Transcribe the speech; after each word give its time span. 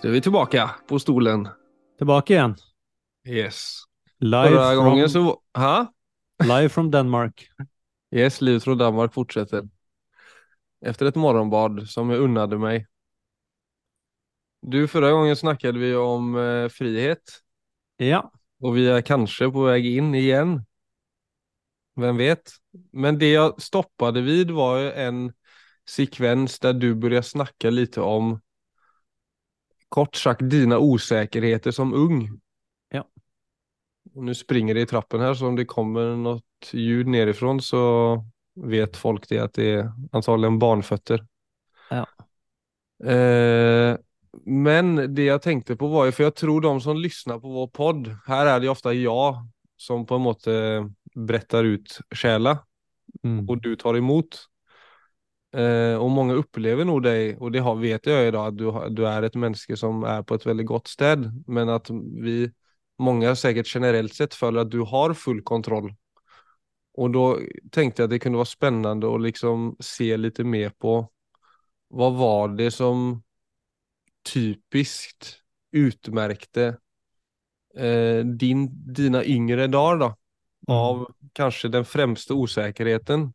Så 0.00 0.06
er 0.08 0.12
vi 0.12 0.20
tillbaka 0.20 0.70
på 0.86 0.98
stolen. 0.98 1.48
Tilbake 1.98 2.32
igjen. 2.32 2.54
Yes. 3.28 3.82
Live 4.18 4.74
from, 4.74 5.08
så... 5.08 5.42
Live 6.44 6.68
from 6.68 6.90
Denmark. 6.90 7.48
Yes, 8.14 8.40
livet 8.40 8.64
från 8.64 8.78
Danmark 8.78 9.14
fortsetter. 9.14 9.68
Efter 10.86 11.06
ett 11.06 11.14
morgonbad 11.14 11.88
som 11.88 12.10
jag 12.10 12.20
unnade 12.20 12.58
mig. 12.58 12.86
Du, 14.62 14.88
förra 14.88 15.10
gången 15.10 15.36
snackade 15.36 15.78
vi 15.78 15.94
om 15.94 16.36
eh, 16.36 16.68
frihet. 16.68 17.42
Ja. 17.96 18.32
Og 18.62 18.74
vi 18.78 18.86
er 18.86 19.02
kanskje 19.02 19.50
på 19.50 19.66
vei 19.66 19.96
inn 19.98 20.14
igjen. 20.14 20.60
Vem 21.98 22.22
vet? 22.22 22.54
Men 22.92 23.18
det 23.18 23.34
jeg 23.34 23.62
stoppade 23.62 24.22
vid 24.22 24.54
var 24.54 24.92
en 24.94 25.32
sekvens 25.90 26.58
der 26.62 26.78
du 26.78 26.94
började 26.94 27.26
snakke 27.26 27.70
litt 27.70 27.98
om 27.98 28.38
kort 29.88 30.16
sagt 30.16 30.50
dina 30.50 30.78
osäkerheter 30.78 31.70
som 31.70 31.94
ung. 31.94 32.40
Ja. 32.90 33.04
Och 34.14 34.24
nu 34.24 34.34
springer 34.34 34.74
det 34.74 34.80
i 34.80 34.86
trappen 34.86 35.20
här 35.20 35.34
så 35.34 35.46
om 35.46 35.56
det 35.56 35.64
kommer 35.64 36.16
något 36.16 36.44
ljud 36.72 37.06
nerifrån 37.06 37.62
så 37.62 38.24
vet 38.54 38.96
folk 38.96 39.28
det 39.28 39.38
att 39.38 39.54
det 39.54 39.70
är 39.70 39.92
antagligen 40.12 40.58
barnfötter. 40.58 41.26
Ja. 41.90 42.06
Eh, 43.10 43.96
men 44.44 45.14
det 45.14 45.24
jag 45.24 45.42
tänkte 45.42 45.76
på 45.76 45.86
var 45.86 46.04
ju, 46.04 46.12
för 46.12 46.24
jag 46.24 46.34
tror 46.34 46.60
de 46.60 46.80
som 46.80 46.96
lyssnar 46.96 47.38
på 47.38 47.48
vår 47.48 47.66
podd, 47.66 48.16
här 48.26 48.46
är 48.46 48.60
det 48.60 48.68
ofta 48.68 48.92
jag 48.92 49.36
som 49.76 50.06
på 50.06 50.14
en 50.14 50.20
måte 50.20 50.84
berättar 51.14 51.64
ut 51.64 51.98
själa 52.14 52.58
Mm. 53.22 53.48
och 53.48 53.62
du 53.62 53.76
tar 53.76 53.96
emot. 53.96 54.47
Eh, 55.56 55.96
mange 56.12 56.34
opplever 56.36 56.84
upplever 56.84 57.00
deg, 57.00 57.38
og 57.38 57.42
och 57.42 57.52
det 57.52 57.60
har, 57.60 57.76
vet 57.76 58.06
i 58.28 58.30
dag, 58.30 58.48
at 58.48 58.56
du, 58.56 58.70
du 58.92 59.06
er 59.08 59.22
et 59.24 59.34
menneske 59.34 59.76
som 59.76 60.02
er 60.04 60.22
på 60.22 60.34
et 60.34 60.46
veldig 60.46 60.66
godt 60.66 60.88
sted, 60.88 61.30
Men 61.46 61.68
at 61.68 61.88
vi, 61.90 62.50
mange 62.98 63.26
sikkert 63.36 63.66
generelt 63.66 64.14
sett 64.14 64.34
føler 64.34 64.60
at 64.60 64.70
du 64.70 64.84
har 64.84 65.14
full 65.14 65.42
kontroll. 65.42 65.90
Og 66.98 67.12
da 67.14 67.24
tenkte 67.72 68.02
jeg 68.02 68.08
at 68.08 68.10
det 68.10 68.20
kunne 68.20 68.40
være 68.40 68.50
spennende 68.50 69.08
å 69.08 69.20
liksom 69.22 69.76
se 69.80 70.10
litt 70.16 70.38
mer 70.44 70.74
på 70.74 71.00
hva 71.88 72.08
var 72.12 72.56
det 72.58 72.72
som 72.74 73.22
typisk 74.28 75.30
utmerkte 75.72 76.78
eh, 77.76 78.20
din, 78.24 78.66
dina 78.68 79.24
yngre 79.24 79.68
dager, 79.72 80.02
da? 80.02 80.10
Av 80.68 81.06
kanskje 81.38 81.70
den 81.72 81.86
fremste 81.88 82.34
osäkerheten. 82.36 83.30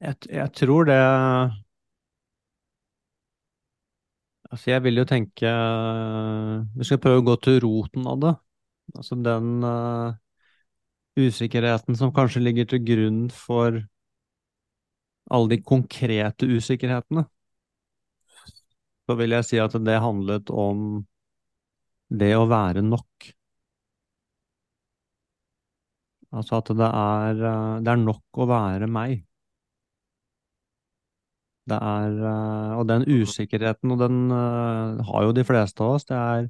Jeg, 0.00 0.14
jeg 0.30 0.52
tror 0.54 0.84
det 0.86 0.98
Altså, 4.48 4.70
jeg 4.70 4.82
vil 4.84 4.96
jo 5.00 5.04
tenke 5.04 5.50
Vi 6.78 6.86
skal 6.88 7.00
prøve 7.02 7.20
å 7.20 7.26
gå 7.26 7.36
til 7.44 7.60
roten 7.64 8.06
av 8.08 8.20
det. 8.22 8.34
Altså 8.96 9.18
den 9.20 9.64
uh, 9.66 10.14
usikkerheten 11.18 11.98
som 11.98 12.14
kanskje 12.16 12.40
ligger 12.40 12.68
til 12.70 12.80
grunn 12.86 13.26
for 13.34 13.82
alle 15.28 15.50
de 15.52 15.58
konkrete 15.60 16.48
usikkerhetene. 16.48 17.26
Så 19.08 19.16
vil 19.20 19.36
jeg 19.36 19.48
si 19.48 19.60
at 19.60 19.76
det 19.84 19.98
handlet 20.04 20.52
om 20.52 21.02
det 22.08 22.32
å 22.36 22.48
være 22.48 22.84
nok. 22.84 23.28
Altså 26.32 26.58
at 26.60 26.72
det 26.76 26.88
er, 26.88 27.44
eh, 27.52 27.80
det 27.84 27.92
er 27.92 28.02
nok 28.04 28.40
å 28.44 28.48
være 28.48 28.88
meg. 28.88 29.27
Er, 31.76 32.14
eh, 32.30 32.76
og 32.78 32.86
den 32.88 33.04
usikkerheten, 33.04 33.92
og 33.92 34.00
den 34.00 34.30
eh, 34.32 35.02
har 35.10 35.26
jo 35.26 35.34
de 35.36 35.44
fleste 35.44 35.84
av 35.84 35.98
oss, 35.98 36.06
det 36.08 36.16
er, 36.16 36.48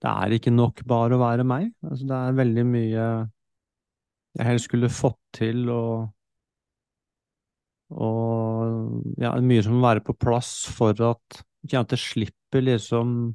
det 0.00 0.14
er 0.14 0.36
ikke 0.36 0.54
nok 0.54 0.80
bare 0.88 1.16
å 1.16 1.20
være 1.22 1.44
meg. 1.44 1.70
Altså, 1.84 2.08
det 2.08 2.16
er 2.16 2.40
veldig 2.40 2.64
mye 2.70 3.10
jeg 4.38 4.46
helst 4.46 4.68
skulle 4.68 4.90
fått 4.94 5.18
til, 5.36 5.64
og, 5.74 6.10
og 7.90 9.18
ja, 9.20 9.34
mye 9.42 9.64
som 9.66 9.76
må 9.76 9.88
være 9.88 10.04
på 10.06 10.14
plass 10.18 10.52
for 10.70 10.94
at, 11.10 11.42
det 11.66 11.98
slipper 12.00 12.64
liksom 12.64 13.34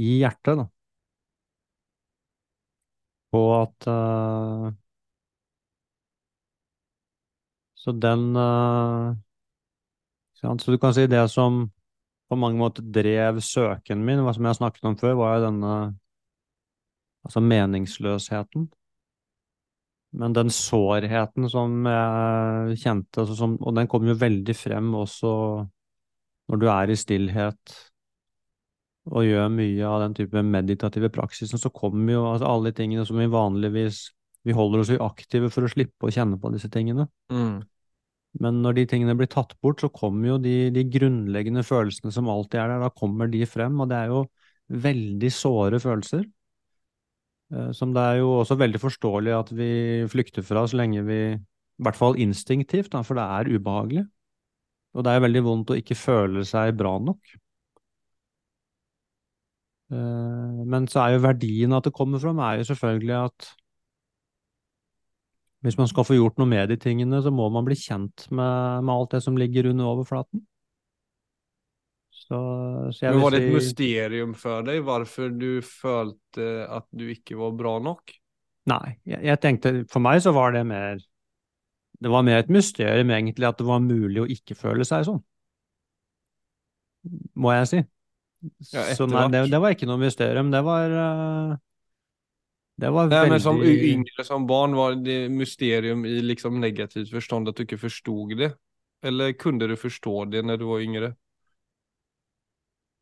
i 0.00 0.18
hjertet, 0.22 0.62
da. 0.62 0.68
På 3.34 3.40
at 3.58 3.86
uh, 3.90 4.70
Så 7.74 7.92
den 7.92 8.36
uh? 8.36 9.23
Så 10.44 10.74
du 10.74 10.78
kan 10.78 10.94
si 10.94 11.06
det 11.10 11.24
som 11.32 11.64
på 12.28 12.38
mange 12.40 12.60
måter 12.60 12.84
drev 12.84 13.40
søken 13.44 14.04
min, 14.04 14.22
hva 14.24 14.32
som 14.36 14.46
jeg 14.48 14.58
snakket 14.58 14.88
om 14.88 14.96
før, 15.00 15.16
var 15.18 15.36
jo 15.36 15.44
denne 15.48 15.74
altså 17.24 17.40
meningsløsheten. 17.40 18.68
Men 20.14 20.34
den 20.36 20.50
sårheten 20.54 21.48
som 21.50 21.88
jeg 21.90 22.78
kjente, 22.84 23.24
altså 23.24 23.34
som, 23.38 23.56
og 23.58 23.74
den 23.74 23.88
kom 23.90 24.06
jo 24.06 24.14
veldig 24.20 24.54
frem 24.56 24.92
også 24.94 25.32
når 26.52 26.60
du 26.60 26.66
er 26.70 26.92
i 26.92 26.96
stillhet 27.00 27.74
og 29.10 29.26
gjør 29.26 29.50
mye 29.52 29.84
av 29.88 30.00
den 30.04 30.14
type 30.16 30.42
meditative 30.48 31.10
praksisen, 31.12 31.60
så 31.60 31.72
kommer 31.74 32.14
jo 32.14 32.22
altså 32.30 32.48
alle 32.48 32.70
de 32.70 32.78
tingene 32.78 33.04
som 33.08 33.18
vi 33.20 33.26
vanligvis 33.32 34.06
Vi 34.44 34.52
holder 34.52 34.82
oss 34.82 34.90
jo 34.92 35.00
aktive 35.00 35.48
for 35.48 35.64
å 35.64 35.68
slippe 35.72 36.04
å 36.04 36.12
kjenne 36.12 36.36
på 36.36 36.50
disse 36.52 36.68
tingene. 36.68 37.06
Men 38.42 38.60
når 38.64 38.76
de 38.78 38.84
tingene 38.90 39.14
blir 39.18 39.28
tatt 39.30 39.54
bort, 39.62 39.82
så 39.84 39.90
kommer 39.94 40.28
jo 40.32 40.38
de, 40.42 40.54
de 40.74 40.84
grunnleggende 40.96 41.62
følelsene 41.66 42.12
som 42.14 42.30
alltid 42.32 42.60
er 42.64 42.72
der, 42.74 42.82
da 42.86 42.90
kommer 43.02 43.30
de 43.30 43.44
frem, 43.46 43.78
og 43.84 43.90
det 43.92 43.98
er 44.00 44.12
jo 44.14 44.24
veldig 44.86 45.30
såre 45.34 45.80
følelser. 45.82 46.24
eh, 47.52 47.70
Som 47.76 47.92
det 47.94 48.02
er 48.02 48.18
jo 48.20 48.30
også 48.40 48.56
veldig 48.60 48.80
forståelig 48.82 49.34
at 49.38 49.52
vi 49.58 49.68
flykter 50.12 50.42
fra 50.46 50.64
så 50.68 50.78
lenge 50.80 51.04
vi, 51.06 51.18
i 51.34 51.82
hvert 51.86 51.98
fall 51.98 52.18
instinktivt, 52.22 52.92
da, 52.94 53.02
for 53.06 53.18
det 53.18 53.24
er 53.38 53.52
ubehagelig. 53.58 54.06
Og 54.94 55.04
det 55.06 55.12
er 55.14 55.24
veldig 55.26 55.42
vondt 55.46 55.72
å 55.74 55.78
ikke 55.80 55.98
føle 55.98 56.44
seg 56.48 56.76
bra 56.78 56.96
nok. 57.02 57.36
Eh, 59.92 60.64
Men 60.72 60.86
så 60.90 61.00
er 61.04 61.14
jo 61.16 61.22
verdien 61.24 61.74
at 61.76 61.84
det 61.88 61.94
kommer 61.96 62.20
fram, 62.22 62.40
er 62.40 62.60
jo 62.62 62.68
selvfølgelig 62.72 63.16
at 63.24 63.50
hvis 65.64 65.78
man 65.80 65.88
skal 65.88 66.04
få 66.04 66.18
gjort 66.18 66.36
noe 66.40 66.50
med 66.50 66.68
de 66.68 66.76
tingene, 66.80 67.22
så 67.24 67.32
må 67.32 67.46
man 67.52 67.64
bli 67.64 67.76
kjent 67.78 68.26
med, 68.28 68.84
med 68.84 68.92
alt 68.92 69.14
det 69.16 69.22
som 69.24 69.38
ligger 69.40 69.70
under 69.70 69.94
overflaten. 69.94 70.42
Så, 72.12 72.36
så 72.92 73.08
Men 73.08 73.20
var 73.20 73.34
det 73.34 73.40
et 73.42 73.48
si 73.48 73.56
mysterium 73.56 74.34
for 74.36 74.64
deg 74.64 74.84
hvorfor 74.84 75.32
du 75.32 75.58
følte 75.64 76.46
at 76.72 76.86
du 76.92 77.08
ikke 77.12 77.36
var 77.36 77.56
bra 77.56 77.74
nok? 77.84 78.14
Nei, 78.70 78.94
jeg, 79.04 79.20
jeg 79.28 79.40
tenkte 79.42 79.72
For 79.92 80.00
meg 80.00 80.22
så 80.24 80.32
var 80.32 80.54
det 80.54 80.62
mer 80.64 81.02
Det 82.00 82.12
var 82.12 82.24
mer 82.24 82.40
et 82.40 82.52
mysterium 82.52 83.12
egentlig 83.12 83.48
at 83.48 83.60
det 83.60 83.66
var 83.68 83.84
mulig 83.84 84.22
å 84.22 84.28
ikke 84.30 84.56
føle 84.56 84.86
seg 84.88 85.04
sånn. 85.08 85.20
Må 87.36 87.52
jeg 87.52 87.68
si. 87.68 87.82
Ja, 88.72 88.86
så 88.96 89.08
nei, 89.08 89.26
det, 89.32 89.46
det 89.52 89.60
var 89.60 89.72
ikke 89.76 89.88
noe 89.88 90.00
mysterium. 90.00 90.50
Det 90.52 90.60
var 90.64 90.96
eh, 91.04 91.54
Det 92.80 92.90
var 92.90 93.06
Nej, 93.06 93.20
veldig 93.20 93.30
men 93.30 93.40
som 93.40 93.60
yngre, 93.62 94.24
som 94.26 94.46
barn, 94.50 94.72
var 94.74 94.96
det 94.98 95.28
mysterium 95.30 96.04
i 96.08 96.16
liksom 96.24 96.56
negativt 96.60 97.12
forstand 97.14 97.48
at 97.48 97.56
du 97.56 97.62
ikke 97.62 97.78
forstod 97.78 98.34
det? 98.40 98.48
Eller 99.04 99.32
kunne 99.38 99.68
du 99.70 99.76
forstå 99.78 100.24
det 100.32 100.42
når 100.44 100.58
du 100.58 100.64
var 100.72 100.82
yngre? 100.82 101.12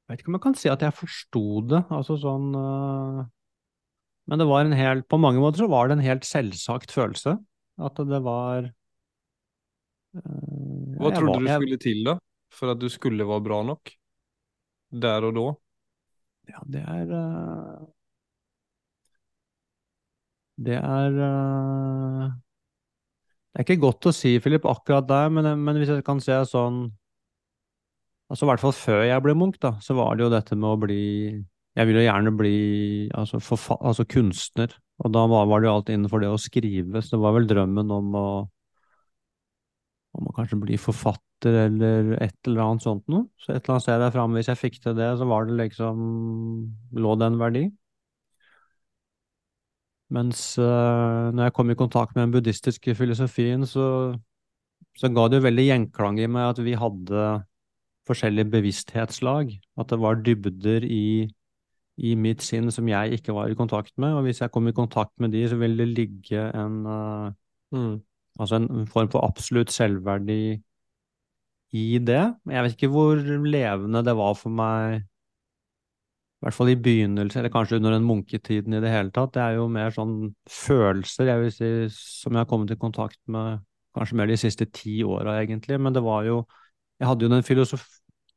Jeg 0.03 0.13
vet 0.13 0.21
ikke 0.21 0.33
om 0.33 0.37
jeg 0.37 0.45
kan 0.45 0.57
si 0.61 0.69
at 0.69 0.83
jeg 0.85 0.93
forsto 0.99 1.45
det, 1.73 1.81
altså 1.95 2.19
sånn 2.21 2.51
uh... 2.59 3.23
Men 4.29 4.39
det 4.43 4.47
var 4.51 4.67
en 4.67 4.77
helt 4.77 5.07
På 5.11 5.19
mange 5.19 5.41
måter 5.43 5.65
så 5.65 5.71
var 5.73 5.89
det 5.89 5.97
en 5.97 6.05
helt 6.05 6.27
selvsagt 6.29 6.93
følelse. 6.95 7.37
At 7.83 7.97
det 8.11 8.21
var 8.27 8.69
uh... 10.19 10.99
Hva 11.01 11.15
trodde 11.17 11.33
var- 11.33 11.41
du 11.41 11.49
jeg- 11.49 11.63
skulle 11.65 11.81
til 11.87 12.05
da? 12.11 12.19
For 12.53 12.75
at 12.75 12.83
du 12.83 12.89
skulle 12.93 13.25
være 13.25 13.41
bra 13.49 13.63
nok? 13.65 13.95
Der 14.93 15.25
og 15.25 15.33
da? 15.39 15.47
Ja, 16.51 16.61
det 16.69 16.83
er 16.83 17.13
øh, 17.17 17.87
Det 20.57 20.77
er 20.77 21.15
uh, 21.17 22.27
Det 23.53 23.61
er 23.61 23.67
ikke 23.67 23.83
godt 23.83 24.09
å 24.11 24.15
si, 24.17 24.37
Philip, 24.43 24.67
akkurat 24.69 25.07
der, 25.09 25.31
men, 25.33 25.49
men 25.65 25.81
hvis 25.81 25.93
jeg 25.95 26.05
kan 26.07 26.21
se 26.23 26.37
sånn 26.49 26.85
Altså 28.33 28.47
i 28.47 28.49
hvert 28.49 28.63
fall 28.63 28.73
før 28.73 29.03
jeg 29.05 29.23
ble 29.25 29.35
Munch, 29.37 29.59
da, 29.61 29.75
så 29.85 29.97
var 29.99 30.17
det 30.17 30.25
jo 30.25 30.33
dette 30.33 30.57
med 30.57 30.71
å 30.71 30.79
bli 30.81 31.03
Jeg 31.77 31.89
ville 31.89 32.05
gjerne 32.07 32.33
bli 32.37 32.57
altså, 33.17 33.41
forfa 33.45 33.77
altså 33.81 34.07
kunstner, 34.09 34.73
og 35.05 35.13
da 35.13 35.27
var, 35.29 35.49
var 35.51 35.61
det 35.61 35.69
jo 35.69 35.75
alt 35.77 35.93
innenfor 35.93 36.23
det 36.23 36.31
å 36.33 36.41
skrive, 36.41 37.03
så 37.03 37.17
det 37.17 37.23
var 37.25 37.37
vel 37.37 37.49
drømmen 37.51 37.93
om 37.93 38.17
å 38.17 38.27
om 40.19 40.29
å 40.29 40.35
kanskje 40.37 40.59
bli 40.61 40.79
forfatter 40.81 41.57
eller 41.67 42.15
et 42.21 42.37
eller 42.49 42.65
annet 42.67 42.85
sånt 42.85 43.07
noe. 43.11 43.27
Så 43.41 43.53
et 43.53 43.63
eller 43.63 43.77
annet 43.77 43.87
sted 43.87 44.03
der 44.03 44.15
framme, 44.15 44.39
hvis 44.39 44.51
jeg 44.53 44.61
fikk 44.61 44.81
til 44.83 44.97
det, 44.99 45.09
så 45.19 45.29
var 45.29 45.49
det 45.49 45.57
liksom 45.61 46.03
lå 47.01 47.15
det 47.21 47.29
en 47.31 47.39
verdi. 47.41 47.65
Mens 50.13 50.43
uh, 50.61 51.31
når 51.33 51.49
jeg 51.49 51.55
kom 51.57 51.73
i 51.73 51.79
kontakt 51.79 52.15
med 52.15 52.27
den 52.27 52.35
buddhistiske 52.35 52.95
filosofien, 52.99 53.65
så, 53.69 53.87
så 54.99 55.09
ga 55.09 55.29
det 55.29 55.41
jo 55.41 55.47
veldig 55.47 55.67
gjenklang 55.71 56.21
i 56.21 56.29
meg 56.29 56.51
at 56.53 56.61
vi 56.65 56.77
hadde 56.77 57.29
forskjellige 58.09 58.51
bevissthetslag. 58.53 59.55
At 59.81 59.93
det 59.93 60.01
var 60.03 60.21
dybder 60.27 60.85
i, 60.85 61.29
i 62.03 62.17
mitt 62.19 62.45
sinn 62.45 62.69
som 62.75 62.91
jeg 62.91 63.19
ikke 63.19 63.37
var 63.37 63.53
i 63.53 63.57
kontakt 63.57 63.95
med. 63.97 64.19
Og 64.19 64.27
hvis 64.27 64.43
jeg 64.45 64.53
kom 64.53 64.69
i 64.69 64.77
kontakt 64.77 65.15
med 65.23 65.33
de, 65.33 65.47
så 65.49 65.57
ville 65.61 65.81
det 65.81 65.95
ligge 65.97 66.51
en, 66.51 66.83
uh, 66.85 67.31
Mm. 67.73 68.03
altså 68.39 68.59
en 68.61 68.87
form 68.87 69.09
for 69.09 69.25
absolutt 69.25 69.73
selvverdi 69.73 70.61
i 71.73 71.99
det. 72.05 72.25
Jeg 72.53 72.65
vet 72.65 72.75
ikke 72.77 72.91
hvor 72.93 73.17
levende 73.17 74.03
det 74.05 74.15
var 74.19 74.35
for 74.37 74.53
meg, 74.53 75.07
i 76.43 76.45
hvert 76.49 76.57
fall 76.57 76.73
i 76.73 76.79
begynnelsen, 76.83 77.39
eller 77.39 77.53
kanskje 77.55 77.77
under 77.79 77.93
den 77.95 78.07
munketiden 78.07 78.75
i 78.75 78.81
det 78.83 78.91
hele 78.91 79.13
tatt. 79.15 79.31
Det 79.37 79.43
er 79.45 79.61
jo 79.61 79.69
mer 79.71 79.93
sånn 79.95 80.17
følelser, 80.51 81.29
jeg 81.31 81.39
vil 81.39 81.53
si, 81.55 81.69
som 81.95 82.35
jeg 82.35 82.43
har 82.43 82.49
kommet 82.51 82.73
i 82.75 82.81
kontakt 82.81 83.21
med 83.31 83.61
kanskje 83.95 84.19
mer 84.19 84.27
de 84.27 84.39
siste 84.41 84.67
ti 84.75 84.97
åra, 85.07 85.37
egentlig. 85.45 85.79
Men 85.79 85.95
det 85.95 86.03
var 86.03 86.27
jo 86.27 86.43
Jeg 86.99 87.09
hadde 87.09 87.25
jo 87.25 87.31
den 87.33 87.43
filosof 87.43 87.83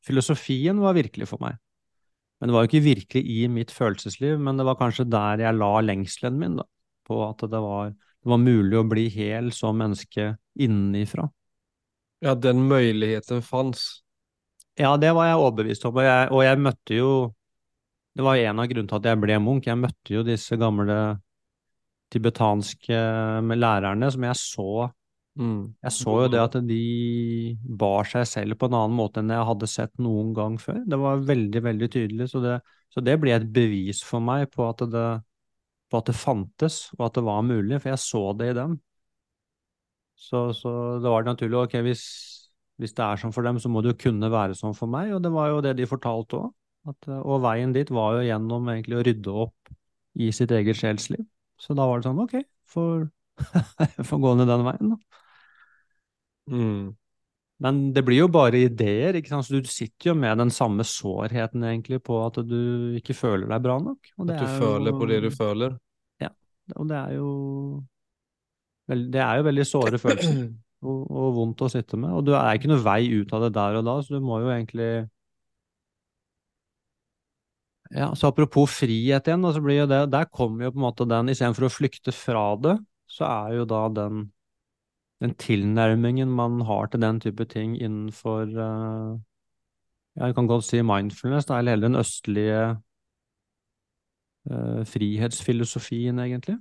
filosofien 0.05 0.79
var 0.81 0.95
virkelig 0.97 1.27
for 1.29 1.41
meg. 1.41 1.57
Men 2.39 2.49
det 2.49 2.55
var 2.55 2.63
jo 2.65 2.69
ikke 2.69 2.85
virkelig 2.85 3.23
i 3.25 3.47
mitt 3.49 3.71
følelsesliv, 3.73 4.39
men 4.41 4.57
det 4.57 4.65
var 4.65 4.77
kanskje 4.77 5.07
der 5.09 5.41
jeg 5.41 5.57
la 5.57 5.71
lengselen 5.81 6.37
min, 6.39 6.57
da. 6.59 6.65
På 7.05 7.23
at 7.27 7.41
det 7.41 7.61
var, 7.61 7.89
det 7.93 8.29
var 8.29 8.41
mulig 8.41 8.77
å 8.77 8.85
bli 8.89 9.07
hel 9.13 9.51
som 9.53 9.77
menneske 9.81 10.35
innenifra. 10.57 11.27
Ja, 12.25 12.33
den 12.37 12.67
muligheten 12.69 13.41
fanns. 13.45 14.03
Ja, 14.77 14.95
det 14.97 15.13
var 15.15 15.29
jeg 15.29 15.41
overbevist 15.41 15.85
om, 15.85 15.97
og 15.97 16.05
jeg, 16.05 16.29
og 16.33 16.45
jeg 16.45 16.61
møtte 16.61 16.97
jo 16.97 17.11
Det 18.15 18.23
var 18.23 18.39
en 18.39 18.61
av 18.63 18.67
grunnene 18.71 18.91
til 18.91 19.01
at 19.01 19.09
jeg 19.11 19.21
ble 19.21 19.39
munk. 19.43 19.67
Jeg 19.67 19.79
møtte 19.81 20.15
jo 20.15 20.23
disse 20.23 20.55
gamle 20.59 20.99
tibetanske 22.13 22.99
lærerne 23.55 24.11
som 24.13 24.29
jeg 24.29 24.39
så 24.39 24.69
Mm. 25.35 25.73
Jeg 25.83 25.91
så 25.91 26.13
jo 26.23 26.27
det 26.31 26.39
at 26.39 26.53
de 26.63 26.75
bar 27.79 28.07
seg 28.07 28.23
selv 28.29 28.55
på 28.59 28.69
en 28.69 28.77
annen 28.77 28.95
måte 28.95 29.19
enn 29.19 29.33
jeg 29.33 29.47
hadde 29.49 29.67
sett 29.67 29.91
noen 29.99 30.31
gang 30.35 30.55
før. 30.61 30.79
Det 30.87 30.99
var 31.01 31.23
veldig, 31.27 31.61
veldig 31.65 31.89
tydelig, 31.91 32.29
så 32.31 32.41
det, 32.43 32.53
så 32.93 33.03
det 33.03 33.17
ble 33.19 33.33
et 33.35 33.49
bevis 33.57 33.99
for 34.05 34.23
meg 34.23 34.47
på 34.53 34.63
at, 34.69 34.85
det, 34.93 35.05
på 35.91 35.99
at 35.99 36.11
det 36.11 36.15
fantes, 36.15 36.85
og 36.95 37.09
at 37.09 37.19
det 37.19 37.25
var 37.27 37.43
mulig, 37.43 37.81
for 37.83 37.91
jeg 37.91 38.03
så 38.05 38.23
det 38.39 38.53
i 38.53 38.57
dem. 38.61 38.77
Så, 40.15 40.47
så 40.55 40.71
det 41.03 41.11
var 41.11 41.27
naturlig, 41.27 41.59
ok, 41.65 41.81
hvis, 41.83 42.05
hvis 42.79 42.95
det 42.95 43.03
er 43.03 43.19
sånn 43.19 43.35
for 43.35 43.43
dem, 43.43 43.59
så 43.59 43.67
må 43.71 43.83
det 43.83 43.91
jo 43.91 44.03
kunne 44.07 44.31
være 44.31 44.55
sånn 44.55 44.77
for 44.77 44.87
meg, 44.87 45.11
og 45.17 45.19
det 45.25 45.35
var 45.35 45.51
jo 45.51 45.59
det 45.67 45.75
de 45.81 45.89
fortalte 45.89 46.45
òg. 46.45 46.53
Og 46.85 47.39
veien 47.41 47.73
dit 47.73 47.89
var 47.93 48.19
jo 48.19 48.25
gjennom 48.27 48.67
egentlig 48.73 48.99
å 48.99 49.05
rydde 49.05 49.37
opp 49.45 49.73
i 50.21 50.31
sitt 50.35 50.53
eget 50.55 50.77
sjelsliv. 50.79 51.23
Så 51.59 51.75
da 51.77 51.87
var 51.87 51.99
det 51.99 52.09
sånn, 52.09 52.21
ok, 52.21 52.35
får, 52.71 53.07
får 54.09 54.21
gå 54.21 54.35
ned 54.37 54.51
den 54.51 54.67
veien, 54.67 54.93
da. 54.93 55.21
Mm. 56.51 56.93
Men 57.63 57.79
det 57.95 58.03
blir 58.03 58.25
jo 58.25 58.27
bare 58.31 58.65
ideer, 58.67 59.15
ikke 59.15 59.31
sant? 59.31 59.47
så 59.47 59.61
du 59.63 59.69
sitter 59.71 60.11
jo 60.11 60.15
med 60.19 60.41
den 60.41 60.51
samme 60.51 60.83
sårheten 60.87 61.63
egentlig 61.63 62.01
på 62.03 62.19
at 62.25 62.41
du 62.43 62.97
ikke 62.99 63.15
føler 63.15 63.47
deg 63.47 63.63
bra 63.63 63.77
nok. 63.79 64.11
Att 64.17 64.27
du 64.27 64.33
er 64.35 64.59
føler 64.59 64.91
jo, 64.91 64.99
på 64.99 65.07
det 65.09 65.19
du 65.23 65.29
føler. 65.31 65.77
Ja. 66.21 66.33
Og 66.75 66.89
det 66.89 66.97
er 66.99 67.15
jo 67.15 67.29
Det 68.85 69.21
er 69.21 69.39
jo 69.39 69.47
veldig 69.47 69.65
såre 69.65 69.97
følelser 69.97 70.51
og, 70.85 70.99
og 71.09 71.31
vondt 71.39 71.63
å 71.65 71.71
sitte 71.71 71.97
med. 71.97 72.11
Og 72.11 72.27
det 72.27 72.35
er 72.35 72.59
ikke 72.59 72.69
noe 72.69 72.83
vei 72.83 73.07
ut 73.15 73.31
av 73.33 73.47
det 73.47 73.53
der 73.55 73.79
og 73.79 73.87
da, 73.87 73.95
så 74.03 74.19
du 74.19 74.25
må 74.25 74.43
jo 74.43 74.51
egentlig 74.51 75.07
Ja, 77.93 78.09
så 78.17 78.31
apropos 78.31 78.71
frihet 78.79 79.27
igjen, 79.27 79.45
så 79.53 79.61
blir 79.61 79.83
jo 79.83 79.89
det 79.89 79.99
Der 80.09 80.25
kommer 80.25 80.65
jo 80.65 80.71
på 80.73 80.79
en 80.79 80.85
måte 80.87 81.05
den 81.05 81.29
Istedenfor 81.29 81.67
å 81.67 81.73
flykte 81.73 82.13
fra 82.15 82.47
det, 82.57 82.79
så 83.05 83.27
er 83.29 83.59
jo 83.59 83.67
da 83.69 83.83
den 83.93 84.23
den 85.23 85.35
tilnærmingen 85.39 86.29
man 86.29 86.61
har 86.67 86.89
til 86.91 87.01
den 87.01 87.19
type 87.23 87.45
ting 87.45 87.77
innenfor 87.79 88.51
uh, 88.51 89.19
Jeg 90.15 90.35
kan 90.35 90.47
godt 90.47 90.63
si 90.63 90.81
mindfulness, 90.81 91.49
eller 91.49 91.71
hele 91.75 91.87
den 91.87 91.95
østlige 91.99 92.59
uh, 94.51 94.83
frihetsfilosofien, 94.87 96.19
egentlig. 96.19 96.57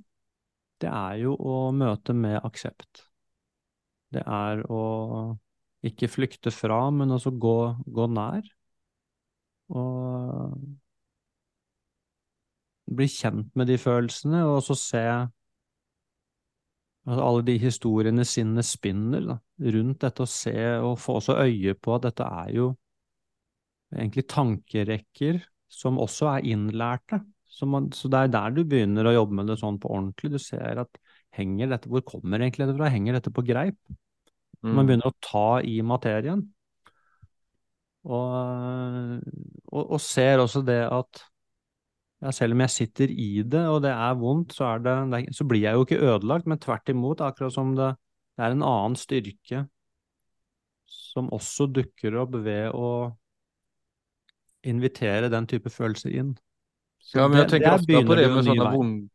Det 0.81 0.89
er 0.91 1.21
jo 1.23 1.35
å 1.39 1.71
møte 1.71 2.13
med 2.13 2.39
aksept. 2.43 3.05
Det 4.11 4.23
er 4.27 4.63
å 4.71 4.81
ikke 5.85 6.09
flykte 6.11 6.51
fra, 6.51 6.89
men 6.91 7.15
også 7.15 7.31
gå, 7.31 7.57
gå 7.95 8.07
nær. 8.11 8.43
Og 9.71 10.51
bli 12.85 13.07
kjent 13.09 13.55
med 13.57 13.67
de 13.71 13.77
følelsene, 13.81 14.43
og 14.45 14.61
så 14.65 14.75
se 14.77 15.03
alle 17.05 17.43
de 17.45 17.57
historiene 17.61 18.25
sinnet 18.25 18.65
spinner 18.65 19.25
da, 19.29 19.35
rundt 19.75 20.01
dette, 20.01 20.25
og 20.25 20.29
se 20.31 20.55
og 20.81 20.95
få 21.01 21.19
også 21.19 21.37
øye 21.43 21.75
på 21.77 21.95
at 21.97 22.07
dette 22.07 22.25
er 22.25 22.53
jo 22.55 22.69
egentlig 23.95 24.25
tankerekker 24.31 25.43
som 25.71 25.99
også 26.01 26.31
er 26.33 26.47
innlærte. 26.49 27.21
Så, 27.45 27.67
man, 27.69 27.91
så 27.95 28.09
det 28.11 28.19
er 28.19 28.31
der 28.33 28.55
du 28.55 28.63
begynner 28.67 29.07
å 29.07 29.13
jobbe 29.15 29.37
med 29.37 29.47
det 29.47 29.59
sånn 29.61 29.77
på 29.79 29.91
ordentlig. 29.93 30.33
Du 30.33 30.39
ser 30.41 30.81
at 30.81 30.97
henger 31.37 31.69
dette, 31.71 31.91
hvor 31.91 32.03
kommer 32.07 32.41
egentlig 32.41 32.65
dette 32.65 32.79
fra? 32.79 32.89
Henger 32.91 33.19
dette 33.19 33.31
på 33.33 33.45
greip? 33.45 33.77
Man 34.65 34.81
Mm. 34.81 34.87
begynner 34.87 35.11
å 35.11 35.17
ta 35.21 35.61
i 35.61 35.77
materien. 35.85 36.41
Og, 38.05 39.21
og, 39.69 39.83
og 39.95 40.01
ser 40.01 40.41
også 40.41 40.61
det 40.65 40.81
at 40.89 41.21
ja, 42.23 42.31
selv 42.31 42.55
om 42.55 42.63
jeg 42.63 42.73
sitter 42.73 43.11
i 43.11 43.29
det, 43.43 43.61
og 43.69 43.81
det 43.83 43.91
er 43.91 44.17
vondt, 44.19 44.55
så, 44.55 44.75
er 44.75 44.83
det, 44.85 45.35
så 45.35 45.45
blir 45.47 45.65
jeg 45.65 45.77
jo 45.77 45.85
ikke 45.85 45.99
ødelagt, 46.01 46.47
men 46.47 46.61
tvert 46.61 46.89
imot, 46.89 47.21
akkurat 47.21 47.53
som 47.53 47.75
det, 47.77 47.91
det 48.37 48.45
er 48.45 48.55
en 48.55 48.65
annen 48.65 48.95
styrke 48.99 49.65
som 50.91 51.29
også 51.33 51.67
dukker 51.71 52.15
opp 52.21 52.35
ved 52.45 52.71
å 52.75 52.89
invitere 54.65 55.29
den 55.29 55.47
type 55.49 55.69
følelser 55.69 56.15
inn. 56.17 56.33
Så 56.99 57.19
Ja, 57.19 57.27
men 57.27 57.37
jeg 57.37 57.49
det- 57.49 57.59
tänker 57.59 57.75
ofte 57.75 58.05
på 58.05 58.15
det 58.15 58.29
med 58.31 58.45
sånne 58.45 58.71
vonde 58.71 59.09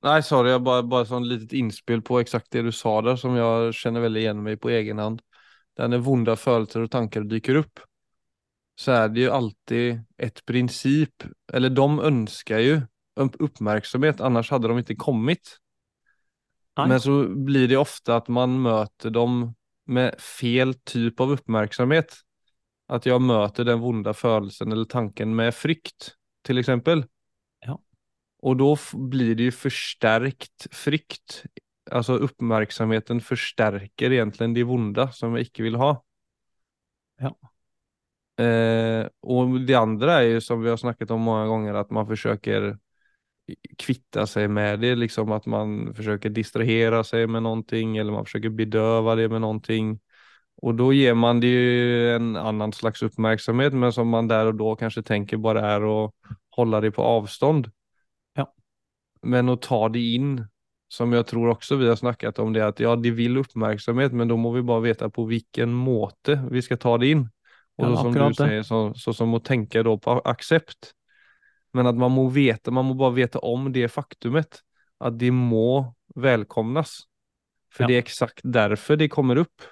Nei, 0.00 0.20
sorry, 0.20 0.50
jeg 0.50 0.62
bare, 0.62 0.84
bare 0.84 1.06
sånn 1.06 1.26
litet 1.26 1.52
innspill 1.52 2.00
på 2.00 2.20
eksakt 2.22 2.50
det 2.50 2.62
du 2.62 2.70
sa 2.70 3.00
der, 3.00 3.16
som 3.16 3.34
jeg 3.34 3.72
kjenner 3.74 4.04
veldig 4.06 4.20
igjen 4.22 4.42
meg 4.44 4.60
på 4.60 4.70
egen 4.70 4.98
hand. 5.02 5.22
Denne 5.76 5.98
vonde 5.98 6.36
følelser 6.38 6.84
og 6.84 6.90
tanker 6.90 7.22
tankar 7.24 7.28
dyker 7.28 7.56
upp 7.64 7.80
så 8.78 8.92
är 8.92 9.08
det 9.08 9.20
ju 9.20 9.30
alltid 9.30 10.00
ett 10.16 10.44
princip, 10.44 11.22
eller 11.52 11.70
de 11.70 12.00
önskar 12.00 12.58
ju 12.58 12.80
upp- 13.16 13.36
uppmärksamhet, 13.38 14.20
annars 14.20 14.50
hade 14.50 14.68
de 14.68 14.78
inte 14.78 14.94
kommit. 14.94 15.58
Nei. 16.76 16.88
Men 16.88 17.00
så 17.00 17.28
blir 17.28 17.68
det 17.68 17.76
ofta 17.76 18.16
att 18.16 18.28
man 18.28 18.62
möter 18.62 19.10
dem 19.10 19.54
med 19.86 20.20
fel 20.20 20.74
typ 20.74 21.20
av 21.20 21.30
uppmärksamhet. 21.30 22.14
Att 22.86 23.06
jag 23.06 23.22
möter 23.22 23.64
den 23.64 23.80
vonda 23.80 24.14
födelsen 24.14 24.72
eller 24.72 24.84
tanken 24.84 25.36
med 25.36 25.54
frykt, 25.54 26.14
till 26.42 26.58
exempel. 26.58 27.04
Ja. 27.60 27.82
Och 28.38 28.56
då 28.56 28.76
blir 28.92 29.34
det 29.34 29.42
ju 29.42 29.52
förstärkt 29.52 30.66
frykt. 30.70 31.44
Alltså 31.90 32.12
uppmärksamheten 32.12 33.20
förstärker 33.20 34.12
egentligen 34.12 34.54
det 34.54 34.64
vonda 34.64 35.12
som 35.12 35.32
jag 35.32 35.40
icke 35.40 35.62
vill 35.62 35.74
ha. 35.74 36.04
Ja. 37.18 37.38
Eh, 38.38 39.04
og 39.26 39.56
det 39.66 39.74
andre 39.74 40.20
er 40.20 40.26
jo, 40.34 40.42
som 40.44 40.60
vi 40.62 40.70
har 40.70 40.78
snakket 40.78 41.10
om 41.10 41.24
mange 41.26 41.48
ganger, 41.50 41.80
at 41.80 41.90
man 41.94 42.06
forsøker 42.06 42.74
kvitte 43.80 44.26
seg 44.28 44.50
med 44.52 44.82
det, 44.82 44.92
liksom 44.98 45.32
At 45.32 45.46
man 45.48 45.94
forsøker 45.96 46.32
distrahera 46.32 47.02
seg 47.06 47.28
med 47.32 47.46
noe, 47.46 47.64
eller 47.72 48.12
man 48.12 48.28
forsøker 48.28 48.52
bedøve 48.54 49.16
det 49.16 49.30
med 49.32 49.42
noe. 49.44 49.80
Og 50.58 50.74
da 50.74 50.88
gir 50.90 51.14
man 51.14 51.40
det 51.40 51.52
jo 51.52 52.14
en 52.16 52.32
annen 52.36 52.74
slags 52.74 53.02
oppmerksomhet, 53.06 53.76
men 53.78 53.94
som 53.94 54.10
man 54.10 54.28
der 54.28 54.50
og 54.50 54.58
da 54.58 54.74
kanskje 54.80 55.06
tenker 55.06 55.38
bare 55.38 55.62
er 55.62 55.86
å 55.86 55.96
holde 56.58 56.80
det 56.82 56.92
på 56.96 57.04
avstånd. 57.06 57.70
Ja. 58.38 58.48
Men 59.22 59.52
å 59.52 59.58
ta 59.62 59.86
det 59.94 60.02
inn, 60.16 60.32
som 60.90 61.14
jeg 61.14 61.28
tror 61.30 61.52
også 61.54 61.78
vi 61.78 61.86
har 61.86 61.98
snakket 62.00 62.40
om 62.42 62.52
det, 62.56 62.64
at 62.64 62.82
ja, 62.82 62.96
det 62.98 63.14
vil 63.14 63.38
oppmerksomhet, 63.38 64.16
men 64.16 64.30
da 64.30 64.38
må 64.40 64.50
vi 64.56 64.66
bare 64.66 64.88
veta 64.88 65.10
på 65.12 65.28
hvilken 65.30 65.70
måte 65.70 66.40
vi 66.50 66.64
skal 66.64 66.82
ta 66.82 66.96
det 66.98 67.14
in. 67.14 67.28
Och 67.78 67.86
Ja, 67.86 67.96
som 68.02 68.12
du 68.12 68.18
det. 68.20 68.34
sier, 68.36 68.62
så, 68.66 68.78
så 68.98 69.12
som 69.14 69.34
å 69.34 69.40
tenke 69.44 69.82
da 69.86 69.92
på 69.96 70.16
aksept. 70.26 70.92
Men 71.76 71.86
at 71.86 71.94
man 72.00 72.10
må 72.12 72.26
vite, 72.32 72.72
man 72.74 72.88
må 72.88 72.96
bare 72.98 73.14
vite 73.14 73.38
om 73.44 73.68
det 73.72 73.86
faktumet. 73.92 74.62
At 75.00 75.18
de 75.20 75.30
må 75.30 75.94
velkomnes. 76.16 77.04
For 77.70 77.84
Ja. 77.84 77.88
det 77.88 77.96
er 77.98 78.02
eksakt 78.02 78.42
derfor 78.42 78.96
de 78.98 79.08
kommer 79.08 79.38
opp. 79.44 79.66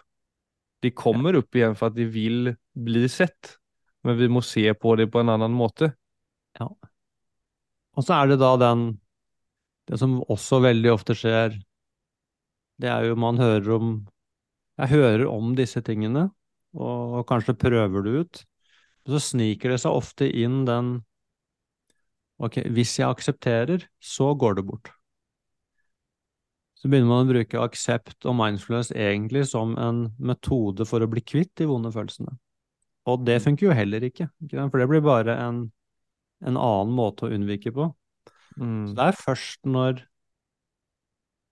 De 0.84 0.90
kommer 0.92 1.34
opp 1.40 1.54
igjen 1.56 1.74
for 1.74 1.88
at 1.88 1.96
de 1.96 2.04
vil 2.04 2.52
bli 2.76 3.08
sett. 3.08 3.56
Men 4.04 4.18
vi 4.20 4.28
må 4.28 4.42
se 4.44 4.68
på 4.74 4.94
det 4.96 5.08
på 5.10 5.18
en 5.24 5.32
annen 5.32 5.50
måte. 5.56 5.94
Ja. 6.60 6.68
Og 7.96 8.04
så 8.04 8.22
er 8.22 8.28
det 8.28 8.38
da 8.38 8.56
den 8.60 9.00
Det 9.88 9.98
som 10.00 10.20
også 10.26 10.58
veldig 10.62 10.90
ofte 10.92 11.14
skjer, 11.14 11.54
det 12.82 12.88
er 12.90 13.04
jo 13.06 13.14
man 13.16 13.38
hører 13.38 13.70
om 13.76 14.06
Jeg 14.78 14.88
hører 14.88 15.26
om 15.30 15.54
disse 15.54 15.80
tingene, 15.80 16.30
og 16.76 17.24
kanskje 17.28 17.56
prøver 17.58 18.04
det 18.06 18.14
ut. 18.20 18.42
Og 19.06 19.16
så 19.16 19.22
sniker 19.32 19.72
det 19.72 19.80
seg 19.82 19.96
ofte 19.96 20.28
inn 20.28 20.64
den 20.68 20.98
Ok, 22.36 22.58
hvis 22.68 22.98
jeg 22.98 23.08
aksepterer, 23.08 23.86
så 23.96 24.34
går 24.36 24.58
det 24.58 24.66
bort. 24.68 24.90
Så 26.76 26.90
begynner 26.92 27.08
man 27.08 27.24
å 27.24 27.30
bruke 27.30 27.62
aksept 27.64 28.26
og 28.28 28.36
mindfulness 28.36 28.90
egentlig 28.92 29.46
som 29.48 29.72
en 29.80 30.02
metode 30.20 30.84
for 30.84 31.00
å 31.00 31.08
bli 31.08 31.22
kvitt 31.24 31.54
de 31.56 31.68
vonde 31.70 31.88
følelsene. 31.94 32.34
Og 33.08 33.24
det 33.24 33.38
funker 33.40 33.70
jo 33.70 33.76
heller 33.78 34.04
ikke, 34.04 34.28
ikke 34.44 34.66
for 34.68 34.82
det 34.82 34.88
blir 34.90 35.04
bare 35.06 35.38
en, 35.46 35.62
en 36.44 36.58
annen 36.60 36.92
måte 36.92 37.24
å 37.24 37.32
unnvike 37.32 37.72
på. 37.72 37.88
Så 38.56 38.64
Mm. 38.66 38.94
det 38.96 39.04
er 39.04 39.16
først 39.20 39.66
når, 39.68 39.98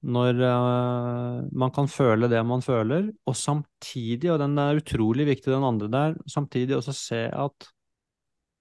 når 0.05 0.41
uh, 0.43 1.45
man 1.57 1.73
kan 1.75 1.89
føle 1.89 2.29
det 2.29 2.43
man 2.47 2.63
føler, 2.65 3.09
og 3.27 3.37
samtidig, 3.39 4.31
og 4.33 4.41
den 4.43 4.59
er 4.61 4.81
utrolig 4.81 5.27
viktig, 5.31 5.53
den 5.53 5.67
andre 5.67 5.89
der, 5.93 6.19
samtidig 6.31 6.77
også 6.77 6.95
se 6.97 7.23
at 7.33 7.71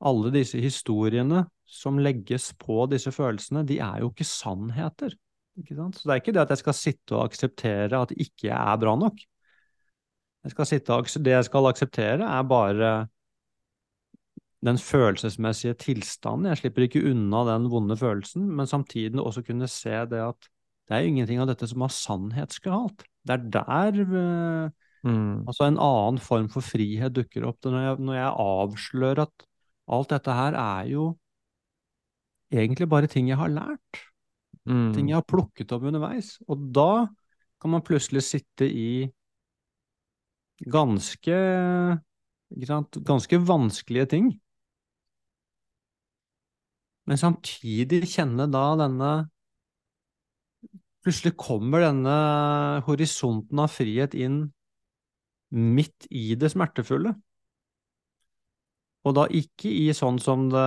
alle 0.04 0.32
disse 0.34 0.60
historiene 0.64 1.46
som 1.68 2.00
legges 2.00 2.52
på 2.60 2.86
disse 2.92 3.12
følelsene, 3.12 3.64
de 3.68 3.80
er 3.84 4.04
jo 4.04 4.12
ikke 4.12 4.28
sannheter. 4.28 5.16
Ikke 5.60 5.78
sant? 5.78 5.98
Så 5.98 6.08
det 6.08 6.14
er 6.14 6.22
ikke 6.22 6.36
det 6.36 6.44
at 6.44 6.54
jeg 6.54 6.64
skal 6.64 6.78
sitte 6.78 7.16
og 7.18 7.28
akseptere 7.30 8.02
at 8.02 8.14
ikke 8.16 8.50
jeg 8.50 8.58
er 8.58 8.80
bra 8.82 8.96
nok. 9.00 9.22
Jeg 10.44 10.90
og, 10.92 11.12
det 11.24 11.32
jeg 11.32 11.48
skal 11.48 11.70
akseptere, 11.70 12.28
er 12.28 12.44
bare 12.44 12.94
den 14.64 14.80
følelsesmessige 14.80 15.76
tilstanden. 15.80 16.50
Jeg 16.52 16.60
slipper 16.60 16.86
ikke 16.86 17.04
unna 17.12 17.44
den 17.48 17.70
vonde 17.72 17.98
følelsen, 18.00 18.50
men 18.52 18.68
samtidig 18.68 19.22
også 19.22 19.44
kunne 19.44 19.68
se 19.72 20.04
det 20.12 20.20
at 20.24 20.50
det 20.88 20.96
er 20.96 21.04
jo 21.04 21.12
ingenting 21.14 21.40
av 21.42 21.48
dette 21.48 21.68
som 21.70 21.84
har 21.86 21.94
sannhetsgehalt. 21.96 23.06
Det 23.24 23.38
er 23.38 23.50
der 23.58 24.02
eh, 24.04 24.72
Mm. 25.04 25.44
altså 25.52 25.66
en 25.68 25.76
annen 25.84 26.18
form 26.24 26.46
for 26.48 26.64
frihet 26.64 27.12
dukker 27.12 27.44
opp. 27.44 27.58
Når 27.68 27.82
jeg, 27.84 28.04
når 28.08 28.16
jeg 28.16 28.36
avslører 28.40 29.20
at 29.26 29.46
alt 29.92 30.14
dette 30.14 30.32
her 30.32 30.56
er 30.56 30.86
jo 30.88 31.08
egentlig 32.54 32.88
bare 32.88 33.10
ting 33.12 33.28
jeg 33.28 33.36
har 33.38 33.52
lært, 33.52 34.00
ting 34.64 35.04
Mm. 35.04 35.10
jeg 35.10 35.18
har 35.18 35.28
plukket 35.28 35.74
opp 35.76 35.84
underveis. 35.84 36.38
Og 36.48 36.72
da 36.72 37.08
kan 37.60 37.72
man 37.72 37.84
plutselig 37.84 38.24
sitte 38.24 38.64
i 38.64 39.12
ganske, 40.64 41.36
ganske 43.04 43.40
vanskelige 43.44 44.08
ting. 44.08 44.32
Men 47.06 47.18
samtidig 47.20 48.06
kjenne 48.08 48.48
da 48.48 48.76
denne 48.80 49.30
Plutselig 51.04 51.36
kommer 51.40 51.84
denne 51.84 52.16
horisonten 52.88 53.60
av 53.60 53.72
frihet 53.74 54.16
inn 54.16 54.46
midt 55.54 56.08
i 56.10 56.32
det 56.40 56.54
smertefulle. 56.54 57.12
Og 59.04 59.16
da 59.18 59.28
ikke 59.28 59.68
i 59.68 59.90
sånn 59.96 60.18
som 60.24 60.48
det 60.54 60.64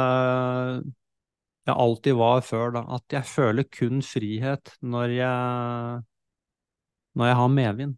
jeg 1.67 1.75
alltid 1.75 2.15
var 2.15 2.43
før, 2.47 2.75
da. 2.77 2.83
At 2.95 3.15
jeg 3.17 3.27
føler 3.27 3.67
kun 3.73 4.03
frihet 4.05 4.77
når 4.87 5.15
jeg, 5.17 6.03
når 7.19 7.31
jeg 7.31 7.39
har 7.41 7.49
medvind. 7.57 7.97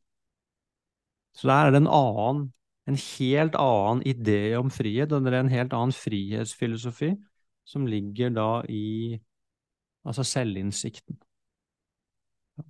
Så 1.37 1.50
der 1.50 1.66
er 1.66 1.75
det 1.75 1.83
en 1.83 1.92
annen, 1.92 2.47
en 2.88 2.97
helt 2.97 3.59
annen 3.61 4.02
idé 4.09 4.57
om 4.59 4.71
frihet, 4.73 5.12
og 5.12 5.26
det 5.26 5.35
er 5.35 5.42
en 5.42 5.52
helt 5.52 5.76
annen 5.76 5.92
frihetsfilosofi 5.92 7.12
som 7.68 7.85
ligger 7.87 8.33
da 8.33 8.50
i 8.73 9.18
altså 10.09 10.25
selvinnsikten. 10.25 11.18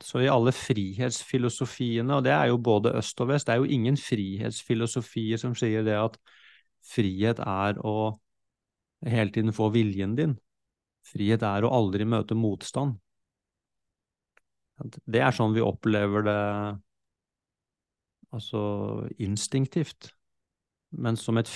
Så 0.04 0.20
i 0.20 0.28
alle 0.28 0.52
frihetsfilosofiene, 0.52 2.18
og 2.18 2.24
det 2.26 2.32
er 2.34 2.50
jo 2.50 2.58
både 2.60 2.92
øst 2.98 3.20
og 3.24 3.30
vest, 3.30 3.48
det 3.48 3.54
er 3.54 3.62
jo 3.62 3.70
ingen 3.72 3.96
frihetsfilosofier 3.96 5.40
som 5.40 5.54
sier 5.56 5.86
det 5.86 5.96
at 5.96 6.18
frihet 6.84 7.40
er 7.40 7.80
å 7.80 7.94
hele 9.06 9.32
tiden 9.32 9.54
få 9.56 9.70
viljen 9.72 10.16
din. 10.18 10.36
Frihet 11.08 11.44
er 11.46 11.64
å 11.64 11.72
aldri 11.72 12.04
møte 12.08 12.36
motstand. 12.36 12.98
Det 15.08 15.22
er 15.24 15.34
sånn 15.34 15.56
vi 15.56 15.64
opplever 15.64 16.26
det 16.26 16.38
altså 18.34 18.60
instinktivt, 19.24 20.12
men 21.00 21.16
som 21.16 21.40
et, 21.40 21.50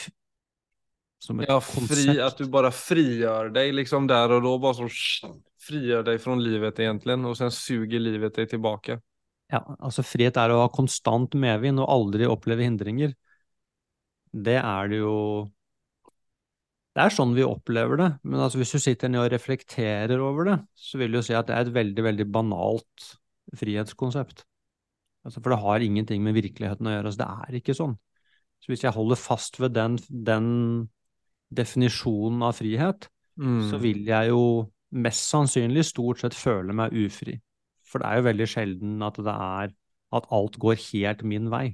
som 1.23 1.41
et 1.41 1.51
Ja, 1.51 1.61
fri, 1.61 1.85
konsept. 1.85 2.23
At 2.25 2.41
du 2.41 2.49
bare 2.53 2.73
frigjør 2.75 3.53
deg 3.55 3.75
liksom 3.77 4.09
der 4.11 4.39
og 4.39 4.47
da, 4.47 4.57
bare 4.65 4.89
så 4.89 5.33
frigör 5.63 6.03
dig 6.03 6.19
från 6.19 6.43
livet 6.43 6.79
egentligen 6.81 7.25
och 7.25 7.39
sen 7.39 7.51
suger 7.51 8.01
livet 8.01 8.35
dig 8.35 8.47
tillbaka. 8.49 9.01
Ja, 9.53 9.77
altså 9.79 10.03
frihet 10.03 10.37
er 10.41 10.51
å 10.51 10.63
ha 10.63 10.69
konstant 10.73 11.35
medvind 11.39 11.81
og 11.83 11.91
aldri 11.93 12.27
oppleve 12.27 12.65
hindringer. 12.65 13.13
Det 14.33 14.57
er 14.59 14.89
det 14.89 15.03
jo 15.03 15.17
Det 16.93 17.01
er 17.07 17.13
sånn 17.15 17.31
vi 17.33 17.45
opplever 17.45 17.97
det, 17.97 18.09
men 18.23 18.41
altså 18.45 18.59
hvis 18.61 18.73
du 18.75 18.79
sitter 18.83 19.09
ned 19.09 19.23
og 19.23 19.31
reflekterer 19.33 20.21
over 20.21 20.45
det, 20.45 20.57
så 20.77 20.99
vil 21.01 21.15
du 21.17 21.23
si 21.25 21.33
at 21.33 21.47
det 21.49 21.55
er 21.57 21.65
et 21.65 21.73
veldig, 21.73 22.03
veldig 22.05 22.27
banalt 22.29 23.07
frihetskonsept. 23.57 24.43
Altså, 25.25 25.41
for 25.41 25.55
det 25.55 25.61
har 25.63 25.81
ingenting 25.87 26.21
med 26.21 26.37
virkeligheten 26.37 26.91
å 26.91 26.93
gjøre. 26.93 27.09
Altså, 27.09 27.23
det 27.23 27.31
er 27.31 27.57
ikke 27.63 27.77
sånn. 27.79 27.95
Så 28.61 28.69
hvis 28.75 28.85
jeg 28.85 28.93
holder 28.93 29.17
fast 29.17 29.57
ved 29.63 29.73
den, 29.73 29.97
den 30.11 30.51
definisjonen 31.49 32.45
av 32.45 32.61
frihet, 32.61 33.09
Mm. 33.41 33.71
så 33.71 33.79
vil 33.81 34.05
jeg 34.05 34.29
jo 34.29 34.71
mest 34.93 35.29
sannsynlig 35.31 35.85
stort 35.89 36.23
sett 36.23 36.37
føler 36.37 36.77
meg 36.77 36.95
ufri. 36.95 37.39
For 37.87 38.01
det 38.01 38.09
er 38.09 38.19
jo 38.19 38.27
veldig 38.29 38.49
sjelden 38.49 39.05
at 39.05 39.21
det 39.21 39.35
er 39.35 39.73
at 40.13 40.29
alt 40.33 40.59
går 40.61 40.77
helt 40.91 41.25
min 41.29 41.49
vei. 41.53 41.67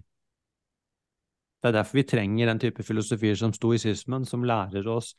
Det 1.59 1.71
er 1.71 1.81
derfor 1.81 1.99
vi 1.99 2.07
trenger 2.07 2.47
den 2.47 2.61
type 2.63 2.85
filosofier 2.87 3.39
som 3.39 3.53
stoisismen, 3.55 4.27
som 4.27 4.47
lærer 4.47 4.87
oss 4.91 5.15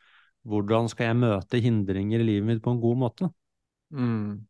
hvordan 0.47 0.87
skal 0.87 1.09
jeg 1.09 1.19
møte 1.19 1.59
hindringer 1.59 2.21
i 2.23 2.27
livet 2.29 2.47
mitt 2.47 2.61
på 2.63 2.71
en 2.71 2.79
god 2.79 2.99
måte. 3.01 3.27
Mm. 3.91 4.45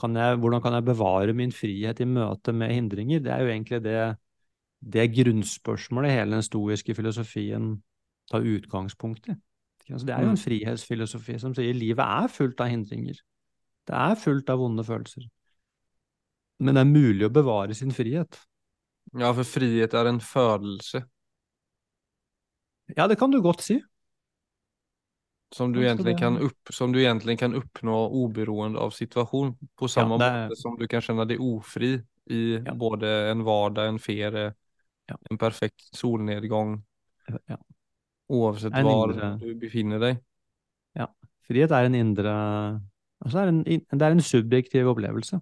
Kan 0.00 0.16
jeg, 0.16 0.36
hvordan 0.40 0.62
kan 0.64 0.76
jeg 0.76 0.84
bevare 0.84 1.36
min 1.36 1.52
frihet 1.52 2.00
i 2.00 2.08
møte 2.08 2.52
med 2.52 2.74
hindringer? 2.74 3.22
Det 3.24 3.32
er 3.32 3.44
jo 3.44 3.52
egentlig 3.52 3.80
det, 3.84 4.00
det 4.80 5.06
grunnspørsmålet 5.16 6.12
hele 6.12 6.36
den 6.36 6.44
stoiske 6.44 6.94
filosofien 6.96 7.72
tar 8.30 8.44
utgangspunkt 8.44 9.32
i. 9.32 9.36
Altså, 9.92 10.06
det 10.06 10.14
er 10.14 10.22
jo 10.22 10.28
en 10.30 10.36
Mm. 10.36 10.44
frihetsfilosofi 10.44 11.38
som 11.40 11.54
sier 11.54 11.74
livet 11.74 11.98
er 12.04 12.28
fullt 12.28 12.60
av 12.60 12.68
hindringer. 12.68 13.18
Det 13.86 13.94
er 13.96 14.14
fullt 14.14 14.48
av 14.50 14.58
vonde 14.58 14.84
følelser. 14.84 15.28
Men 16.60 16.74
det 16.74 16.80
er 16.80 16.92
mulig 16.92 17.26
å 17.26 17.32
bevare 17.32 17.74
sin 17.74 17.90
frihet. 17.90 18.38
Ja, 19.18 19.32
for 19.32 19.42
frihet 19.44 19.94
er 19.94 20.06
en 20.06 20.20
følelse. 20.20 21.04
Ja, 22.96 23.06
det 23.06 23.18
kan 23.18 23.30
du 23.30 23.40
godt 23.40 23.60
si. 23.62 23.82
som 25.52 25.72
du, 25.72 25.80
egentlig 25.80 26.16
kan 26.16 26.36
upp, 26.38 26.70
som 26.70 26.92
du 26.92 27.00
egentlig 27.00 27.36
kan 27.40 27.52
oppnå 27.58 28.10
oberoende 28.12 28.78
av 28.78 28.92
situasjon, 28.94 29.56
på 29.76 29.88
samme 29.88 30.16
det 30.16 30.26
är- 30.26 30.48
måte 30.48 30.56
som 30.56 30.76
du 30.78 30.86
kan 30.86 31.00
kjenne 31.00 31.26
deg 31.26 31.40
ofri 31.40 32.00
i 32.30 32.62
Ja. 32.64 32.72
både 32.72 33.30
en 33.32 33.42
vardag, 33.42 33.88
en 33.88 33.98
ferie, 33.98 34.54
Ja. 35.08 35.16
en 35.28 35.36
perfekt 35.38 35.90
solnedgang. 35.92 36.84
Ja. 37.48 37.56
Oavsett 38.30 38.74
hvor 38.86 39.12
du 39.40 39.52
befinner 39.58 40.02
deg. 40.02 40.20
Ja. 40.98 41.10
Frihet 41.46 41.72
er 41.74 41.88
en 41.88 41.98
indre 41.98 42.34
altså 43.20 43.36
det, 43.36 43.42
er 43.42 43.52
en, 43.52 43.62
det 43.98 44.06
er 44.06 44.16
en 44.16 44.24
subjektiv 44.24 44.90
opplevelse. 44.92 45.40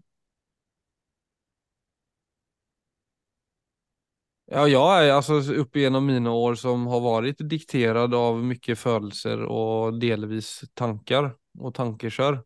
Ja, 4.51 4.69
jag 4.69 5.07
är 5.07 5.13
alltså 5.13 5.53
upp 5.53 5.77
igenom 5.77 6.07
mina 6.07 6.31
år 6.33 6.55
som 6.55 6.87
har 6.87 7.01
vært 7.05 7.43
diktert 7.51 8.15
av 8.17 8.39
mye 8.41 8.77
følelser 8.81 9.43
og 9.45 9.99
delvis 10.01 10.63
tanker 10.73 11.35
og 11.61 11.75
tankekör. 11.77 12.41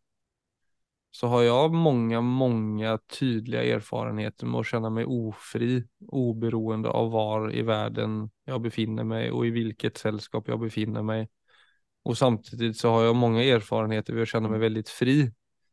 Så 1.13 1.27
har 1.27 1.41
jag 1.43 1.73
många, 1.73 2.21
många 2.21 2.97
tydliga 2.97 3.63
erfarenheter 3.63 4.45
med 4.49 4.59
å 4.59 4.63
känna 4.63 4.89
mig 4.89 5.05
ofri, 5.05 5.83
oberoende 6.07 6.89
av 6.89 7.11
var 7.11 7.51
i 7.53 7.61
verden 7.61 8.31
jeg 8.49 8.61
befinner 8.63 9.05
meg 9.05 9.27
og 9.29 9.45
i 9.45 9.51
hvilket 9.53 10.01
selskap 10.01 10.49
jeg 10.49 10.57
befinner 10.57 11.05
meg. 11.05 11.27
Og 12.09 12.17
samtidig 12.17 12.73
så 12.79 12.95
har 12.95 13.05
jeg 13.05 13.19
mange 13.21 13.45
erfarenheter 13.45 14.17
ved 14.17 14.25
å 14.25 14.31
känna 14.33 14.49
meg 14.49 14.65
veldig 14.65 14.85
fri 14.89 15.17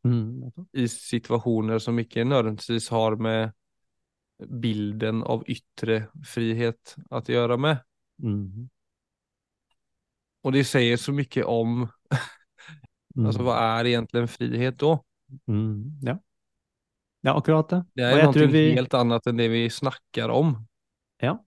Mm. 0.03 0.51
i 0.73 0.87
situasjoner 0.87 1.77
som 1.77 1.99
ikke 1.99 2.23
nødvendigvis 2.25 2.87
har 2.89 3.15
med 3.21 3.51
bilden 4.61 5.23
av 5.23 5.43
yttre 5.47 6.07
frihet 6.25 6.95
att 7.09 7.29
gjøre 7.29 7.57
med. 7.57 7.77
Mm. 8.23 8.69
Og 10.43 10.53
det 10.53 10.65
sier 10.65 10.97
så 10.97 11.13
mye 11.13 11.45
om, 11.45 11.87
Mm. 13.17 13.27
hva 13.43 13.57
er 13.57 13.85
egentlig 13.85 13.91
egentligen 13.91 14.27
frihet 14.27 14.77
då? 14.77 15.03
Mm. 15.47 16.01
Ja. 16.05 16.17
ja, 17.27 17.35
akkurat 17.35 17.69
det. 17.71 17.79
Det 17.95 18.07
er 18.07 18.19
jo 18.19 18.31
noe 18.31 18.51
vi, 18.51 18.65
helt 18.77 18.97
annet 18.97 19.29
enn 19.29 19.39
det 19.39 19.49
vi 19.53 19.63
snakker 19.71 20.33
om. 20.33 20.57
ja. 21.23 21.37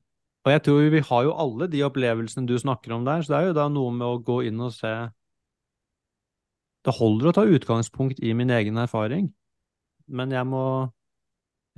Og 0.44 0.52
jeg 0.52 0.60
tror 0.66 0.90
vi 0.92 1.00
har 1.00 1.22
jo 1.24 1.36
alle 1.40 1.68
de 1.72 1.80
opplevelsene 1.86 2.48
du 2.48 2.58
snakker 2.60 2.92
om 2.92 3.06
der, 3.06 3.22
så 3.24 3.32
det 3.32 3.38
er 3.38 3.46
jo 3.48 3.56
da 3.56 3.68
noe 3.72 3.92
med 3.96 4.04
å 4.04 4.20
gå 4.20 4.42
inn 4.50 4.60
og 4.60 4.74
se 4.76 4.92
Det 6.84 6.92
holder 6.98 7.30
å 7.30 7.32
ta 7.32 7.46
utgangspunkt 7.48 8.18
i 8.20 8.34
min 8.36 8.52
egen 8.52 8.76
erfaring, 8.76 9.30
men 10.04 10.34
jeg 10.36 10.44
må, 10.44 10.92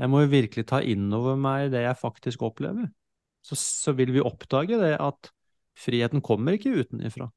jeg 0.02 0.10
må 0.10 0.25
jo 0.25 0.32
virkelig 0.32 0.64
ta 0.66 0.80
inn 0.82 1.06
over 1.14 1.38
meg 1.38 1.70
det 1.70 1.84
jeg 1.84 2.00
faktisk 2.00 2.42
opplever. 2.42 2.88
Så, 3.46 3.54
så 3.54 3.94
vil 3.94 4.10
vi 4.16 4.25
oppdage 4.26 4.80
det 4.80 4.96
at 4.98 5.30
friheten 5.78 6.25
kommer 6.26 6.58
ikke 6.58 6.75
utenifra. 6.82 7.30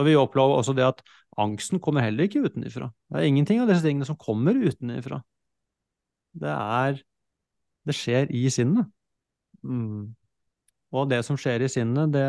Og 0.00 0.08
vi 0.08 0.16
opplever 0.16 0.56
også 0.56 0.72
det 0.76 0.86
at 0.86 1.02
angsten 1.40 1.80
kommer 1.82 2.04
heller 2.04 2.24
ikke 2.24 2.42
utenifra. 2.46 2.88
Det 3.10 3.20
er 3.20 3.28
ingenting 3.28 3.60
av 3.60 3.68
disse 3.68 3.84
tingene 3.84 4.08
som 4.08 4.18
kommer 4.20 4.56
utenifra. 4.56 5.20
Det 6.32 6.56
er 6.56 7.02
Det 7.88 7.94
skjer 7.96 8.28
i 8.36 8.42
sinnet. 8.52 8.86
Mm. 9.64 10.12
Og 10.92 11.06
det 11.08 11.22
som 11.24 11.38
skjer 11.40 11.64
i 11.64 11.68
sinnet, 11.72 12.12
det, 12.12 12.26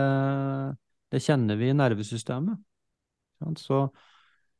Det 1.12 1.20
kjenner 1.22 1.58
vi 1.60 1.70
i 1.70 1.76
nervesystemet. 1.76 2.56
Så, 3.58 3.90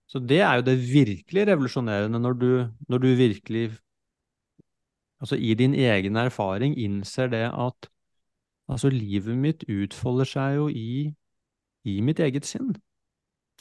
så 0.08 0.20
det 0.20 0.42
er 0.42 0.60
jo 0.60 0.66
det 0.68 0.76
virkelig 0.82 1.48
revolusjonerende, 1.48 2.20
når 2.20 2.34
du, 2.34 2.52
når 2.90 2.98
du 2.98 3.08
virkelig, 3.16 3.72
altså 5.22 5.36
i 5.36 5.54
din 5.54 5.74
egen 5.74 6.16
erfaring, 6.16 6.76
innser 6.76 7.28
det 7.32 7.46
at 7.48 7.90
altså 8.68 8.90
livet 8.90 9.38
mitt 9.38 9.64
utfolder 9.70 10.28
seg 10.28 10.56
jo 10.56 10.68
i, 10.68 11.14
i 11.86 12.02
mitt 12.02 12.20
eget 12.20 12.46
sinn. 12.46 12.74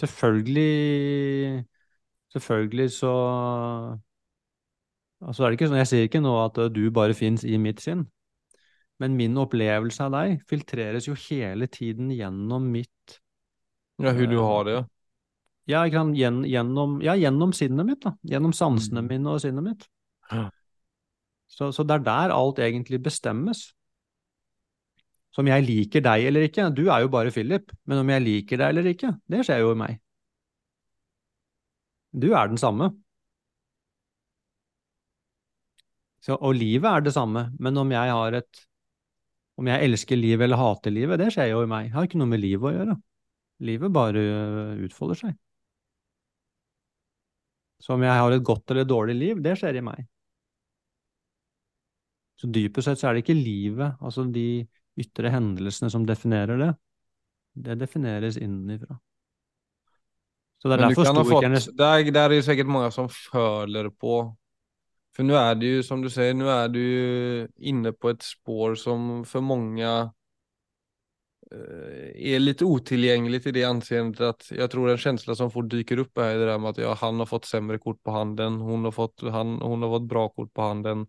Selvfølgelig 0.00 1.64
Selvfølgelig 2.32 2.90
så 2.94 3.12
Altså 5.20 5.44
er 5.44 5.50
det 5.50 5.58
ikke 5.58 5.68
sånn, 5.68 5.80
Jeg 5.82 5.90
sier 5.90 6.06
ikke 6.08 6.22
nå 6.24 6.32
at 6.46 6.60
du 6.72 6.84
bare 6.94 7.16
fins 7.16 7.44
i 7.44 7.58
mitt 7.60 7.82
sinn, 7.84 8.06
men 9.00 9.18
min 9.18 9.36
opplevelse 9.40 10.06
av 10.06 10.14
deg 10.14 10.40
filtreres 10.48 11.08
jo 11.10 11.16
hele 11.28 11.68
tiden 11.68 12.08
gjennom 12.14 12.70
mitt 12.72 13.18
Ja, 14.00 14.14
hun 14.16 14.30
du 14.32 14.38
har 14.40 14.64
det, 14.64 14.78
ja. 14.78 14.86
Ja, 15.68 15.82
gjennom, 15.86 16.96
ja, 17.04 17.14
gjennom 17.20 17.52
sinnet 17.54 17.86
mitt, 17.86 18.00
da. 18.02 18.14
Gjennom 18.26 18.54
sansene 18.56 19.04
Mm. 19.04 19.08
mine 19.12 19.34
og 19.34 19.42
sinnet 19.44 19.62
mitt. 19.62 19.84
Så, 21.50 21.68
så 21.74 21.84
det 21.84 21.98
er 21.98 22.06
der 22.06 22.32
alt 22.34 22.58
egentlig 22.58 23.02
bestemmes. 23.02 23.74
Så 25.30 25.42
om 25.42 25.50
jeg 25.50 25.66
liker 25.66 26.02
deg 26.02 26.26
eller 26.26 26.46
ikke, 26.48 26.70
du 26.74 26.88
er 26.90 27.04
jo 27.04 27.10
bare 27.12 27.30
Philip, 27.34 27.70
men 27.86 28.02
om 28.02 28.08
jeg 28.10 28.24
liker 28.24 28.58
deg 28.60 28.72
eller 28.72 28.88
ikke, 28.90 29.12
det 29.30 29.44
skjer 29.46 29.62
jo 29.62 29.74
i 29.74 29.78
meg. 29.78 30.00
Du 32.22 32.32
er 32.34 32.50
den 32.50 32.58
samme. 32.58 32.90
Så, 36.20 36.34
og 36.36 36.54
livet 36.58 36.88
er 36.90 37.04
det 37.04 37.14
samme, 37.14 37.46
men 37.58 37.78
om 37.80 37.92
jeg 37.94 38.16
har 38.16 38.36
et 38.42 38.66
Om 39.60 39.68
jeg 39.68 39.84
elsker 39.84 40.16
livet 40.16 40.46
eller 40.46 40.56
hater 40.56 40.90
livet, 40.90 41.18
det 41.20 41.26
skjer 41.34 41.50
jo 41.50 41.58
i 41.60 41.66
meg. 41.68 41.90
Jeg 41.90 41.92
har 41.92 42.06
ikke 42.06 42.18
noe 42.20 42.30
med 42.30 42.40
livet 42.40 42.64
å 42.64 42.70
gjøre. 42.72 42.94
Livet 43.68 43.92
bare 43.92 44.20
øh, 44.24 44.78
utfolder 44.86 45.18
seg. 45.18 45.34
Så 47.84 47.92
om 47.92 48.04
jeg 48.06 48.16
har 48.16 48.32
et 48.32 48.44
godt 48.44 48.72
eller 48.72 48.88
dårlig 48.88 49.16
liv, 49.18 49.42
det 49.44 49.52
skjer 49.60 49.76
i 49.76 49.82
meg. 49.84 50.06
Så 52.40 52.48
dypest 52.48 52.88
sett 52.88 53.02
så 53.02 53.10
er 53.10 53.18
det 53.18 53.24
ikke 53.26 53.36
livet, 53.36 54.00
altså 54.00 54.24
de 54.32 54.46
ytre 54.98 55.30
hendelsene 55.30 55.90
som 55.90 56.06
definerer 56.06 56.58
det. 56.58 56.74
Det 57.54 57.74
defineres 57.80 58.36
innenfra. 58.36 58.98
Så 60.62 60.68
det 60.68 60.74
er 60.74 60.80
Men 60.80 60.88
derfor 60.88 61.04
stoikerne 61.04 61.60
fått, 61.60 61.76
där 61.76 62.24
är 62.24 62.28
det 62.28 62.42
sikkert 62.42 62.66
mange 62.66 62.90
som 62.92 63.08
føler 63.08 63.90
på, 63.90 64.36
For 65.16 65.26
nå 65.26 65.34
er 65.34 65.54
det 65.58 65.66
jo, 65.66 65.82
som 65.82 66.02
du 66.02 66.10
sier, 66.10 66.34
nå 66.34 66.46
er 66.48 66.68
du 66.70 66.82
inne 67.58 67.92
på 67.92 68.12
et 68.12 68.22
spår 68.22 68.76
som 68.78 69.24
for 69.26 69.42
mange 69.42 69.82
er 69.84 70.10
är 72.14 72.38
lite 72.38 72.64
otillgängligt 72.64 73.46
i 73.46 73.50
det 73.50 73.64
anseendet 73.64 74.20
att 74.20 74.50
jag 74.50 74.70
tror 74.70 74.90
en 74.90 74.98
känsla 74.98 75.34
som 75.34 75.50
fort 75.50 75.70
dyker 75.70 75.98
upp 75.98 76.18
är 76.18 76.38
det 76.38 76.46
där 76.46 76.58
med 76.58 76.70
att 76.70 76.78
ja, 76.78 76.94
han 76.94 77.18
har 77.18 77.26
fått 77.26 77.44
sämre 77.44 77.78
kort 77.78 78.02
på 78.02 78.10
handen, 78.10 78.60
hon 78.60 78.84
har 78.84 78.92
fått, 78.92 79.20
han, 79.20 79.60
hon 79.60 79.82
har 79.82 79.90
fått 79.90 80.08
bra 80.08 80.28
kort 80.28 80.54
på 80.54 80.62
handen, 80.62 81.06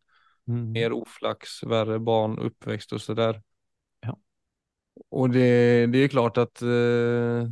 Mm. 0.48 0.72
mer 0.72 0.94
oflax, 0.94 1.64
värre 1.64 2.00
barn, 2.00 2.40
uppväxt 2.40 2.94
och 2.94 3.02
sådär. 3.02 3.42
Ja. 5.10 5.18
Och 5.18 5.30
det, 5.30 5.86
det 5.86 5.98
är 5.98 6.08
klart 6.08 6.38
att 6.38 6.62
eh, 6.62 7.48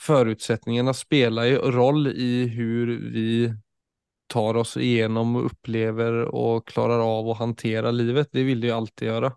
förutsättningarna 0.00 0.94
spelar 0.94 1.44
ju 1.44 1.56
roll 1.58 2.06
i 2.06 2.46
hur 2.46 2.86
vi 3.10 3.54
tar 4.26 4.56
oss 4.56 4.76
igenom 4.76 5.36
och 5.36 5.46
upplever 5.46 6.12
och 6.12 6.68
klarar 6.68 7.18
av 7.18 7.28
att 7.28 7.38
hantera 7.38 7.90
livet. 7.90 8.28
Det 8.32 8.42
vill 8.42 8.60
det 8.60 8.66
ju 8.66 8.72
alltid 8.72 9.08
göra. 9.08 9.32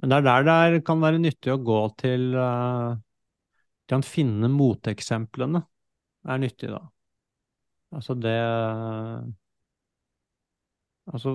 Men 0.00 0.08
det 0.08 0.16
er 0.16 0.44
der 0.48 0.70
det 0.72 0.84
kan 0.86 1.02
være 1.02 1.20
nyttig 1.20 1.52
å 1.52 1.60
gå 1.60 1.80
til 2.00 2.30
uh, 2.32 2.96
til 3.90 4.00
å 4.00 4.06
finne 4.06 4.48
moteksemplene 4.48 5.60
er 6.30 6.40
nyttig, 6.40 6.70
da. 6.72 6.80
Altså 7.96 8.14
det 8.14 8.38
Altså 11.10 11.32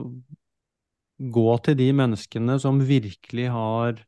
gå 1.17 1.57
til 1.63 1.77
de 1.79 1.89
menneskene 1.95 2.57
som 2.59 2.81
virkelig 2.83 3.49
har 3.53 3.99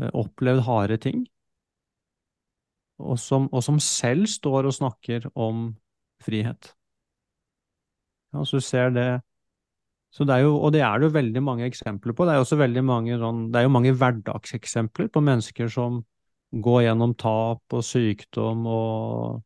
eh, 0.00 0.10
opplevd 0.10 0.64
harde 0.66 0.98
ting, 1.02 1.26
og 2.98 3.18
som, 3.22 3.46
og 3.52 3.62
som 3.62 3.78
selv 3.82 4.26
står 4.26 4.66
og 4.66 4.74
snakker 4.74 5.30
om 5.38 5.70
frihet. 6.24 6.72
Ja, 8.34 8.44
så 8.44 8.60
ser 8.60 8.90
det 8.92 9.08
så 10.10 10.24
det 10.24 10.38
er 10.38 10.46
jo, 10.46 10.54
og 10.56 10.72
det 10.72 10.80
er 10.80 10.98
det 10.98 11.08
jo 11.08 11.14
veldig 11.14 11.40
mange 11.44 11.66
eksempler 11.68 12.14
på. 12.16 12.24
Det 12.24 12.32
er 12.32 12.38
jo 12.38 12.44
også 12.46 12.82
mange 12.82 13.18
sånn, 13.20 13.42
det 13.52 13.60
er 13.60 13.66
jo 13.66 13.72
mange 13.74 13.92
hverdagseksempler 13.92 15.10
på 15.12 15.20
mennesker 15.20 15.68
som 15.68 16.00
går 16.64 16.82
gjennom 16.86 17.12
tap 17.20 17.76
og 17.76 17.84
sykdom 17.84 18.64
og, 18.66 19.42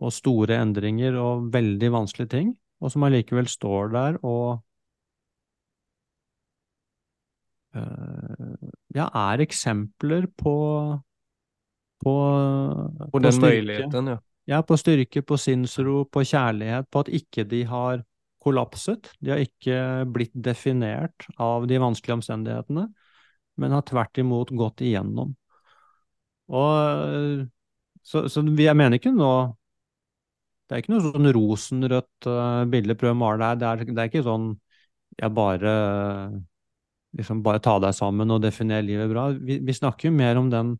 og 0.00 0.12
store 0.12 0.56
endringer 0.62 1.18
og 1.20 1.52
veldig 1.52 1.92
vanskelige 1.92 2.32
ting, 2.32 2.54
og 2.80 2.92
som 2.94 3.04
allikevel 3.04 3.48
står 3.48 3.92
der 3.92 4.18
og 4.24 4.56
øh, 4.56 4.64
ja, 7.76 9.04
er 9.06 9.42
eksempler 9.44 10.24
på 10.38 10.54
på, 11.98 12.14
på 13.12 13.18
den 13.18 13.32
styrke. 13.32 13.48
möjligheten, 13.48 14.06
ja. 14.06 14.18
Ja, 14.48 14.62
på 14.62 14.78
styrke, 14.80 15.22
på 15.22 15.36
sinnsro, 15.36 16.04
på 16.08 16.22
kjærlighet, 16.24 16.86
på 16.90 17.02
at 17.04 17.10
ikke 17.12 17.44
de 17.44 17.64
har 17.68 18.00
kollapset. 18.40 19.10
De 19.20 19.34
har 19.34 19.42
ikke 19.42 20.06
blitt 20.08 20.32
definert 20.32 21.26
av 21.36 21.66
de 21.68 21.80
vanskelige 21.82 22.20
omstendighetene, 22.20 22.86
men 23.60 23.76
har 23.76 23.84
tvert 23.84 24.22
imot 24.22 24.54
gått 24.56 24.80
igjennom. 24.86 25.34
Og 26.48 27.44
så, 28.00 28.24
så 28.32 28.40
jeg 28.40 28.76
mener 28.78 28.96
ikke 28.96 29.10
nå 29.12 29.32
Det 30.64 30.76
er 30.76 30.80
ikke 30.80 30.94
noe 30.94 31.10
sånn 31.10 31.28
rosenrødt 31.36 32.28
uh, 32.28 32.62
bilde 32.72 32.96
prøv 32.96 33.12
å 33.12 33.18
male 33.20 33.50
her. 33.50 33.58
Det 33.60 33.68
er, 33.68 33.82
det 33.90 34.00
er 34.00 34.08
ikke 34.08 34.24
sånn 34.24 34.48
jeg 35.18 35.34
bare 35.34 35.74
liksom 37.18 37.42
bare 37.44 37.62
ta 37.62 37.76
deg 37.82 37.94
sammen 37.96 38.30
og 38.34 38.42
definere 38.44 38.86
livet 38.86 39.10
bra. 39.10 39.28
Vi, 39.34 39.58
vi 39.64 39.74
snakker 39.74 40.08
jo 40.08 40.16
mer 40.16 40.38
om 40.40 40.50
den 40.52 40.76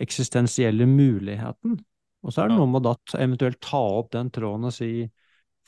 eksistensielle 0.00 0.86
muligheten. 0.88 1.76
Og 2.22 2.32
så 2.32 2.44
er 2.44 2.52
det 2.52 2.58
noe 2.58 2.70
med 2.70 2.82
å 2.82 2.92
da 2.92 3.20
eventuelt 3.20 3.60
ta 3.64 3.82
opp 3.98 4.12
den 4.14 4.30
tråden 4.32 4.68
og 4.70 4.74
si 4.74 5.08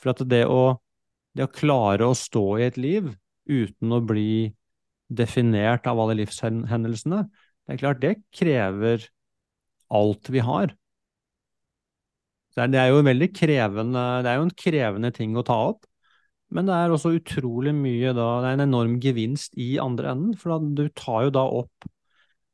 For 0.00 0.12
at 0.14 0.22
det 0.30 0.44
å, 0.50 0.76
det 1.36 1.46
å 1.46 1.54
klare 1.54 2.06
å 2.08 2.16
stå 2.18 2.44
i 2.58 2.66
et 2.66 2.78
liv 2.80 3.12
uten 3.46 3.92
å 3.94 4.00
bli 4.02 4.54
definert 5.12 5.86
av 5.86 6.00
alle 6.00 6.16
livshendelsene, 6.18 7.20
det 7.64 7.74
er 7.74 7.80
klart 7.80 8.00
det 8.02 8.14
krever 8.34 9.04
alt 9.94 10.30
vi 10.32 10.42
har. 10.42 10.72
Det 12.54 12.64
er, 12.64 12.70
det 12.72 12.80
er 12.80 12.90
jo 12.90 13.04
veldig 13.06 13.28
krevende, 13.36 14.02
det 14.24 14.32
er 14.32 14.40
jo 14.40 14.46
en 14.48 14.56
krevende 14.64 15.10
ting 15.14 15.36
å 15.38 15.44
ta 15.46 15.56
opp, 15.70 15.86
men 16.54 16.68
det 16.68 16.74
er 16.76 16.92
også 16.94 17.16
utrolig 17.16 17.74
mye 17.74 18.12
da, 18.14 18.28
det 18.44 18.50
er 18.50 18.58
en 18.58 18.68
enorm 18.68 18.98
gevinst 19.02 19.56
i 19.58 19.74
andre 19.82 20.12
enden, 20.14 20.36
for 20.38 20.54
da, 20.54 20.84
du 20.84 20.86
tar 20.94 21.26
jo 21.26 21.34
da 21.34 21.42
opp 21.62 21.88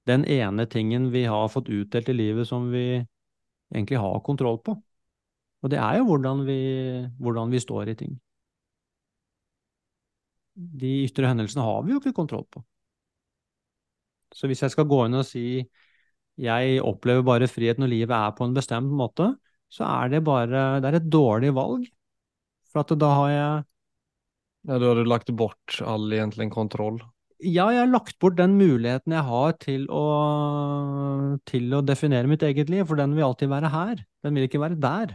den 0.09 0.25
ene 0.25 0.65
tingen 0.71 1.11
vi 1.13 1.27
har 1.29 1.51
fått 1.53 1.69
utdelt 1.69 2.09
i 2.09 2.17
livet 2.17 2.49
som 2.49 2.71
vi 2.73 2.85
egentlig 2.97 4.01
har 4.01 4.23
kontroll 4.27 4.59
på. 4.65 4.75
Og 5.61 5.73
det 5.73 5.79
er 5.79 6.01
jo 6.01 6.09
hvordan 6.09 6.43
vi, 6.49 6.59
hvordan 7.21 7.53
vi 7.53 7.61
står 7.61 7.93
i 7.93 7.99
ting. 8.01 8.17
De 10.57 10.91
ytre 11.05 11.29
hendelsene 11.29 11.65
har 11.65 11.85
vi 11.85 11.93
jo 11.95 12.01
ikke 12.01 12.17
kontroll 12.17 12.47
på. 12.51 12.65
Så 14.35 14.49
hvis 14.49 14.63
jeg 14.65 14.73
skal 14.73 14.89
gå 14.89 15.05
inn 15.07 15.19
og 15.21 15.27
si 15.27 15.45
jeg 16.41 16.81
opplever 16.87 17.25
bare 17.27 17.51
frihet 17.51 17.81
når 17.81 17.91
livet 17.93 18.17
er 18.17 18.37
på 18.37 18.47
en 18.47 18.57
bestemt 18.57 18.93
måte, 18.97 19.35
så 19.71 19.85
er 19.85 20.15
det 20.15 20.23
bare 20.25 20.81
det 20.81 20.89
er 20.89 20.99
et 20.99 21.11
dårlig 21.13 21.53
valg. 21.55 21.85
For 22.71 22.97
da 22.97 23.11
har 23.19 23.31
jeg 23.35 23.70
Ja, 24.68 24.79
Du 24.79 24.87
har 24.90 25.05
lagt 25.05 25.31
bort 25.37 25.81
all 25.81 26.12
egentlig 26.12 26.51
kontroll. 26.53 27.01
Ja, 27.40 27.70
jeg 27.73 27.81
har 27.81 27.88
lagt 27.88 28.18
bort 28.20 28.37
den 28.37 28.59
muligheten 28.59 29.14
jeg 29.16 29.25
har 29.25 29.55
til 29.62 29.87
å, 29.88 30.03
til 31.49 31.73
å 31.73 31.81
definere 31.81 32.29
mitt 32.29 32.44
eget 32.44 32.68
liv, 32.68 32.85
for 32.85 33.01
den 33.01 33.14
vil 33.16 33.25
alltid 33.31 33.49
være 33.49 33.70
her. 33.73 34.03
Den 34.25 34.37
vil 34.37 34.44
ikke 34.44 34.61
være 34.61 34.77
der. 34.81 35.14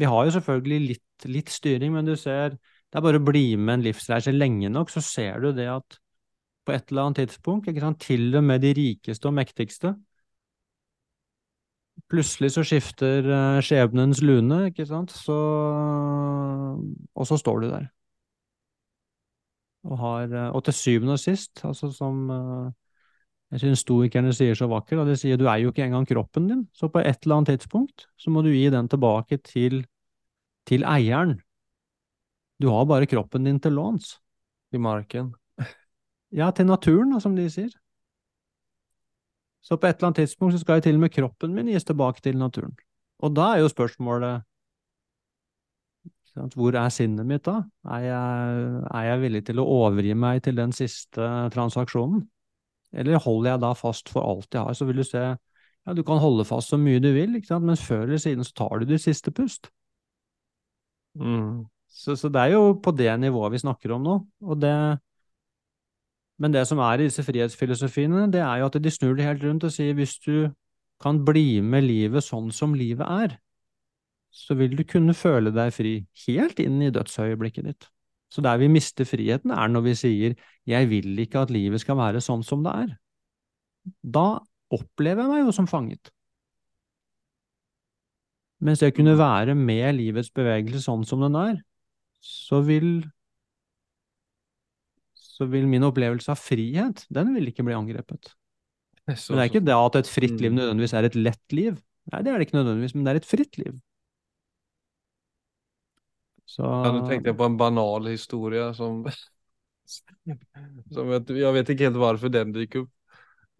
Vi 0.00 0.08
har 0.08 0.24
jo 0.26 0.32
selvfølgelig 0.34 0.78
litt, 0.88 1.26
litt 1.30 1.52
styring, 1.52 1.92
men 1.94 2.08
du 2.08 2.14
ser, 2.18 2.56
det 2.56 2.98
er 2.98 3.04
bare 3.04 3.20
å 3.20 3.26
bli 3.26 3.44
med 3.60 3.76
en 3.78 3.84
livsreise 3.84 4.32
lenge 4.34 4.72
nok, 4.72 4.90
så 4.90 5.04
ser 5.04 5.44
du 5.44 5.52
det 5.54 5.68
at 5.70 6.00
på 6.64 6.72
et 6.72 6.88
eller 6.90 7.04
annet 7.04 7.20
tidspunkt, 7.20 7.68
ikke 7.68 7.84
sant, 7.84 8.00
til 8.00 8.32
og 8.34 8.44
med 8.48 8.64
de 8.64 8.72
rikeste 8.74 9.28
og 9.28 9.36
mektigste, 9.36 9.92
plutselig 12.10 12.50
så 12.54 12.64
skifter 12.66 13.28
eh, 13.28 13.60
skjebnens 13.64 14.22
lune, 14.24 14.64
ikke 14.70 14.86
sant, 14.88 15.12
så, 15.14 15.36
og 17.14 17.26
så 17.28 17.38
står 17.40 17.60
du 17.64 17.68
der. 17.70 17.86
Og, 19.84 19.98
har, 20.00 20.32
eh, 20.32 20.50
og 20.50 20.64
til 20.64 20.76
syvende 20.76 21.18
og 21.18 21.20
sist, 21.20 21.60
altså 21.66 21.90
som 21.92 22.24
eh, 22.32 22.72
jeg 23.54 23.62
synes 23.62 23.84
stoikerne 23.84 24.32
sier 24.34 24.56
så 24.58 24.66
vakkert, 24.70 25.04
og 25.04 25.10
de 25.10 25.16
sier 25.20 25.38
du 25.38 25.46
er 25.46 25.60
jo 25.62 25.70
ikke 25.70 25.84
engang 25.84 26.06
kroppen 26.08 26.48
din, 26.50 26.62
så 26.74 26.88
på 26.90 27.02
et 27.04 27.22
eller 27.22 27.38
annet 27.38 27.54
tidspunkt 27.54 28.08
så 28.18 28.32
må 28.32 28.42
du 28.42 28.50
gi 28.50 28.66
den 28.72 28.88
tilbake 28.90 29.38
til, 29.44 29.84
til 30.66 30.86
eieren. 30.88 31.36
Du 32.58 32.70
har 32.72 32.86
bare 32.88 33.06
kroppen 33.10 33.46
din 33.46 33.60
til 33.60 33.76
låns. 33.76 34.18
I 34.74 34.78
marken. 34.78 35.34
Ja, 36.34 36.48
til 36.50 36.66
naturen, 36.66 37.12
som 37.22 37.36
de 37.36 37.44
sier. 37.46 37.70
Så 39.62 39.76
på 39.78 39.86
et 39.86 40.00
eller 40.00 40.08
annet 40.08 40.24
tidspunkt 40.24 40.56
så 40.56 40.58
skal 40.58 40.80
jo 40.80 40.84
til 40.88 40.98
og 40.98 41.04
med 41.04 41.12
kroppen 41.14 41.54
min 41.54 41.70
gis 41.70 41.86
tilbake 41.86 42.24
til 42.24 42.40
naturen. 42.40 42.74
Og 43.22 43.36
da 43.36 43.52
er 43.54 43.62
jo 43.62 43.70
spørsmålet 43.70 44.42
hvor 46.34 46.74
er 46.74 46.90
sinnet 46.90 47.26
mitt 47.28 47.44
da? 47.46 47.60
Er 47.94 48.06
jeg, 48.08 48.70
er 48.90 49.04
jeg 49.08 49.20
villig 49.22 49.42
til 49.46 49.60
å 49.62 49.66
overgi 49.70 50.14
meg 50.18 50.42
til 50.42 50.56
den 50.58 50.72
siste 50.74 51.28
transaksjonen? 51.54 52.24
Eller 52.94 53.22
holder 53.22 53.54
jeg 53.54 53.62
da 53.62 53.70
fast 53.78 54.10
for 54.10 54.26
alt 54.26 54.54
jeg 54.54 54.66
har? 54.66 54.74
Så 54.74 54.86
vil 54.88 54.98
du 55.02 55.06
se 55.06 55.22
ja, 55.84 55.92
du 55.92 56.02
kan 56.06 56.18
holde 56.22 56.46
fast 56.48 56.72
så 56.72 56.78
mye 56.80 57.02
du 57.02 57.10
vil, 57.12 57.36
men 57.60 57.76
før 57.76 58.06
eller 58.06 58.20
siden 58.22 58.46
så 58.46 58.54
tar 58.56 58.80
du 58.80 58.88
ditt 58.88 59.04
siste 59.04 59.30
pust. 59.34 59.68
Mm. 61.20 61.66
Så, 61.92 62.16
så, 62.16 62.28
det 62.32 62.40
er 62.40 62.54
jo 62.56 62.72
på 62.82 62.90
det 62.96 63.12
nivået 63.20 63.52
vi 63.52 63.62
snakker 63.62 63.92
om 63.94 64.02
nå. 64.02 64.14
Det, 64.58 64.74
men 66.42 66.54
det 66.54 66.64
som 66.66 66.80
er 66.82 66.98
i 66.98 67.06
disse 67.06 67.22
frihetsfilosofiene, 67.22 68.26
det 68.32 68.42
er 68.42 68.62
jo 68.62 68.70
at 68.70 68.80
de 68.82 68.90
snur 68.90 69.14
det 69.14 69.28
helt 69.28 69.44
rundt 69.44 69.66
og 69.68 69.74
sier 69.74 69.94
hvis 69.94 70.16
du 70.24 70.48
kan 71.02 71.20
bli 71.26 71.60
med 71.60 71.84
livet 71.86 72.24
sånn 72.24 72.50
som 72.54 72.74
livet 72.74 73.06
er, 73.06 73.36
så 74.34 74.56
vil 74.58 74.74
du 74.74 74.82
kunne 74.88 75.14
føle 75.14 75.52
deg 75.54 75.70
fri 75.74 75.94
helt 76.24 76.58
inn 76.62 76.80
i 76.82 76.90
dødsøyeblikket 76.94 77.68
ditt. 77.68 77.86
Så 78.34 78.42
der 78.42 78.58
vi 78.58 78.66
mister 78.72 79.06
friheten, 79.06 79.52
er 79.54 79.70
når 79.70 79.82
vi 79.84 79.94
sier 79.94 80.34
'jeg 80.66 80.88
vil 80.90 81.18
ikke 81.22 81.42
at 81.46 81.54
livet 81.54 81.80
skal 81.80 81.96
være 81.96 82.20
sånn 82.20 82.42
som 82.42 82.64
det 82.64 82.72
er'. 82.72 82.96
Da 84.02 84.40
opplever 84.72 85.22
jeg 85.22 85.30
meg 85.30 85.46
jo 85.46 85.52
som 85.52 85.66
fanget. 85.66 86.10
Mens 88.60 88.82
jeg 88.82 88.94
kunne 88.94 89.18
være 89.18 89.54
med 89.54 89.94
livets 89.94 90.30
bevegelse 90.30 90.82
sånn 90.82 91.04
som 91.06 91.20
den 91.20 91.36
er, 91.36 91.62
så 92.20 92.60
vil 92.64 93.04
så 95.14 95.46
vil 95.50 95.66
min 95.66 95.82
opplevelse 95.82 96.30
av 96.30 96.38
frihet, 96.38 97.06
den 97.10 97.34
vil 97.34 97.50
ikke 97.50 97.64
bli 97.66 97.74
angrepet. 97.74 98.34
Men 99.06 99.16
det 99.18 99.42
er 99.42 99.50
ikke 99.50 99.66
det 99.66 99.74
at 99.74 99.96
et 99.96 100.08
fritt 100.08 100.38
liv 100.40 100.52
mm. 100.52 100.58
nødvendigvis 100.58 100.94
er 100.94 101.04
et 101.04 101.18
lett 101.18 101.52
liv. 101.52 101.74
Nei, 102.12 102.22
det 102.22 102.30
er 102.30 102.38
det 102.38 102.46
ikke 102.46 102.58
nødvendigvis, 102.60 102.94
men 102.94 103.04
det 103.04 103.12
er 103.12 103.20
et 103.20 103.28
fritt 103.28 103.58
liv. 103.58 103.74
Så... 106.54 106.62
Ja, 106.62 106.90
nå 106.94 107.06
tenkte 107.08 107.32
jeg 107.32 107.38
på 107.38 107.46
en 107.48 107.56
banal 107.58 108.06
historie 108.12 108.68
som, 108.78 109.00
som 110.94 111.14
jeg, 111.14 111.24
jeg 111.40 111.56
vet 111.56 111.72
ikke 111.72 111.88
helt 111.88 111.98
hvorfor 111.98 112.30
den 112.32 112.54
dyker 112.54 112.84
opp. 112.84 112.92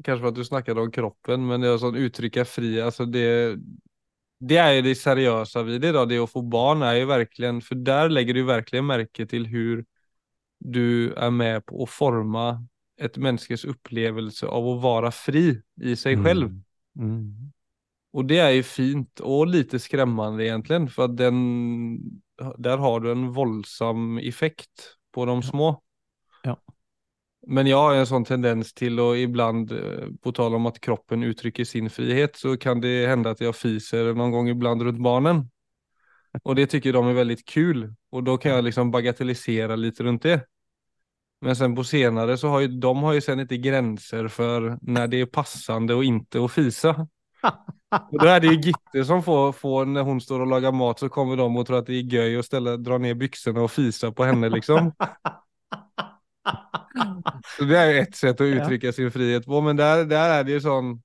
Kanske 0.04 0.20
for 0.20 0.33
at 0.33 0.38
du 0.38 0.44
snakket 0.46 0.78
om 0.83 0.90
kroppen, 0.94 1.42
men 1.46 1.62
det 1.62 1.70
er 1.70 1.80
sånn 1.80 1.94
uttrykk 1.94 2.11
uttrycka 2.11 2.44
fri, 2.50 2.70
altså 2.83 3.07
det, 3.07 3.28
det 4.42 4.59
er 4.59 4.72
jo 4.76 4.85
det 4.88 4.94
seriøse 4.98 5.62
ved 5.66 5.85
det 5.85 5.92
Da. 5.94 6.04
det 6.11 6.18
å 6.22 6.28
få 6.30 6.42
barn 6.42 6.83
er 6.83 6.98
jo 7.00 7.11
verkligen, 7.12 7.61
For 7.62 7.78
der 7.78 8.11
legger 8.11 8.35
du 8.35 8.44
verkligen 8.48 8.88
merke 8.90 9.26
til 9.30 9.46
hur 9.50 9.85
du 10.59 11.12
er 11.14 11.30
med 11.30 11.64
på 11.66 11.83
å 11.85 11.87
forma 11.87 12.64
et 12.98 13.16
menneskes 13.18 13.66
opplevelse 13.70 14.46
av 14.46 14.66
å 14.66 14.78
være 14.83 15.11
fri 15.14 15.46
i 15.83 15.96
sig 15.98 16.18
mm. 16.18 16.24
själv. 16.24 16.50
Mm. 16.98 17.50
Og 18.14 18.28
det 18.30 18.38
er 18.38 18.52
jo 18.54 18.66
fint 18.66 19.22
og 19.26 19.48
lite 19.50 19.80
skremmende 19.83 20.46
egentlig, 20.46 20.85
for 20.94 21.09
at 21.09 21.16
den, 21.18 21.40
där 22.59 22.77
har 22.77 23.01
du 23.01 23.12
en 23.12 23.33
voldsom 23.33 24.18
effekt 24.18 24.97
på 25.14 25.25
de 25.25 25.42
små. 25.42 25.83
Ja. 26.42 26.59
Men 27.47 27.66
jeg 27.66 27.77
har 27.77 27.94
en 27.94 28.09
sånn 28.09 28.25
tendens 28.25 28.73
til 28.73 28.99
å 29.01 29.12
ibland, 29.16 29.73
eh, 29.73 30.09
på 30.23 30.33
tal 30.33 30.55
om 30.55 30.66
at 30.66 30.81
kroppen 30.81 31.25
uttrykker 31.25 31.64
sin 31.64 31.90
frihet, 31.90 32.37
så 32.37 32.57
kan 32.57 32.81
det 32.81 33.07
hende 33.09 33.31
at 33.31 33.40
jeg 33.40 33.55
fiser 33.55 34.14
noen 34.14 34.33
gang 34.33 34.49
iblant 34.49 34.83
rundt 34.83 35.03
barnen. 35.03 35.44
Og 36.42 36.57
det 36.57 36.70
syns 36.70 36.83
de 36.83 36.97
er 36.99 37.14
veldig 37.14 37.44
kul. 37.47 37.90
og 38.12 38.25
da 38.25 38.37
kan 38.37 38.53
jeg 38.53 38.64
liksom 38.64 38.90
bagatellisere 38.90 39.77
litt 39.77 40.01
rundt 40.01 40.23
det. 40.23 40.44
Men 41.40 41.57
sen 41.57 41.75
på 41.75 41.85
senare 41.85 42.37
så 42.38 42.49
har 42.49 42.61
ju 42.61 42.68
de 42.68 43.03
har 43.03 43.12
ju 43.12 43.20
sen 43.20 43.40
inte 43.40 43.57
gränser 43.57 44.29
för 44.29 44.79
när 44.83 45.07
det 45.07 45.20
er 45.20 45.27
passende 45.27 45.94
og 45.94 46.05
ikke 46.05 46.40
å 46.40 46.49
fisa. 46.49 47.07
Då 48.11 48.26
är 48.26 48.40
det 48.40 48.46
ju 48.46 48.61
Gitte 48.61 49.04
som 49.04 49.22
får, 49.22 49.52
får, 49.52 49.85
när 49.85 50.02
hon 50.02 50.20
står 50.20 50.40
och 50.40 50.46
lagar 50.46 50.72
mat 50.72 50.98
så 50.98 51.09
kommer 51.09 51.37
de 51.37 51.57
och 51.57 51.66
tror 51.66 51.78
att 51.78 51.87
det 51.87 51.94
är 51.94 52.02
göj 52.02 52.38
å 52.38 52.42
ställa, 52.42 52.76
dra 52.76 52.98
ner 52.98 53.14
byxorna 53.14 53.62
och 53.62 53.70
fisa 53.70 54.12
på 54.12 54.24
henne 54.24 54.48
liksom. 54.48 54.92
Så 57.59 57.64
det 57.64 57.78
är 57.78 58.02
ett 58.02 58.16
sätt 58.16 58.40
att 58.40 58.44
uttrycka 58.44 58.92
sin 58.92 59.11
frihet 59.11 59.46
på, 59.46 59.61
men 59.61 59.76
där, 59.76 60.04
där 60.04 60.30
är 60.30 60.44
det 60.44 60.52
ju 60.52 60.61
sån. 60.61 61.02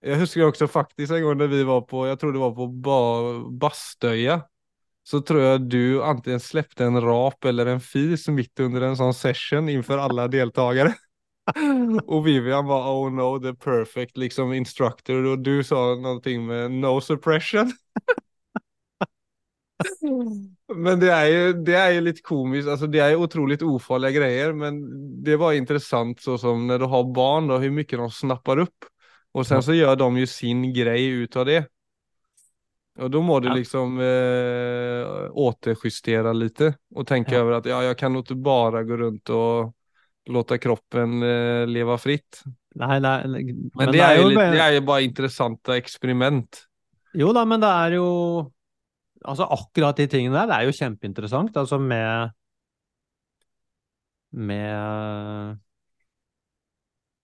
Jag 0.00 0.16
husker 0.16 0.46
också 0.46 0.68
faktiskt 0.68 1.12
en 1.12 1.22
gång 1.22 1.38
när 1.38 1.46
vi 1.46 1.64
var 1.64 1.80
på, 1.80 2.06
jag 2.06 2.20
tror 2.20 2.32
det 2.32 2.38
var 2.38 2.54
på 2.54 2.66
ba, 2.66 3.22
Bastöja. 3.50 4.42
Så 5.02 5.20
tror 5.20 5.42
jag 5.42 5.60
du 5.60 6.02
antingen 6.02 6.40
släppte 6.40 6.84
en 6.84 7.00
rap 7.00 7.44
eller 7.44 7.66
en 7.66 7.80
fis 7.80 8.28
mitt 8.28 8.60
under 8.60 8.80
en 8.80 8.96
sån 8.96 9.14
session 9.14 9.68
inför 9.68 9.98
alla 9.98 10.28
deltagare. 10.28 10.94
och 12.06 12.26
Vivian 12.26 12.66
var 12.66 12.92
oh 12.92 13.12
no 13.12 13.38
the 13.38 13.54
perfect 13.54 14.16
liksom 14.16 14.52
instructor 14.52 15.24
och 15.24 15.38
du 15.38 15.64
sa 15.64 15.94
någonting 15.94 16.46
med 16.46 16.70
no 16.70 17.00
suppression. 17.00 17.72
men 20.74 21.00
det 21.00 21.10
er, 21.10 21.26
jo, 21.26 21.52
det 21.66 21.74
er, 21.76 21.90
jo, 21.96 22.00
litt 22.06 22.22
komisk. 22.24 22.68
altså 22.68 22.86
det 22.88 23.00
er 23.02 23.10
jo 23.12 23.24
otroligt 23.26 23.62
ufarlige 23.62 24.16
grejer 24.16 24.52
men 24.56 24.80
det 25.24 25.36
var 25.36 25.52
intressant 25.52 26.20
så 26.22 26.38
som 26.38 26.66
når 26.66 26.78
du 26.78 26.86
har 26.88 27.12
barn 27.14 27.50
da, 27.50 27.58
hur 27.60 27.74
mye 27.74 27.84
de 27.90 28.10
snappar 28.10 28.64
opp. 28.64 28.90
Og 29.34 29.46
sen 29.46 29.62
så 29.66 29.74
gjør 29.74 29.96
de 29.98 30.08
jo 30.22 30.26
sin 30.30 30.62
grej 30.72 31.24
utav 31.24 31.46
det. 31.48 31.64
Og 33.02 33.10
da 33.10 33.18
må 33.18 33.40
du 33.42 33.48
liksom 33.50 33.96
eh, 33.98 35.30
återjustera 35.34 36.32
lite 36.32 36.76
og 36.94 37.06
tänka 37.06 37.34
ja. 37.34 37.40
over 37.42 37.56
at 37.56 37.66
ja, 37.66 37.80
jeg 37.88 37.98
kan 37.98 38.14
jo 38.14 38.22
ikke 38.22 38.36
bare 38.38 38.84
gå 38.86 38.96
rundt 38.96 39.30
och 39.30 39.74
låta 40.30 40.58
kroppen 40.58 41.18
leve 41.20 41.66
leva 41.72 41.96
fritt. 42.00 42.42
Nei, 42.74 42.98
nei, 43.02 43.18
men, 43.30 43.50
men 43.78 43.92
det, 43.92 44.00
er 44.02 44.16
jo, 44.18 44.30
litt, 44.30 44.40
det 44.54 44.62
er 44.62 44.76
jo 44.78 44.86
bare 44.88 45.04
interessante 45.06 45.76
eksperiment. 45.78 46.64
Jo 47.14 47.30
da, 47.36 47.44
men 47.46 47.62
det 47.62 47.70
er 47.70 47.98
jo 48.00 48.08
Altså 49.24 49.46
akkurat 49.48 49.96
de 49.96 50.04
tingene 50.10 50.36
der, 50.36 50.48
det 50.50 50.56
er 50.56 50.66
jo 50.68 50.74
kjempeinteressant. 50.76 51.54
Altså 51.56 51.78
med 51.80 52.34
Med 54.34 55.62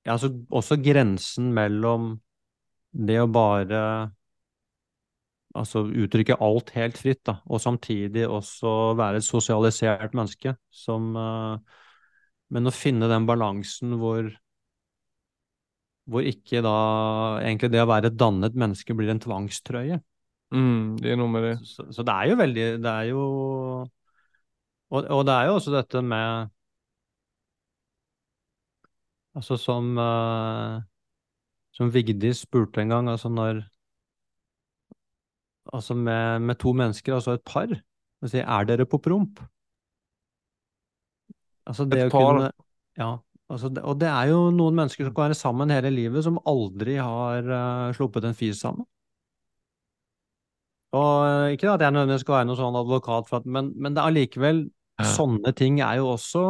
ja, 0.07 0.15
altså 0.15 0.31
også 0.49 0.79
grensen 0.81 1.51
mellom 1.53 2.15
det 2.91 3.19
å 3.21 3.29
bare 3.29 3.81
altså 5.55 5.83
uttrykke 5.85 6.39
alt 6.41 6.71
helt 6.77 6.99
fritt, 6.99 7.21
da, 7.27 7.37
og 7.51 7.61
samtidig 7.61 8.25
også 8.25 8.95
være 8.99 9.21
et 9.21 9.27
sosialisert 9.27 10.15
menneske 10.17 10.55
som 10.73 11.11
uh, 11.19 11.59
men 12.51 12.67
å 12.67 12.75
finne 12.75 13.09
den 13.11 13.27
balansen 13.29 13.95
hvor, 14.01 14.29
hvor 16.11 16.27
ikke 16.27 16.63
da 16.67 16.77
egentlig 17.45 17.71
det 17.73 17.83
å 17.85 17.91
være 17.91 18.11
et 18.11 18.19
dannet 18.19 18.57
menneske 18.59 18.97
blir 18.99 19.13
en 19.13 19.23
tvangstrøye. 19.23 20.01
Mm, 20.51 20.97
det 20.99 21.13
er 21.13 21.19
noe 21.19 21.31
med 21.31 21.47
det. 21.47 21.57
Så, 21.69 21.87
så, 21.95 22.03
det 22.07 22.15
er 22.15 22.31
jo 22.33 22.39
veldig 22.41 22.65
Det 22.83 22.91
er 22.91 23.05
jo 23.13 23.21
og, 24.91 25.05
og, 25.05 25.21
det 25.23 25.35
er 25.37 25.47
jo 25.47 25.53
også 25.61 25.75
dette 25.77 26.01
med 26.03 26.51
Altså 29.39 29.55
som 29.63 29.93
uh, 29.95 30.83
Som 31.77 31.93
Vigdis 31.95 32.43
spurte 32.43 32.83
en 32.83 32.91
gang, 32.91 33.13
altså 33.13 33.31
når 33.31 33.63
Altså 35.71 35.95
med, 35.95 36.41
med 36.43 36.59
to 36.59 36.73
mennesker, 36.75 37.15
altså 37.15 37.37
et 37.37 37.45
par, 37.47 37.71
og 37.71 38.31
si, 38.33 38.41
er 38.43 38.65
dere 38.67 38.89
på 38.91 38.99
promp? 38.99 39.39
Altså 41.69 41.85
det 41.89 42.07
Et 42.07 42.13
par? 42.13 42.39
Kunne, 42.39 42.53
ja, 42.99 43.11
altså 43.53 43.69
det, 43.69 43.83
og 43.85 43.99
det 44.01 44.09
er 44.09 44.31
jo 44.33 44.41
noen 44.55 44.79
mennesker 44.79 45.07
som 45.07 45.15
kan 45.15 45.29
være 45.29 45.39
sammen 45.39 45.75
hele 45.75 45.93
livet, 45.93 46.25
som 46.25 46.41
aldri 46.49 46.97
har 46.97 47.47
uh, 47.51 47.93
sluppet 47.97 48.27
en 48.27 48.37
fis 48.37 48.63
sammen. 48.63 48.87
Og 50.97 51.15
uh, 51.23 51.53
Ikke 51.53 51.71
at 51.71 51.85
jeg 51.85 51.95
nødvendigvis 51.95 52.25
skal 52.27 52.41
være 52.41 52.49
noen 52.49 52.59
sånn 52.59 52.81
advokat, 52.81 53.31
at, 53.39 53.47
men, 53.47 53.71
men 53.77 53.95
det 53.95 54.03
er 54.03 54.11
allikevel. 54.11 54.69
Sånne 55.01 55.55
ting 55.57 55.79
er 55.81 55.97
jo 55.97 56.11
også 56.13 56.41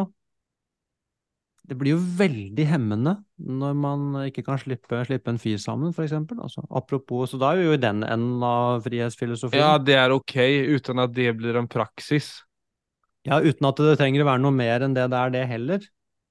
Det 1.71 1.77
blir 1.79 1.93
jo 1.93 2.01
veldig 2.19 2.65
hemmende 2.67 3.13
når 3.39 3.77
man 3.79 4.07
ikke 4.25 4.43
kan 4.43 4.59
slippe, 4.59 5.05
slippe 5.07 5.31
en 5.31 5.39
fis 5.39 5.63
sammen, 5.63 5.93
f.eks. 5.95 6.17
Altså, 6.35 6.65
apropos, 6.67 7.31
så 7.31 7.39
da 7.39 7.53
er 7.53 7.61
vi 7.61 7.69
jo 7.69 7.77
i 7.77 7.81
den 7.81 8.03
enden 8.03 8.43
av 8.43 8.83
frihetsfilosofien. 8.83 9.63
Ja, 9.63 9.77
det 9.79 9.95
er 9.95 10.11
ok, 10.11 10.35
uten 10.75 10.99
at 11.05 11.15
det 11.15 11.31
blir 11.39 11.61
en 11.61 11.71
praksis. 11.71 12.41
Ja, 13.29 13.41
uten 13.45 13.69
at 13.69 13.81
det 13.81 13.97
trenger 14.01 14.25
å 14.25 14.31
være 14.31 14.43
noe 14.43 14.57
mer 14.57 14.85
enn 14.87 14.95
det 14.97 15.09
det 15.13 15.19
er, 15.19 15.33
det 15.35 15.49
heller. 15.51 15.83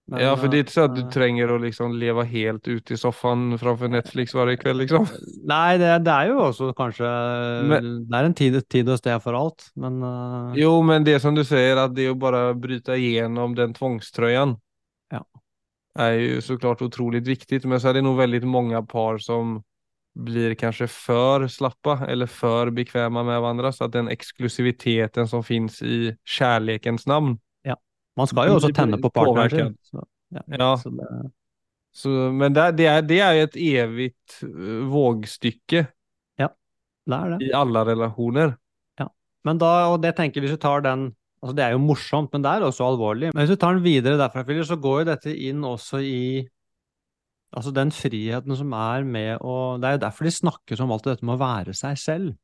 Men, 0.10 0.24
ja, 0.24 0.32
for 0.34 0.50
det 0.50 0.58
er 0.58 0.64
ikke 0.64 0.74
sånn 0.74 0.88
at 0.88 0.96
du 0.98 1.02
eh, 1.04 1.10
trenger 1.14 1.52
å 1.54 1.60
liksom 1.62 1.92
leve 2.02 2.24
helt 2.32 2.66
ute 2.66 2.96
i 2.96 2.98
sofaen 2.98 3.52
framfor 3.62 3.92
Netflix 3.94 4.34
hver 4.34 4.50
kveld, 4.58 4.82
liksom? 4.82 5.06
Nei, 5.52 5.78
det, 5.78 5.92
det, 6.08 6.16
er 6.16 6.32
jo 6.32 6.40
også 6.48 6.72
kanskje 6.78 7.12
men, 7.70 7.92
Det 8.10 8.18
er 8.18 8.30
en 8.30 8.38
tid, 8.40 8.58
tid 8.74 8.90
og 8.90 8.98
sted 8.98 9.22
for 9.22 9.38
alt, 9.38 9.68
men 9.78 10.00
uh... 10.02 10.56
Jo, 10.58 10.72
men 10.86 11.06
det 11.06 11.20
som 11.22 11.38
du 11.38 11.44
sier, 11.46 11.78
at 11.78 11.94
det 11.94 12.08
å 12.10 12.18
bare 12.18 12.56
bryte 12.58 12.98
igjennom 12.98 13.54
den 13.60 13.78
tvangstrøyen 13.78 14.56
ja. 15.14 15.22
er 16.02 16.18
jo 16.18 16.42
så 16.48 16.58
klart 16.58 16.82
utrolig 16.88 17.22
viktig, 17.30 17.62
men 17.70 17.78
så 17.78 17.92
er 17.92 18.00
det 18.00 18.06
nog 18.08 18.18
veldig 18.18 18.42
mange 18.50 18.82
par 18.90 19.22
som 19.22 19.60
blir 20.26 20.56
kanskje 20.60 20.88
for 20.92 21.48
slappa 21.52 22.00
eller 22.10 22.30
for 22.30 22.72
bekväma 22.76 23.24
med 23.24 23.40
hverandre. 23.40 23.72
så 23.74 23.88
at 23.88 23.96
den 23.96 24.10
eksklusiviteten 24.12 25.28
som 25.28 25.44
fins 25.44 25.82
i 25.82 26.14
kjærlighetens 26.28 27.08
navn 27.08 27.38
Ja, 27.66 27.76
man 28.18 28.28
skal 28.28 28.50
jo 28.50 28.58
også 28.60 28.74
tenne 28.76 29.00
på 29.02 29.12
partnern. 29.14 29.76
Ja. 29.94 30.06
ja. 30.48 30.74
Det... 30.86 31.32
Så, 31.92 32.10
men 32.10 32.54
det, 32.54 32.72
det, 32.78 32.86
er, 32.88 33.02
det 33.02 33.20
er 33.26 33.44
et 33.44 33.56
evigt 33.58 34.42
eh, 34.46 34.82
vågstykke 34.92 35.86
Ja, 36.40 36.52
det 37.10 37.18
er 37.18 37.32
det. 37.34 37.48
i 37.48 37.54
alle 37.56 37.86
relasjoner. 37.88 38.54
Ja. 39.02 39.10
Men 39.48 39.58
da, 39.62 39.72
og 39.90 40.04
det 40.04 40.14
tenker 40.20 40.46
hvis 40.46 40.54
du 40.54 40.62
tar 40.62 40.86
den 40.86 41.14
altså 41.40 41.56
Det 41.56 41.64
er 41.64 41.72
jo 41.72 41.80
morsomt, 41.80 42.34
men 42.34 42.44
det 42.44 42.52
er 42.52 42.64
også 42.68 42.84
alvorlig. 42.84 43.30
Men 43.32 43.46
hvis 43.46 43.56
du 43.56 43.60
tar 43.62 43.78
den 43.78 43.84
videre 43.86 44.20
derfra, 44.20 44.44
så 44.44 44.76
går 44.76 44.98
jo 45.00 45.06
dette 45.08 45.32
inn 45.32 45.64
også 45.64 46.02
i 46.04 46.44
altså 47.56 47.72
den 47.76 47.92
friheten 47.96 48.56
som 48.58 48.74
er 48.78 49.06
med 49.08 49.42
å 49.42 49.78
Det 49.82 49.88
er 49.90 49.98
jo 49.98 50.04
derfor 50.06 50.28
de 50.28 50.32
snakker 50.36 50.82
om 50.84 50.92
alt 50.96 51.08
dette 51.10 51.26
med 51.26 51.38
å 51.38 51.42
være 51.42 51.74
seg 51.78 51.98
selv. 51.98 52.36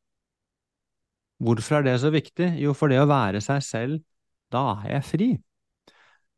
Hvorfor 1.44 1.80
er 1.82 1.84
det 1.90 1.98
så 2.02 2.12
viktig? 2.14 2.48
Jo, 2.64 2.74
for 2.78 2.88
det 2.92 3.02
å 3.02 3.10
være 3.10 3.42
seg 3.44 3.64
selv, 3.66 4.00
da 4.54 4.64
er 4.86 4.96
jeg 4.96 5.08
fri. 5.10 5.28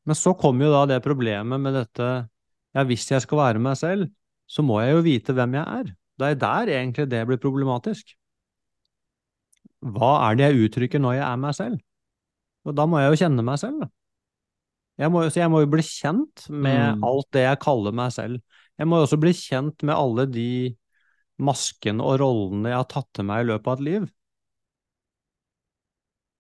Men 0.08 0.16
så 0.18 0.34
kommer 0.40 0.66
jo 0.68 0.74
da 0.74 0.86
det 0.90 1.04
problemet 1.06 1.62
med 1.62 1.76
dette 1.78 2.08
Ja, 2.76 2.84
hvis 2.86 3.08
jeg 3.10 3.24
skal 3.24 3.40
være 3.40 3.62
meg 3.64 3.78
selv, 3.80 4.10
så 4.48 4.62
må 4.64 4.80
jeg 4.84 4.94
jo 4.96 5.04
vite 5.06 5.34
hvem 5.34 5.56
jeg 5.58 5.66
er. 5.82 5.92
Det 6.18 6.28
er 6.28 6.36
der 6.42 6.72
egentlig 6.78 7.06
det 7.10 7.24
blir 7.30 7.40
problematisk. 7.42 8.14
Hva 9.82 10.12
er 10.28 10.38
det 10.38 10.48
jeg 10.48 10.68
uttrykker 10.68 11.02
når 11.02 11.18
jeg 11.20 11.26
er 11.28 11.40
meg 11.42 11.56
selv? 11.58 11.80
Og 12.68 12.76
da 12.78 12.86
må 12.90 13.00
jeg 13.02 13.14
jo 13.14 13.20
kjenne 13.24 13.46
meg 13.46 13.60
selv, 13.62 13.86
da. 13.86 13.90
Jeg 14.98 15.14
må, 15.14 15.22
så 15.30 15.40
jeg 15.44 15.52
må 15.54 15.60
jo 15.62 15.70
bli 15.70 15.84
kjent 15.86 16.48
med 16.50 16.98
Mm. 16.98 17.04
alt 17.06 17.28
det 17.34 17.44
jeg 17.44 17.60
kaller 17.62 17.94
meg 17.94 18.12
selv. 18.16 18.42
Jeg 18.78 18.90
må 18.90 19.00
også 19.02 19.18
bli 19.22 19.34
kjent 19.34 19.84
med 19.88 19.98
alle 19.98 20.28
de 20.30 20.50
maskene 21.42 22.06
og 22.06 22.20
rollene 22.22 22.72
jeg 22.72 22.82
har 22.82 22.90
tatt 22.92 23.10
til 23.18 23.28
meg 23.30 23.44
i 23.44 23.50
løpet 23.52 23.72
av 23.72 23.78
et 23.78 23.86
liv. 23.88 24.08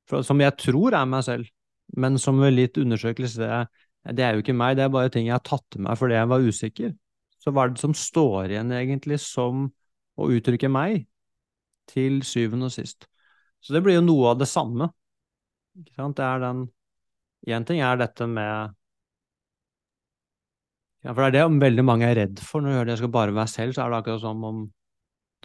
For, 0.07 0.23
som 0.23 0.39
jeg 0.41 0.55
tror 0.61 0.95
er 0.95 1.09
meg 1.09 1.25
selv, 1.27 1.49
men 1.97 2.17
som 2.21 2.39
ved 2.41 2.55
litt 2.55 2.77
undersøkelse 2.79 3.41
det 3.41 3.49
er, 3.51 3.67
det 4.15 4.23
er 4.23 4.35
jo 4.35 4.43
ikke 4.43 4.55
meg, 4.55 4.77
det 4.77 4.85
er 4.85 4.93
bare 4.93 5.11
ting 5.11 5.27
jeg 5.27 5.35
har 5.35 5.43
tatt 5.43 5.65
til 5.73 5.83
meg 5.83 5.99
fordi 5.99 6.15
jeg 6.15 6.31
var 6.31 6.47
usikker. 6.47 6.93
Så 7.43 7.51
hva 7.53 7.65
er 7.65 7.73
det 7.73 7.81
som 7.83 7.95
står 7.97 8.53
igjen 8.53 8.71
egentlig 8.75 9.19
som 9.23 9.67
å 10.17 10.29
uttrykke 10.33 10.69
meg, 10.71 11.05
til 11.87 12.21
syvende 12.27 12.67
og 12.69 12.75
sist? 12.75 13.07
Så 13.63 13.75
det 13.75 13.81
blir 13.83 13.97
jo 13.97 14.05
noe 14.05 14.33
av 14.33 14.41
det 14.41 14.49
samme. 14.49 14.89
Ikke 15.79 15.95
sant? 15.97 16.17
Det 16.19 16.25
er 16.25 16.43
den 16.43 16.67
Én 17.47 17.63
ting 17.63 17.79
er 17.85 17.99
dette 17.99 18.25
med 18.27 18.73
ja, 21.05 21.13
For 21.13 21.21
det 21.21 21.27
er 21.29 21.35
det 21.49 21.61
veldig 21.61 21.85
mange 21.85 22.07
er 22.07 22.17
redd 22.21 22.41
for 22.43 22.63
når 22.63 22.69
de 22.69 22.77
hører 22.77 22.89
det 22.89 22.95
jeg 22.95 23.03
skal 23.03 23.13
bare 23.13 23.35
være 23.37 23.53
selv, 23.53 23.75
så 23.75 23.83
er 23.83 23.93
det 23.93 23.99
akkurat 24.01 24.23
som 24.23 24.43
om 24.47 24.65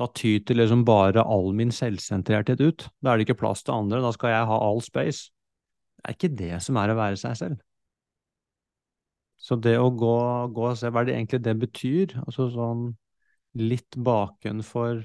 da 0.01 0.09
tyter 0.17 0.57
liksom 0.57 0.87
bare 0.89 1.25
all 1.29 1.53
min 1.57 1.71
selvsentrerthet 1.75 2.63
ut. 2.65 2.87
Da 3.05 3.13
er 3.13 3.21
det 3.21 3.27
ikke 3.27 3.43
plass 3.43 3.61
til 3.63 3.77
andre, 3.77 4.01
da 4.01 4.13
skal 4.17 4.33
jeg 4.33 4.49
ha 4.49 4.57
all 4.69 4.81
space. 4.85 5.29
Det 5.99 6.09
er 6.09 6.17
ikke 6.17 6.33
det 6.39 6.63
som 6.65 6.81
er 6.81 6.93
å 6.93 6.97
være 6.99 7.21
seg 7.21 7.37
selv. 7.39 7.61
Så 9.43 9.59
det 9.59 9.75
å 9.77 9.91
gå, 9.91 10.17
gå 10.55 10.67
og 10.71 10.79
se 10.79 10.91
hva 10.95 11.03
det 11.05 11.17
egentlig 11.17 11.43
det 11.45 11.55
betyr, 11.61 12.17
altså 12.23 12.49
sånn 12.55 12.93
litt 13.59 13.99
bakenfor 14.01 15.03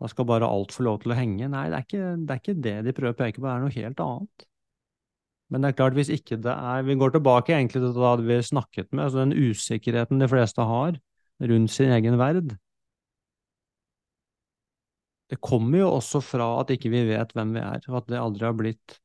da 0.00 0.10
skal 0.10 0.26
bare 0.28 0.48
alt 0.48 0.72
få 0.74 0.86
lov 0.86 1.02
til 1.02 1.12
å 1.14 1.18
henge. 1.18 1.48
Nei, 1.50 1.66
det 1.70 1.78
er 1.78 1.86
ikke 1.86 2.02
det, 2.16 2.34
er 2.34 2.40
ikke 2.40 2.56
det 2.66 2.74
de 2.86 2.94
prøver 2.96 3.14
å 3.14 3.18
peke 3.18 3.40
på, 3.40 3.46
det 3.46 3.52
er 3.52 3.64
noe 3.64 3.74
helt 3.74 4.02
annet. 4.04 4.46
Men 5.54 5.62
det 5.62 5.70
er 5.70 5.76
klart, 5.78 5.94
hvis 5.94 6.10
ikke 6.10 6.40
det 6.42 6.50
er 6.50 6.82
Vi 6.82 6.96
går 6.98 7.12
tilbake 7.14 7.54
egentlig 7.54 7.78
til 7.78 7.94
det 7.94 8.26
vi 8.26 8.40
snakket 8.42 8.88
med, 8.90 9.04
altså 9.04 9.20
den 9.22 9.36
usikkerheten 9.38 10.18
de 10.18 10.26
fleste 10.28 10.66
har 10.66 10.96
rundt 11.52 11.70
sin 11.70 11.92
egen 11.94 12.18
verd. 12.18 12.56
Det 15.30 15.38
kommer 15.38 15.78
jo 15.78 15.92
også 15.94 16.18
fra 16.26 16.48
at 16.60 16.74
ikke 16.74 16.90
vi 16.90 17.04
vet 17.06 17.30
hvem 17.38 17.54
vi 17.54 17.62
er, 17.62 17.86
og 17.86 18.00
at 18.00 18.10
det 18.10 18.18
aldri 18.18 18.48
har 18.48 18.58
blitt 18.58 18.98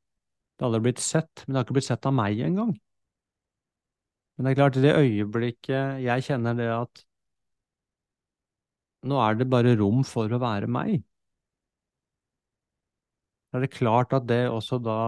det 0.60 0.68
har 0.68 0.82
blitt 0.84 1.00
sett, 1.00 1.46
men 1.46 1.54
det 1.54 1.60
har 1.60 1.68
ikke 1.68 1.78
blitt 1.78 1.88
sett 1.88 2.08
av 2.10 2.16
meg 2.18 2.42
engang. 2.44 2.74
Men 4.36 4.48
det 4.48 4.52
er 4.52 4.58
klart, 4.60 4.80
i 4.80 4.84
det 4.84 4.98
øyeblikket 4.98 6.02
jeg 6.04 6.26
kjenner 6.26 6.58
det 6.58 6.68
at 6.74 7.06
nå 9.08 9.22
er 9.24 9.38
det 9.40 9.48
bare 9.54 9.78
rom 9.80 10.02
for 10.08 10.34
å 10.34 10.42
være 10.42 10.68
meg, 10.68 10.98
så 13.50 13.60
er 13.60 13.66
det 13.66 13.76
klart 13.78 14.18
at 14.18 14.26
det 14.28 14.48
også 14.50 14.82
da 14.84 15.00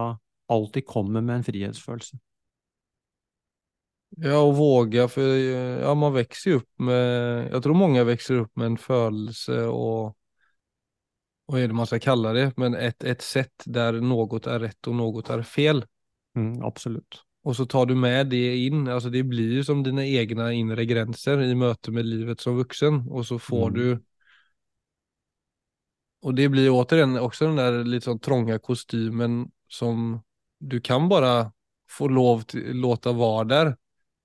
alltid 0.52 0.86
kommer 0.86 1.24
med 1.24 1.40
en 1.40 1.46
frihetsfølelse. 1.46 2.18
Ja, 4.20 4.36
og 4.44 4.56
våga, 4.58 5.06
for 5.08 5.24
ja, 5.24 5.92
man 5.96 6.12
vokser 6.12 6.50
jo 6.50 6.58
opp 6.60 6.84
med, 6.84 7.48
Jeg 7.48 7.62
tror 7.64 7.78
mange 7.80 8.02
vokser 8.04 8.42
opp 8.42 8.50
med 8.60 8.74
en 8.74 8.80
følelse 8.80 9.62
og 9.72 10.12
Hva 11.48 11.60
er 11.60 11.72
det 11.72 11.76
man 11.76 11.88
skal 11.88 12.00
kalle 12.04 12.32
det, 12.36 12.46
men 12.60 12.76
et, 12.78 13.02
et 13.04 13.24
sett 13.24 13.64
der 13.66 13.98
noe 14.04 14.40
er 14.46 14.62
rett 14.62 14.88
og 14.88 14.96
noe 14.96 15.24
er 15.34 15.42
fel. 15.44 15.82
Mm, 16.38 16.62
absolutt. 16.64 17.22
Og 17.44 17.56
så 17.58 17.66
tar 17.66 17.88
du 17.90 17.96
med 17.98 18.30
det 18.30 18.44
inn. 18.68 18.86
Altså, 18.86 19.10
det 19.10 19.24
blir 19.28 19.58
jo 19.58 19.64
som 19.66 19.82
dine 19.84 20.04
egne 20.06 20.52
indre 20.54 20.86
grenser 20.88 21.42
i 21.42 21.52
møte 21.58 21.92
med 21.92 22.06
livet 22.06 22.40
som 22.40 22.56
vuxen 22.60 23.02
og 23.10 23.26
så 23.26 23.40
får 23.42 23.70
Mm. 23.70 23.74
du 23.76 23.86
Og 26.22 26.36
det 26.38 26.48
blir 26.52 26.70
återigen 26.70 27.16
også 27.18 27.48
den 27.48 27.58
der 27.58 27.80
litt 27.84 28.06
sånn 28.06 28.20
trange 28.22 28.58
kostymen 28.62 29.40
som 29.66 30.20
du 30.62 30.80
kan 30.80 31.08
bara 31.08 31.52
få 31.88 32.08
lov 32.08 32.40
till, 32.40 32.76
låta 32.76 33.12
vara 33.12 33.44
där. 33.44 33.76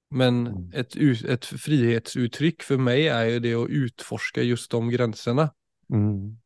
Men 0.10 0.47
Mm. 0.47 0.71
ett, 0.73 0.95
ett 1.26 1.45
frihetsuttryck 1.45 2.63
för 2.63 2.78
mig 2.78 3.08
är 3.08 3.26
ju 3.26 3.39
det 3.39 3.54
att 3.56 3.69
utforska 3.69 4.41
just 4.41 4.71
de 4.71 4.89
gränserna. 4.89 5.54
Mm. 5.89 6.38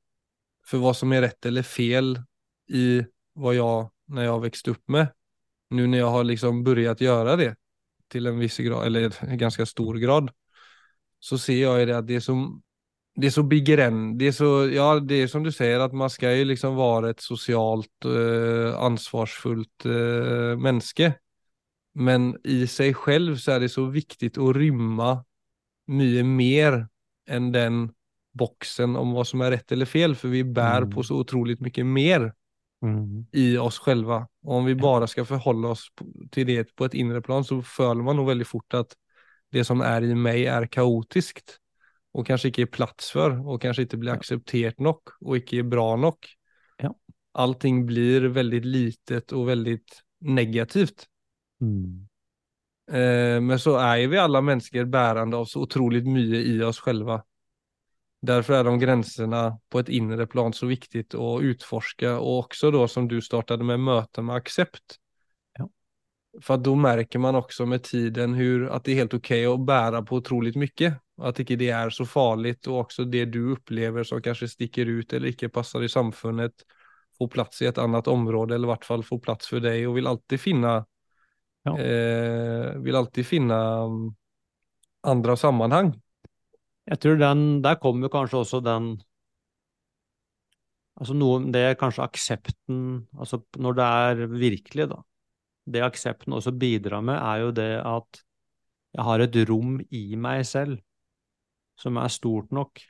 För 0.65 0.77
vad 0.77 0.97
som 0.97 1.12
är 1.12 1.21
rätt 1.21 1.45
eller 1.45 1.63
fel 1.63 2.21
i 2.69 3.06
vad 3.34 3.56
jag, 3.56 3.91
när 4.08 4.23
jag 4.23 4.41
växt 4.41 4.67
upp 4.67 4.88
med. 4.88 5.08
Nu 5.69 5.88
när 5.88 5.97
jag 5.97 6.10
har 6.10 6.23
liksom 6.23 6.63
börjat 6.63 7.01
göra 7.01 7.36
det 7.36 7.56
till 8.08 8.25
en 8.27 8.39
viss 8.39 8.58
grad, 8.58 8.86
eller 8.86 9.23
en 9.23 9.38
ganska 9.38 9.65
stor 9.65 9.95
grad. 9.95 10.32
Så 11.19 11.38
ser 11.38 11.62
jag 11.62 11.88
det 11.88 11.97
att 11.97 12.08
det 12.08 12.21
som 12.21 12.62
det 13.19 13.28
er 13.28 13.34
så 13.36 13.43
begrenset 13.43 14.19
det 14.19 14.76
ja 14.76 14.88
det 15.00 15.24
er 15.24 15.28
som 15.28 15.43
du 15.43 15.52
sier, 15.52 15.82
at 15.84 15.93
man 15.93 16.10
skal 16.10 16.38
jo 16.39 16.47
liksom 16.52 16.78
være 16.78 17.12
et 17.12 17.24
socialt 17.24 18.08
uh, 18.08 18.71
ansvarsfullt 18.80 19.86
uh, 19.86 20.56
menneske. 20.60 21.12
Men 21.93 22.32
i 22.47 22.63
seg 22.71 22.95
selv 22.95 23.36
så 23.41 23.58
er 23.58 23.65
det 23.65 23.71
så 23.74 23.84
viktig 23.91 24.32
å 24.39 24.54
rymme 24.56 25.12
mye 25.91 26.24
mer 26.24 26.86
enn 27.28 27.52
den 27.52 27.89
boxen 28.32 28.95
om 28.95 29.12
hva 29.12 29.26
som 29.28 29.43
er 29.43 29.58
rett 29.58 29.74
eller 29.76 29.89
fel, 29.89 30.15
for 30.15 30.32
vi 30.32 30.45
bærer 30.47 30.88
Mm. 30.88 30.93
på 30.93 31.04
så 31.04 31.19
utrolig 31.19 31.58
mye 31.60 31.84
mer 31.84 32.32
Mm. 32.82 33.26
i 33.36 33.58
oss 33.58 33.80
selv. 33.84 34.08
Og 34.10 34.56
om 34.58 34.65
vi 34.65 34.74
bare 34.74 35.08
skal 35.08 35.26
forholde 35.26 35.67
oss 35.67 35.89
til 36.32 36.47
det 36.47 36.74
på 36.76 36.86
et 36.86 36.95
indre 36.95 37.21
plan 37.21 37.43
så 37.43 37.62
føler 37.62 38.02
man 38.04 38.15
nog 38.15 38.28
veldig 38.32 38.47
fort 38.47 38.74
at 38.74 38.95
det 39.52 39.65
som 39.67 39.82
er 39.82 40.02
i 40.02 40.15
meg, 40.15 40.45
er 40.47 40.65
kaotiskt 40.65 41.60
och 42.13 42.28
kanskje 42.28 42.52
ikke 42.52 42.65
er 42.65 42.71
plass 42.76 43.10
for, 43.13 43.38
og 43.47 43.62
kanskje 43.63 43.86
ikke 43.88 44.00
blir 44.02 44.15
akseptert 44.17 44.80
nok, 44.84 45.15
og 45.24 45.39
ikke 45.39 45.62
er 45.62 45.67
bra 45.71 45.88
nok. 45.95 46.28
Ja. 46.84 46.91
Allting 47.39 47.86
blir 47.88 48.30
veldig 48.36 48.62
litet 48.67 49.32
og 49.38 49.47
veldig 49.47 49.78
negativt. 50.28 51.08
Mm. 51.63 52.08
Eh, 52.91 53.38
men 53.39 53.60
så 53.60 53.78
er 53.80 54.08
vi 54.12 54.19
alle 54.19 54.41
mennesker 54.43 54.89
bærende 54.91 55.39
av 55.39 55.47
så 55.47 55.63
utrolig 55.63 56.04
mye 56.08 56.43
i 56.52 56.58
oss 56.67 56.82
selv. 56.84 57.13
Derfor 58.21 58.60
er 58.60 58.67
de 58.67 58.76
grensene 58.82 59.45
på 59.71 59.82
et 59.82 59.89
indre 59.97 60.28
plan 60.30 60.54
så 60.54 60.67
viktig 60.69 61.08
å 61.17 61.39
utforske, 61.41 62.12
og 62.19 62.45
også 62.45 62.69
da, 62.76 62.84
som 62.91 63.08
du 63.10 63.17
startet 63.24 63.63
med 63.65 63.82
Møte 63.82 64.21
med 64.21 64.36
accept. 64.36 65.01
Ja. 66.34 66.58
da 66.58 66.76
merker 66.76 67.20
man 67.20 67.36
også 67.36 67.65
med 67.67 67.84
tiden 67.84 68.34
hur 68.34 68.70
at 68.72 68.86
det 68.86 68.94
er 68.94 69.02
helt 69.04 69.13
ok 69.13 69.32
å 69.50 69.58
bære 69.58 70.04
på 70.08 70.22
utrolig 70.22 70.54
mye. 70.56 70.94
At 71.22 71.39
ikke 71.39 71.58
det 71.60 71.70
er 71.70 71.89
så 71.94 72.06
farligt 72.06 72.67
og 72.67 72.86
også 72.88 73.06
det 73.06 73.26
du 73.34 73.54
opplever 73.54 74.04
som 74.08 74.22
kanskje 74.22 74.48
stikker 74.50 74.88
ut 74.89 75.13
eller 75.13 75.34
ikke 75.34 75.52
passer 75.54 75.84
i 75.84 75.89
samfunnet, 75.91 76.63
får 77.20 77.28
plass 77.30 77.62
i 77.62 77.67
et 77.70 77.78
annet 77.78 78.08
område 78.08 78.56
eller 78.56 78.67
i 78.70 78.72
hvert 78.72 78.88
fall 78.88 79.04
får 79.06 79.20
plass 79.22 79.52
for 79.52 79.62
deg, 79.62 79.84
og 79.88 79.96
vil 80.00 80.08
alltid 80.08 80.39
finne 80.41 80.86
Ja. 81.67 81.76
eh, 81.78 82.74
Vil 82.82 82.96
alltid 82.96 83.26
finne 83.26 83.58
andre 85.04 85.36
sammenheng. 85.38 85.94
Jeg 86.89 87.00
tror 87.00 87.20
den, 87.20 87.62
der 87.62 87.76
kommer 87.76 88.10
kanskje 88.10 88.41
også 88.41 88.63
den 88.65 88.96
Altså 91.02 91.13
noe 91.17 91.38
om 91.39 91.52
det 91.54 91.78
kanskje 91.82 92.04
aksepten 92.04 92.82
Altså 93.17 93.41
når 93.58 93.78
det 93.78 93.86
er 93.86 94.26
virkelig, 94.34 94.89
da. 94.91 95.00
Det 95.72 95.84
aksepten 95.86 96.36
også 96.36 96.52
bidrar 96.52 97.04
med, 97.06 97.18
er 97.18 97.44
jo 97.46 97.52
det 97.56 97.74
at 97.88 98.24
jeg 98.92 99.08
har 99.08 99.24
et 99.24 99.38
rom 99.48 99.78
i 99.96 100.06
meg 100.20 100.44
selv 100.48 100.82
som 101.80 101.98
er 101.98 102.12
stort 102.12 102.52
nok. 102.52 102.82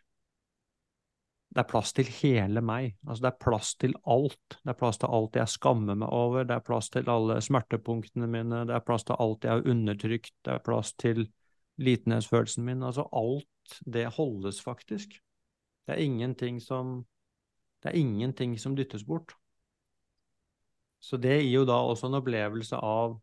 Det 1.52 1.60
er 1.60 1.67
plass 1.67 1.91
til 1.94 2.08
hele 2.22 2.63
meg. 2.63 2.96
Altså 3.06 3.26
det 3.26 3.30
er 3.34 3.44
plass 3.44 3.74
til 3.76 3.94
alt. 4.08 4.58
Det 4.63 4.72
er 4.72 4.80
plass 4.80 5.02
til 5.02 5.12
alt 5.12 5.36
jeg 5.36 5.52
skammer 5.52 6.00
meg 6.00 6.13
over, 6.15 6.46
det 6.48 6.56
er 6.56 6.65
plass 6.65 6.89
til 6.94 7.12
alle 7.12 7.41
smertepunktene 7.44 8.30
mine, 8.32 8.63
det 8.70 8.76
er 8.76 8.86
plass 8.88 9.06
til 9.08 9.20
alt 9.20 9.46
jeg 9.46 9.58
har 9.58 9.72
undertrykt, 9.74 10.34
det 10.48 10.54
er 10.56 10.63
plass 10.63 10.94
til 10.96 11.26
litenhetsfølelsen 11.82 12.65
min. 12.65 12.86
Altså 12.88 13.06
alt 13.12 13.78
det 13.86 14.08
holdes 14.15 14.62
faktisk. 14.63 15.20
Det 15.86 15.98
er 15.98 16.04
ingenting 16.04 16.62
som 16.62 17.06
Det 17.82 17.89
er 17.89 17.98
ingenting 17.98 18.60
som 18.62 18.76
dyttes 18.78 19.02
bort. 19.04 19.32
Så 21.01 21.17
det 21.17 21.39
gir 21.41 21.55
jo 21.61 21.65
da 21.65 21.79
også 21.81 22.07
en 22.11 22.19
opplevelse 22.21 22.77
av 22.77 23.15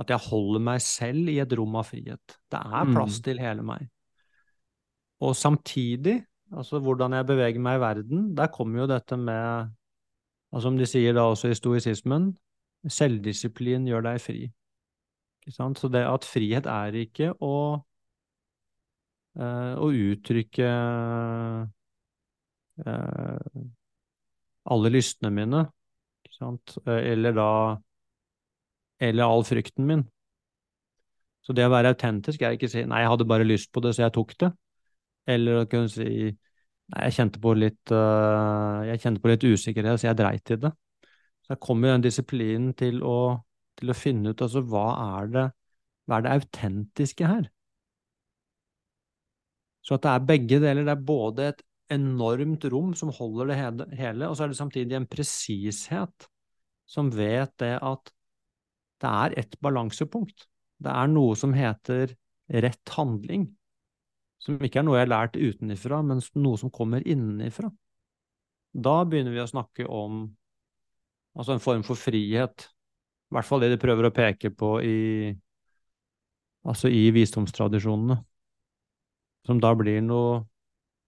at 0.00 0.10
jeg 0.12 0.24
holder 0.28 0.60
meg 0.60 0.80
selv 0.84 1.28
i 1.32 1.38
et 1.40 1.52
rom 1.56 1.76
av 1.76 1.86
frihet. 1.88 2.36
Det 2.52 2.58
er 2.60 2.88
plass 2.92 3.18
Mm. 3.18 3.22
til 3.24 3.38
hele 3.40 3.62
meg. 3.64 3.86
Og 5.20 5.34
samtidig, 5.36 6.26
altså 6.52 6.80
hvordan 6.80 7.12
jeg 7.16 7.26
beveger 7.26 7.60
meg 7.60 7.78
i 7.78 7.80
verden, 7.80 8.34
der 8.36 8.46
kommer 8.52 8.80
jo 8.80 8.86
dette 8.86 9.16
med, 9.16 9.70
altså 10.52 10.62
som 10.68 10.76
de 10.76 10.84
sier 10.86 11.14
da 11.16 11.20
også 11.30 11.48
i 11.50 11.54
stoisismen, 11.56 12.36
selvdisiplin 12.86 13.86
gjør 13.88 14.02
deg 14.04 14.20
fri. 14.20 14.52
Ikke 15.42 15.54
sant? 15.56 15.78
Så 15.78 15.88
det 15.90 16.04
at 16.04 16.24
frihet 16.24 16.66
er 16.66 16.92
ikke 16.92 17.32
å, 17.40 17.82
eh, 19.38 19.74
å 19.80 19.88
uttrykke 19.92 20.68
eh, 22.86 23.62
alle 24.66 24.90
lystene 24.92 25.30
mine, 25.32 25.64
sant? 26.36 26.76
Eh, 26.86 27.12
Eller 27.12 27.36
da 27.36 27.48
Eller 29.00 29.24
all 29.24 29.44
frykten 29.44 29.86
min. 29.86 30.04
Så 31.44 31.54
det 31.54 31.66
å 31.66 31.70
være 31.70 31.92
autentisk 31.94 32.42
er 32.42 32.56
ikke 32.56 32.66
å 32.66 32.72
si 32.72 32.82
'nei, 32.84 33.02
jeg 33.04 33.10
hadde 33.12 33.28
bare 33.28 33.46
lyst 33.46 33.70
på 33.72 33.82
det, 33.84 33.92
så 33.94 34.06
jeg 34.06 34.14
tok 34.16 34.32
det'. 34.40 34.52
Eller 35.30 35.60
å 35.60 35.68
kunne 35.70 35.90
si 35.92 36.06
'nei, 36.32 37.02
jeg 37.06 37.16
kjente 37.18 37.42
på 37.42 37.52
litt, 37.54 37.92
uh, 37.92 38.82
jeg 38.88 39.02
kjente 39.02 39.22
på 39.22 39.30
litt 39.30 39.44
usikkerhet, 39.46 40.00
så 40.00 40.08
jeg 40.08 40.18
dreit 40.18 40.50
i 40.50 40.56
det'. 40.64 40.72
Så 41.46 41.54
jeg 41.54 41.62
kommer 41.62 41.92
den 41.92 42.06
disiplinen 42.06 42.72
til 42.74 43.02
å, 43.06 43.18
til 43.78 43.92
å 43.92 43.94
finne 43.94 44.32
ut 44.32 44.42
altså 44.42 44.64
hva 44.66 44.86
er 45.20 45.28
det, 45.36 45.44
hva 46.06 46.18
er 46.18 46.24
det 46.26 46.32
autentiske 46.40 47.28
her? 47.30 47.44
Så 49.86 49.94
at 49.94 50.02
det 50.02 50.10
er 50.10 50.26
begge 50.26 50.58
deler. 50.62 50.82
Det 50.82 50.94
er 50.96 51.06
både 51.06 51.48
et 51.52 51.62
enormt 51.92 52.64
rom 52.72 52.94
som 52.98 53.12
holder 53.14 53.52
det 53.52 53.58
hele, 53.98 54.28
og 54.28 54.36
så 54.36 54.44
er 54.44 54.52
det 54.52 54.58
samtidig 54.58 54.96
en 54.98 55.08
presishet 55.10 56.28
som 56.86 57.10
vet 57.14 57.52
det 57.62 57.74
at 57.82 58.12
det 59.02 59.10
er 59.10 59.34
et 59.42 59.56
balansepunkt. 59.62 60.46
Det 60.82 60.92
er 60.92 61.10
noe 61.10 61.36
som 61.38 61.54
heter 61.56 62.14
rett 62.62 62.94
handling, 62.96 63.48
som 64.42 64.60
ikke 64.62 64.80
er 64.80 64.86
noe 64.86 64.98
jeg 64.98 65.06
har 65.06 65.12
lært 65.12 65.38
utenifra, 65.38 66.00
men 66.06 66.22
noe 66.38 66.60
som 66.60 66.72
kommer 66.72 67.04
innenifra. 67.06 67.70
Da 68.76 69.00
begynner 69.08 69.34
vi 69.34 69.42
å 69.42 69.48
snakke 69.50 69.86
om 69.88 70.26
altså 71.36 71.56
en 71.56 71.64
form 71.64 71.84
for 71.86 71.98
frihet. 71.98 72.68
I 73.26 73.36
hvert 73.36 73.48
fall 73.48 73.64
det 73.64 73.72
de 73.72 73.80
prøver 73.80 74.08
å 74.08 74.14
peke 74.14 74.52
på 74.54 74.76
i, 74.84 75.32
altså 76.68 76.92
i 76.92 77.08
visdomstradisjonene. 77.16 78.18
Som 79.46 79.60
da 79.62 79.72
blir 79.78 80.02
noe 80.04 80.44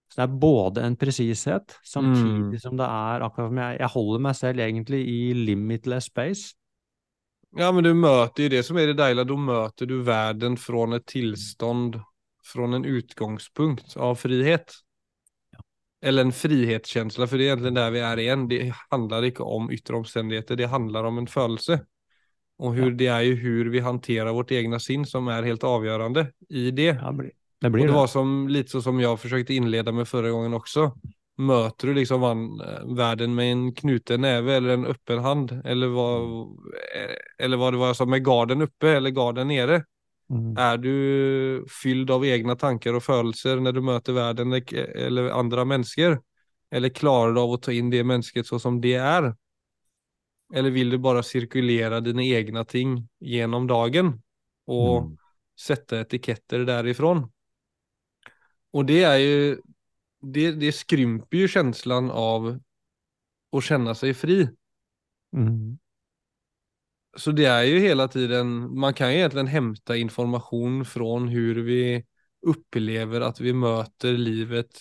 Så 0.08 0.16
det 0.22 0.24
er 0.24 0.38
både 0.40 0.82
en 0.86 0.96
presishet, 0.96 1.74
samtidig 1.84 2.54
Mm. 2.54 2.60
som 2.60 2.76
det 2.76 2.86
er 2.88 3.20
akkurat 3.26 3.48
som 3.50 3.56
jeg, 3.60 3.78
jeg 3.78 3.88
holder 3.88 4.20
meg 4.20 4.36
selv 4.36 4.58
egentlig 4.60 5.00
i 5.08 5.32
limitless 5.34 6.04
space. 6.08 6.54
Ja, 7.56 7.70
men 7.72 7.84
du 7.84 7.94
møter 7.94 8.42
jo 8.44 8.48
det 8.48 8.64
som 8.64 8.76
er 8.76 8.86
det 8.86 8.96
deilige. 8.98 9.26
da 9.28 9.36
møter 9.36 9.86
du 9.86 10.02
verden 10.02 10.56
fra 10.56 10.84
et 10.96 11.06
tilstand, 11.06 12.00
fra 12.44 12.64
en 12.64 12.84
utgangspunkt 12.84 13.96
av 13.96 14.16
frihet. 14.16 14.74
Eller 16.00 16.22
en 16.22 16.32
frihetskänsla, 16.32 17.26
for 17.26 17.36
det 17.38 17.48
er 17.48 17.56
egentlig 17.56 17.74
der 17.74 17.90
vi 17.90 17.98
er 18.00 18.16
igjen. 18.22 18.48
Det 18.48 18.72
handler 18.92 19.22
ikke 19.30 19.44
om 19.44 19.68
ytre 19.70 19.96
omstendigheter, 19.98 20.56
det 20.56 20.68
handler 20.70 21.04
om 21.04 21.18
en 21.18 21.26
følelse. 21.26 21.80
Og 22.60 22.74
hur 22.74 22.90
Ja. 22.90 22.96
det 22.96 23.06
er 23.08 23.20
jo 23.22 23.34
hur 23.36 23.70
vi 23.70 23.80
håndterer 23.80 24.32
vårt 24.34 24.50
egne 24.50 24.80
sinn 24.80 25.04
som 25.04 25.28
er 25.28 25.42
helt 25.42 25.60
avgjørende 25.62 26.30
i 26.50 26.70
det. 26.70 26.96
Ja, 26.96 27.12
det 27.60 27.70
blir 27.70 27.82
det. 27.82 27.88
Det 27.88 27.94
var 27.94 28.06
som, 28.06 28.48
lite 28.48 28.70
så 28.70 28.82
som 28.82 29.00
jag 29.00 29.20
försökte 29.20 29.54
inleda 29.54 29.92
med 29.92 30.08
förra 30.08 30.30
gången 30.30 30.54
också. 30.54 30.92
Möter 31.36 31.86
du 31.86 31.94
liksom 31.94 32.20
van, 32.20 32.60
eh, 32.60 32.94
världen 32.96 33.34
med 33.34 33.52
en 33.52 33.74
knuten 33.74 34.20
näve 34.20 34.54
eller 34.54 34.68
en 34.68 34.86
öppen 34.86 35.18
hand? 35.18 35.62
Eller 35.64 35.86
vad, 35.86 36.22
eh, 36.96 37.44
eller 37.44 37.56
vad 37.56 37.72
det 37.72 37.76
var 37.76 37.86
jag 37.86 37.96
sa, 37.96 38.06
med 38.06 38.24
garden 38.24 38.62
uppe 38.62 38.90
eller 38.90 39.10
garden 39.10 39.48
nere? 39.48 39.84
Mm. 40.30 40.56
Er 40.58 40.76
du 40.76 41.66
fylld 41.82 42.10
av 42.10 42.24
egne 42.24 42.56
tanker 42.56 42.94
og 42.94 43.02
følelser 43.02 43.60
når 43.60 43.72
du 43.72 43.80
møter 43.80 44.12
verden 44.12 44.52
eller- 44.52 45.30
andre 45.30 45.64
mennesker? 45.64 46.18
Eller 46.70 46.88
klarer 46.88 47.32
du 47.34 47.40
av 47.40 47.50
å 47.50 47.56
ta 47.62 47.72
inn 47.72 47.90
det 47.90 48.04
mennesket 48.04 48.46
så 48.46 48.58
som 48.60 48.80
det 48.80 48.94
er? 48.94 49.34
Eller 50.54 50.70
vil 50.70 50.90
du 50.90 50.98
bare 50.98 51.22
sirkulere 51.22 52.00
dine 52.04 52.22
egne 52.22 52.64
ting 52.66 53.08
gjennom 53.20 53.66
dagen 53.66 54.22
og 54.66 55.02
Mm. 55.04 55.16
sette 55.56 56.00
etiketter 56.00 56.64
därifrån? 56.64 57.30
Och 58.70 58.86
det 58.86 59.02
är 59.02 59.16
ju, 59.16 59.60
det, 60.20 60.52
det 60.52 60.72
skrymper 60.72 61.36
ju 61.36 61.48
känslan 61.48 62.10
av 62.10 62.60
att 63.56 63.64
känna 63.64 63.94
sig 63.94 64.14
fri. 64.14 64.48
Mm. 65.36 65.78
Så 67.16 67.32
det 67.32 67.44
är 67.44 67.62
ju 67.62 67.78
hela 67.78 68.08
tiden, 68.08 68.78
man 68.78 68.94
kan 68.94 69.12
ju 69.12 69.18
egentligen 69.18 69.46
hämta 69.46 69.96
information 69.96 70.84
från 70.84 71.28
hur 71.28 71.62
vi 71.62 72.04
upplever 72.46 73.20
att 73.20 73.40
vi 73.40 73.52
möter 73.52 74.12
livet 74.12 74.78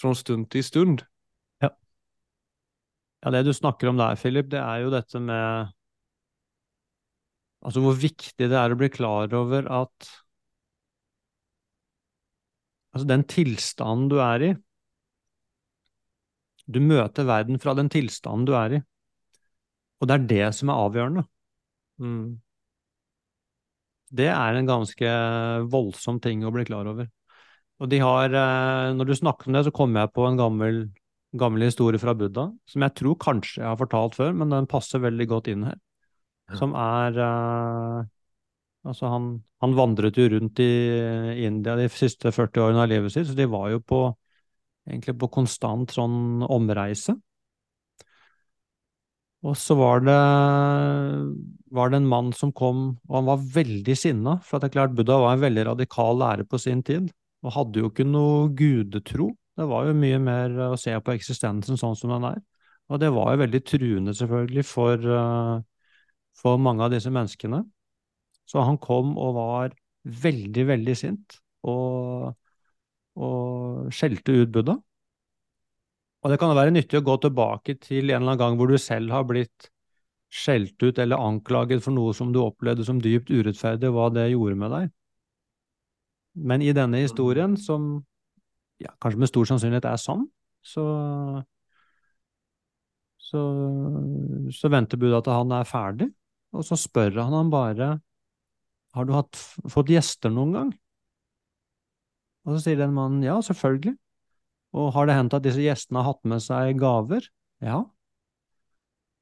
från 0.00 0.16
stund 0.16 0.50
till 0.50 0.64
stund. 0.64 1.02
Ja, 3.20 3.30
det 3.30 3.42
du 3.42 3.54
snakker 3.54 3.86
om 3.86 3.96
der, 3.96 4.16
Philip, 4.16 4.50
det 4.50 4.60
er 4.62 4.84
jo 4.84 4.90
dette 4.92 5.18
med 5.18 5.72
Altså 7.66 7.80
hvor 7.82 7.96
viktig 7.98 8.46
det 8.46 8.54
er 8.54 8.70
å 8.70 8.78
bli 8.78 8.86
klar 8.92 9.32
over 9.34 9.66
at 9.74 10.10
Altså 12.96 13.08
den 13.10 13.26
tilstanden 13.28 14.08
du 14.08 14.16
er 14.24 14.42
i 14.46 14.54
Du 16.66 16.80
møter 16.80 17.28
verden 17.28 17.60
fra 17.60 17.76
den 17.76 17.90
tilstanden 17.92 18.46
du 18.48 18.54
er 18.56 18.78
i. 18.78 18.82
Og 20.00 20.08
det 20.08 20.14
er 20.16 20.24
det 20.32 20.46
som 20.56 20.72
er 20.72 20.80
avgjørende. 20.82 21.22
Mm. 22.02 22.40
Det 24.16 24.26
er 24.32 24.56
en 24.56 24.68
ganske 24.68 25.12
voldsom 25.72 26.18
ting 26.24 26.42
å 26.42 26.50
bli 26.54 26.64
klar 26.66 26.88
over. 26.90 27.06
Og 27.82 27.90
de 27.92 28.00
har, 28.00 28.32
eh, 28.32 28.94
når 28.96 29.06
du 29.06 29.14
snakker 29.14 29.46
om 29.46 29.56
det, 29.56 29.64
så 29.66 29.74
kommer 29.74 30.04
jeg 30.04 30.14
på 30.16 30.26
en 30.26 30.40
gammel, 30.40 30.82
gammel 31.36 31.68
historie 31.68 32.00
fra 32.00 32.16
Buddha, 32.16 32.48
som 32.66 32.82
jeg 32.82 32.96
tror 32.96 33.18
kanskje 33.20 33.60
jeg 33.60 33.68
har 33.68 33.80
fortalt 33.80 34.16
før, 34.16 34.32
men 34.34 34.50
den 34.50 34.68
passer 34.70 35.02
veldig 35.04 35.28
godt 35.28 35.50
inn 35.52 35.66
her. 35.68 35.78
Som 36.56 36.74
er 36.78 37.18
eh, 37.18 38.04
Altså, 38.86 39.10
han, 39.10 39.28
han 39.62 39.74
vandret 39.76 40.18
jo 40.20 40.28
rundt 40.30 40.60
i 40.62 40.70
India 41.46 41.74
de 41.78 41.88
siste 41.90 42.30
40 42.32 42.62
årene 42.68 42.84
av 42.84 42.90
livet 42.92 43.14
sitt, 43.14 43.28
så 43.28 43.36
de 43.36 43.48
var 43.50 43.70
jo 43.72 43.82
på 43.82 44.00
egentlig 44.86 45.16
på 45.18 45.30
konstant 45.34 45.90
sånn 45.94 46.44
omreise. 46.46 47.16
Og 49.46 49.54
så 49.58 49.76
var 49.78 50.02
det, 50.06 50.16
var 51.70 51.90
det 51.90 52.00
en 52.00 52.08
mann 52.08 52.32
som 52.34 52.52
kom, 52.56 52.96
og 53.08 53.18
han 53.18 53.28
var 53.28 53.44
veldig 53.56 53.96
sinna, 53.98 54.36
for 54.42 54.58
det 54.58 54.70
er 54.70 54.76
klart 54.78 54.96
Buddha 54.96 55.18
var 55.22 55.36
en 55.36 55.44
veldig 55.44 55.66
radikal 55.70 56.18
lærer 56.22 56.48
på 56.48 56.60
sin 56.62 56.82
tid, 56.86 57.10
og 57.44 57.54
hadde 57.54 57.82
jo 57.82 57.90
ikke 57.90 58.06
noe 58.08 58.48
gudetro. 58.56 59.30
Det 59.56 59.68
var 59.70 59.86
jo 59.88 59.96
mye 59.96 60.18
mer 60.22 60.56
å 60.70 60.74
se 60.80 60.94
på 61.00 61.14
eksistensen 61.14 61.78
sånn 61.80 61.96
som 61.98 62.12
den 62.16 62.26
er. 62.32 62.42
Og 62.90 63.00
det 63.02 63.10
var 63.14 63.32
jo 63.34 63.42
veldig 63.42 63.62
truende, 63.66 64.14
selvfølgelig, 64.14 64.64
for, 64.66 65.06
eh, 65.20 65.54
for 66.38 66.58
mange 66.62 66.84
av 66.86 66.92
disse 66.94 67.10
menneskene. 67.10 67.64
Så 68.46 68.62
han 68.62 68.78
kom 68.82 69.14
og 69.18 69.36
var 69.36 69.76
veldig, 70.06 70.66
veldig 70.68 70.94
sint, 70.98 71.38
og, 71.66 72.34
og 73.18 73.94
skjelte 73.94 74.36
ut 74.42 74.52
Buddha. 74.54 74.76
Og 76.22 76.32
det 76.32 76.38
kan 76.42 76.54
være 76.58 76.74
nyttig 76.74 77.00
å 77.00 77.06
gå 77.06 77.16
tilbake 77.22 77.76
til 77.82 78.10
en 78.10 78.22
eller 78.22 78.22
annen 78.22 78.40
gang 78.40 78.58
hvor 78.58 78.70
du 78.70 78.78
selv 78.82 79.12
har 79.14 79.26
blitt 79.26 79.70
skjelt 80.32 80.80
ut 80.82 80.98
eller 80.98 81.22
anklaget 81.22 81.84
for 81.84 81.94
noe 81.94 82.14
som 82.16 82.32
du 82.34 82.40
opplevde 82.42 82.86
som 82.86 82.98
dypt 83.02 83.30
urettferdig, 83.30 83.92
hva 83.94 84.08
det 84.14 84.30
gjorde 84.32 84.58
med 84.58 84.74
deg. 84.74 84.88
Men 86.46 86.62
i 86.62 86.72
denne 86.76 87.00
historien, 87.04 87.54
som 87.56 87.92
ja, 88.82 88.90
kanskje 89.00 89.22
med 89.22 89.30
stor 89.30 89.46
sannsynlighet 89.52 89.86
er 89.88 90.00
sann, 90.02 90.26
så 90.66 90.86
så, 93.26 93.40
så 94.54 94.70
venter 94.70 95.00
Buddha 95.00 95.18
til 95.24 95.34
han 95.34 95.54
er 95.56 95.66
ferdig, 95.66 96.06
og 96.54 96.62
så 96.66 96.78
spør 96.78 97.16
han 97.24 97.34
ham 97.34 97.48
bare 97.50 97.96
har 98.96 99.06
du 99.06 99.12
hatt, 99.12 99.38
fått 99.68 99.92
gjester 99.92 100.32
noen 100.32 100.56
gang? 100.56 100.74
Og 102.46 102.56
så 102.56 102.62
sier 102.64 102.80
den 102.80 102.94
mannen 102.96 103.24
ja, 103.26 103.36
selvfølgelig. 103.44 103.96
Og 104.76 104.92
har 104.94 105.08
det 105.08 105.16
hendt 105.18 105.36
at 105.36 105.44
disse 105.44 105.62
gjestene 105.62 106.00
har 106.02 106.14
hatt 106.14 106.28
med 106.28 106.42
seg 106.44 106.78
gaver? 106.80 107.26
Ja. 107.64 107.82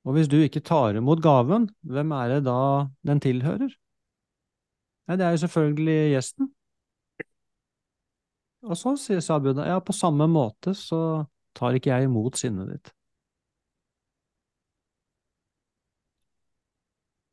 Og 0.04 0.16
hvis 0.16 0.28
du 0.30 0.36
ikke 0.42 0.62
tar 0.64 0.98
imot 0.98 1.22
gaven, 1.24 1.70
hvem 1.88 2.12
er 2.16 2.36
det 2.36 2.42
da 2.48 2.58
den 3.08 3.22
tilhører? 3.24 3.72
Nei, 5.08 5.16
det 5.20 5.26
er 5.26 5.34
jo 5.34 5.42
selvfølgelig 5.44 5.96
gjesten. 6.14 6.50
Og 8.64 8.76
så 8.80 8.94
sier 9.00 9.20
Sabuna, 9.24 9.66
ja, 9.68 9.80
på 9.84 9.92
samme 9.92 10.26
måte 10.30 10.72
så 10.76 11.00
tar 11.56 11.76
ikke 11.76 11.92
jeg 11.92 12.08
imot 12.08 12.38
sinnet 12.40 12.70
ditt. 12.72 12.92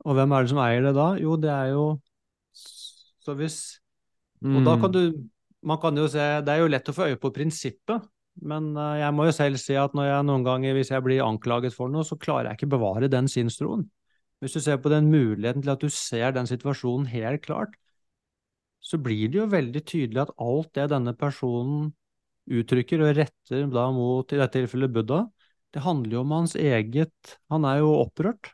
Og 0.02 0.18
hvem 0.18 0.34
er 0.34 0.44
det 0.44 0.52
som 0.52 0.60
eier 0.64 0.84
det 0.84 0.96
da? 0.98 1.12
Jo, 1.22 1.36
det 1.40 1.52
er 1.54 1.68
jo 1.76 1.86
Så 2.54 3.36
hvis 3.38 3.60
Og 4.42 4.66
da 4.66 4.74
kan 4.82 4.92
du 4.92 5.02
Man 5.62 5.78
kan 5.78 5.96
jo 5.98 6.08
se 6.10 6.24
Det 6.42 6.50
er 6.50 6.64
jo 6.64 6.72
lett 6.72 6.90
å 6.90 6.96
få 6.96 7.06
øye 7.12 7.20
på 7.22 7.30
prinsippet, 7.36 8.08
men 8.42 8.72
eh, 8.74 9.02
jeg 9.04 9.14
må 9.14 9.28
jo 9.28 9.34
selv 9.36 9.60
si 9.62 9.76
at 9.78 9.94
når 9.94 10.08
jeg 10.08 10.26
noen 10.26 10.46
ganger, 10.48 10.74
hvis 10.74 10.90
jeg 10.90 11.04
blir 11.06 11.22
anklaget 11.22 11.76
for 11.76 11.92
noe, 11.92 12.02
så 12.08 12.18
klarer 12.18 12.50
jeg 12.50 12.62
ikke 12.62 12.72
bevare 12.74 13.12
den 13.12 13.28
sinnstroen. 13.30 13.84
Hvis 14.42 14.56
du 14.58 14.62
ser 14.64 14.80
på 14.82 14.90
den 14.90 15.12
muligheten 15.12 15.62
til 15.62 15.74
at 15.76 15.84
du 15.84 15.92
ser 15.94 16.34
den 16.34 16.50
situasjonen 16.50 17.06
helt 17.12 17.44
klart, 17.46 17.76
så 18.82 18.98
blir 18.98 19.30
det 19.30 19.38
jo 19.38 19.50
veldig 19.52 19.84
tydelig 19.86 20.24
at 20.24 20.34
alt 20.42 20.72
det 20.74 20.88
denne 20.96 21.14
personen 21.14 21.92
uttrykker 22.50 23.04
og 23.06 23.14
retter 23.20 23.68
da 23.70 23.86
mot, 23.94 24.26
i 24.34 24.40
dette 24.40 24.58
tilfellet 24.58 24.96
Buddha, 24.96 25.22
det 25.72 25.86
handler 25.86 26.18
jo 26.18 26.24
om 26.26 26.34
hans 26.36 26.58
eget 26.58 27.38
Han 27.54 27.68
er 27.70 27.84
jo 27.84 27.94
opprørt. 28.02 28.52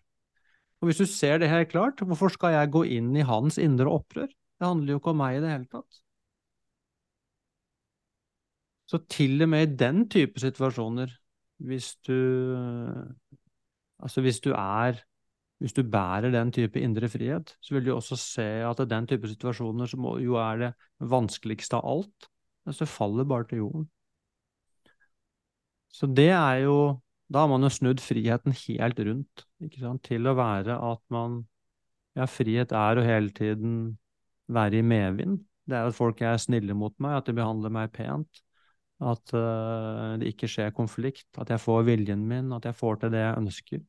Og 0.78 0.90
hvis 0.90 1.00
du 1.02 1.08
ser 1.10 1.40
det 1.42 1.50
helt 1.50 1.72
klart, 1.72 2.02
hvorfor 2.06 2.30
skal 2.34 2.54
jeg 2.54 2.74
gå 2.74 2.84
inn 2.98 3.16
i 3.18 3.26
hans 3.26 3.58
indre 3.62 3.90
opprør? 3.90 4.30
Det 4.30 4.66
handler 4.66 4.94
jo 4.94 5.00
ikke 5.02 5.14
om 5.14 5.20
meg 5.22 5.38
i 5.38 5.42
det 5.44 5.54
hele 5.54 5.70
tatt. 5.72 6.02
Så 8.88 9.02
til 9.12 9.42
og 9.44 9.50
med 9.52 9.66
i 9.66 9.78
den 9.80 10.06
type 10.10 10.40
situasjoner, 10.40 11.12
hvis 11.68 11.96
du 12.08 12.14
Altså 13.98 14.22
hvis 14.22 14.40
du 14.40 14.52
er 14.54 15.02
Hvis 15.58 15.74
du 15.74 15.82
bærer 15.82 16.30
den 16.32 16.52
type 16.54 16.80
indre 16.80 17.10
frihet, 17.10 17.58
så 17.62 17.74
vil 17.74 17.86
du 17.86 17.96
også 17.96 18.16
se 18.16 18.44
at 18.62 18.78
den 18.90 19.08
type 19.08 19.28
situasjoner, 19.28 19.86
som 19.90 20.06
jo 20.22 20.36
er 20.38 20.58
det 20.58 20.74
vanskeligste 21.00 21.80
av 21.80 21.88
alt, 21.90 22.28
det 22.68 22.88
faller 22.88 23.26
bare 23.26 23.48
til 23.50 23.58
jorden. 23.58 23.88
Så 25.90 26.06
det 26.06 26.30
er 26.30 26.62
jo 26.62 27.02
Da 27.28 27.44
har 27.44 27.52
man 27.52 27.66
jo 27.66 27.72
snudd 27.74 28.02
friheten 28.04 28.56
helt 28.56 29.00
rundt, 29.04 29.46
til 30.08 30.30
å 30.30 30.36
være 30.38 30.80
at 30.92 31.04
man 31.14 31.46
Ja, 32.18 32.26
frihet 32.26 32.72
er 32.74 32.98
å 32.98 33.04
hele 33.06 33.30
tiden 33.30 33.74
være 34.50 34.80
i 34.80 34.86
medvind. 34.86 35.44
Det 35.70 35.76
er 35.78 35.90
at 35.92 35.94
folk 35.94 36.24
er 36.26 36.40
snille 36.42 36.74
mot 36.74 36.96
meg, 37.04 37.20
at 37.20 37.28
de 37.28 37.36
behandler 37.38 37.70
meg 37.76 37.92
pent. 37.94 38.40
At 38.98 39.34
uh, 39.38 40.16
det 40.18 40.32
ikke 40.32 40.50
skjer 40.50 40.74
konflikt, 40.74 41.28
at 41.38 41.52
jeg 41.54 41.62
får 41.62 41.84
viljen 41.86 42.24
min, 42.26 42.50
at 42.58 42.66
jeg 42.66 42.74
får 42.80 43.04
til 43.04 43.14
det 43.14 43.22
jeg 43.22 43.38
ønsker. 43.44 43.84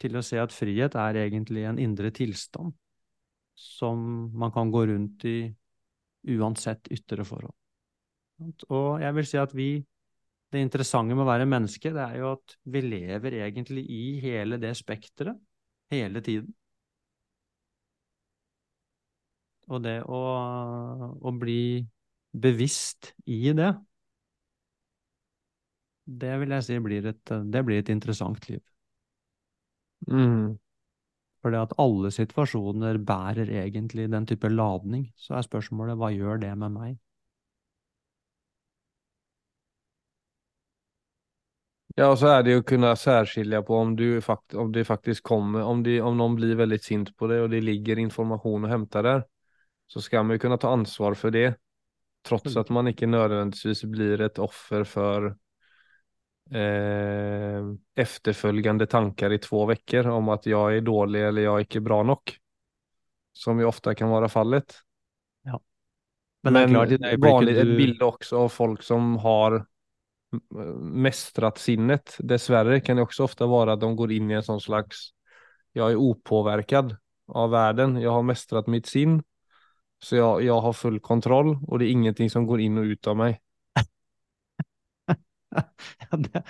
Til 0.00 0.16
å 0.16 0.24
se 0.24 0.40
at 0.40 0.54
frihet 0.54 0.96
er 0.96 1.18
egentlig 1.26 1.66
en 1.68 1.82
indre 1.82 2.08
tilstand 2.14 2.72
som 3.54 4.30
man 4.32 4.54
kan 4.54 4.72
gå 4.72 4.86
rundt 4.88 5.28
i 5.28 5.36
uansett 6.34 6.88
ytre 6.94 7.26
forhold. 7.28 7.52
Og 8.72 9.02
jeg 9.04 9.14
vil 9.18 9.28
si 9.28 9.38
at 9.38 9.52
vi 9.54 9.68
Det 10.54 10.60
interessante 10.62 11.16
med 11.16 11.24
å 11.24 11.26
være 11.26 11.48
menneske, 11.50 11.90
det 11.90 12.02
er 12.04 12.20
jo 12.20 12.28
at 12.36 12.54
vi 12.70 12.82
lever 12.84 13.40
egentlig 13.40 13.82
i 13.90 14.04
hele 14.22 14.58
det 14.62 14.70
spekteret 14.78 15.40
hele 15.90 16.22
tiden. 16.22 16.52
Og 19.72 19.80
det 19.82 19.96
å, 20.04 20.20
å 21.18 21.32
bli 21.40 21.82
bevisst 22.44 23.14
i 23.30 23.40
det, 23.56 23.72
det 26.04 26.34
vil 26.42 26.52
jeg 26.54 26.66
si 26.66 26.78
blir 26.84 27.08
et, 27.08 27.34
det 27.52 27.62
blir 27.64 27.80
et 27.80 27.90
interessant 27.94 28.48
liv. 28.50 28.60
Mm. 30.10 30.58
Fordi 31.44 31.60
at 31.60 31.74
alle 31.80 32.10
situasjoner 32.12 33.00
bærer 33.04 33.50
egentlig 33.64 34.10
den 34.12 34.28
type 34.28 34.48
ladning. 34.52 35.08
Så 35.16 35.36
er 35.36 35.48
spørsmålet 35.48 35.98
hva 36.00 36.12
gjør 36.12 36.40
det 36.44 36.52
med 36.60 36.76
meg? 36.76 36.98
Ja, 41.94 42.08
og 42.10 42.16
så 42.18 42.32
er 42.32 42.42
det 42.42 42.56
å 42.58 42.64
kunne 42.66 42.90
særskilje 42.98 43.60
på 43.62 43.76
om, 43.78 43.92
du 43.94 44.18
fakt 44.24 44.56
om 44.58 44.72
det 44.74 44.82
faktisk 44.88 45.22
kommer, 45.30 45.62
om, 45.62 45.84
de, 45.86 46.00
om 46.02 46.16
noen 46.18 46.34
blir 46.34 46.56
veldig 46.58 46.80
sint 46.82 47.12
på 47.14 47.28
det, 47.30 47.38
og 47.44 47.52
det 47.52 47.60
ligger 47.62 48.00
informasjon 48.02 48.66
å 48.66 48.70
hente 48.72 49.02
der, 49.06 49.22
så 49.86 50.02
skal 50.02 50.24
man 50.26 50.34
jo 50.34 50.42
kunne 50.42 50.58
ta 50.58 50.72
ansvar 50.74 51.14
for 51.18 51.34
det, 51.34 51.52
trots 52.26 52.56
at 52.58 52.72
man 52.74 52.90
ikke 52.90 53.06
nødvendigvis 53.06 53.84
blir 53.92 54.24
et 54.26 54.40
offer 54.42 54.82
for 54.88 55.28
eh, 56.50 57.60
efterfølgende 58.02 58.88
tanker 58.90 59.36
i 59.36 59.38
to 59.44 59.62
uker 59.70 60.08
om 60.10 60.32
at 60.34 60.48
jeg 60.50 60.80
er 60.80 60.86
dårlig 60.86 61.22
eller 61.28 61.46
jeg 61.46 61.52
er 61.52 61.68
ikke 61.68 61.84
bra 61.84 62.00
nok, 62.10 62.34
som 63.38 63.60
jo 63.62 63.68
ofte 63.70 63.94
kan 63.94 64.10
være 64.10 64.32
fallet. 64.32 64.80
Ja. 65.46 65.60
Men, 66.42 66.52
Men, 66.52 66.58
det 66.58 66.64
er 66.64 66.74
klart, 66.74 66.90
i 66.90 66.98
det 66.98 67.12
øyeblikket 67.12 67.36
vanlig, 67.36 67.56
et 67.60 67.76
bilde 67.78 68.08
også 68.08 68.42
av 68.42 68.50
folk 68.52 68.82
som 68.82 69.14
har 69.22 69.60
mestrat 71.06 71.58
sinnet. 71.58 72.16
Dessverre 72.20 72.80
kan 72.84 72.96
det 72.98 73.06
også 73.06 73.26
ofte 73.28 73.48
være 73.50 73.76
at 73.76 73.82
de 73.82 73.90
går 73.96 74.14
inn 74.16 74.30
i 74.32 74.38
en 74.38 74.46
sånn 74.46 74.62
slags 74.62 75.10
Jeg 75.74 75.96
er 75.96 75.98
upåvirket 75.98 76.92
av 77.34 77.50
verden. 77.50 77.96
Jeg 77.98 78.12
har 78.14 78.22
mestrat 78.26 78.68
mitt 78.70 78.86
sinn. 78.86 79.18
Så 80.04 80.18
jeg, 80.18 80.44
jeg 80.46 80.60
har 80.66 80.76
full 80.76 81.00
kontroll, 81.00 81.54
og 81.66 81.80
det 81.80 81.88
er 81.88 81.94
ingenting 81.96 82.30
som 82.30 82.46
går 82.46 82.60
inn 82.66 82.78
og 82.78 82.92
ut 82.92 83.08
av 83.10 83.16
meg. 83.18 83.40
ja, 85.56 86.16
det, 86.18 86.44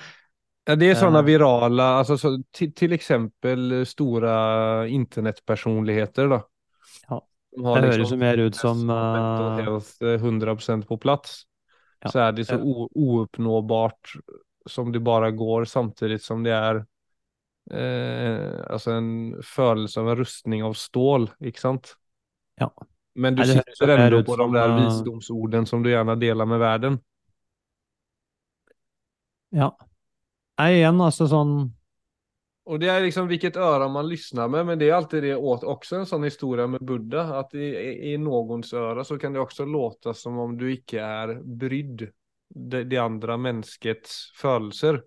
Ja, 0.64 0.76
det 0.76 0.87
virale, 0.87 0.97
sådana 0.97 1.18
Eh. 1.18 1.24
virala, 1.24 2.05
så, 2.05 2.43
til, 2.53 2.72
till 2.74 2.93
exempel 2.93 3.87
stora 3.87 4.89
internetpersonligheter 4.89 6.28
då. 6.28 6.43
Ja, 7.09 7.20
det 7.57 7.91
høres 7.91 7.99
liksom 7.99 8.18
jo 8.18 8.24
mer 8.24 8.39
ut 8.39 8.57
som 8.57 8.87
mental 8.87 9.59
eh, 9.59 9.64
health 9.64 10.03
eh, 10.03 10.18
100% 10.18 10.87
på 10.89 10.97
plats. 10.99 11.45
Ja. 12.05 12.11
Så 12.11 12.18
är 12.18 12.32
det 12.32 12.44
så 12.44 12.55
Ja. 12.55 12.88
ouppnåbart 12.94 14.12
som 14.66 14.92
det 14.92 15.00
bare 15.00 15.30
går 15.32 15.64
samtidig 15.64 16.20
som 16.20 16.42
det 16.44 16.52
er 16.52 16.84
eh, 17.70 18.61
altså 18.70 18.92
en 18.92 19.42
følelse 19.42 20.00
av 20.00 20.11
en 20.11 20.16
rustning 20.16 20.64
av 20.64 20.74
stål, 20.76 21.30
ikke 21.40 21.61
sant? 21.61 21.94
Ja. 22.61 22.70
Men 23.14 23.34
du 23.34 23.44
sitter 23.46 23.88
ennå 23.94 24.22
på 24.26 24.36
de 24.36 24.46
der 24.52 24.72
visdomsordene 24.74 24.84
visdomsorden 24.88 25.66
som 25.66 25.82
du 25.82 25.90
gjerne 25.90 26.16
deler 26.20 26.48
med 26.50 26.61
verden. 26.61 26.98
Ja. 29.55 29.70
Nei, 30.59 30.70
igjen, 30.80 31.00
altså 31.02 31.26
sånn 31.30 31.55
Och 32.64 32.78
det 32.78 32.88
är 32.88 33.00
liksom 33.00 33.28
vilket 33.28 33.56
öra 33.56 33.88
man 33.88 34.08
lyssnar 34.08 34.48
med, 34.48 34.66
men 34.66 34.78
det 34.78 34.88
är 34.88 34.94
alltid 34.94 35.22
det 35.22 35.36
också 35.36 35.96
en 35.96 36.06
sån 36.06 36.24
historia 36.24 36.66
med 36.66 36.80
Buddha, 36.80 37.38
att 37.38 37.54
i, 37.54 37.64
i, 38.12 38.18
någons 38.18 38.72
öra 38.72 39.04
så 39.04 39.18
kan 39.18 39.32
det 39.32 39.40
också 39.40 39.64
låta 39.64 40.14
som 40.14 40.38
om 40.38 40.56
du 40.58 40.72
ikke 40.72 41.02
är 41.02 41.34
brydd 41.44 42.08
det, 42.54 42.84
det 42.84 42.98
andra 42.98 43.36
menneskets 43.36 44.32
følelser. 44.40 45.02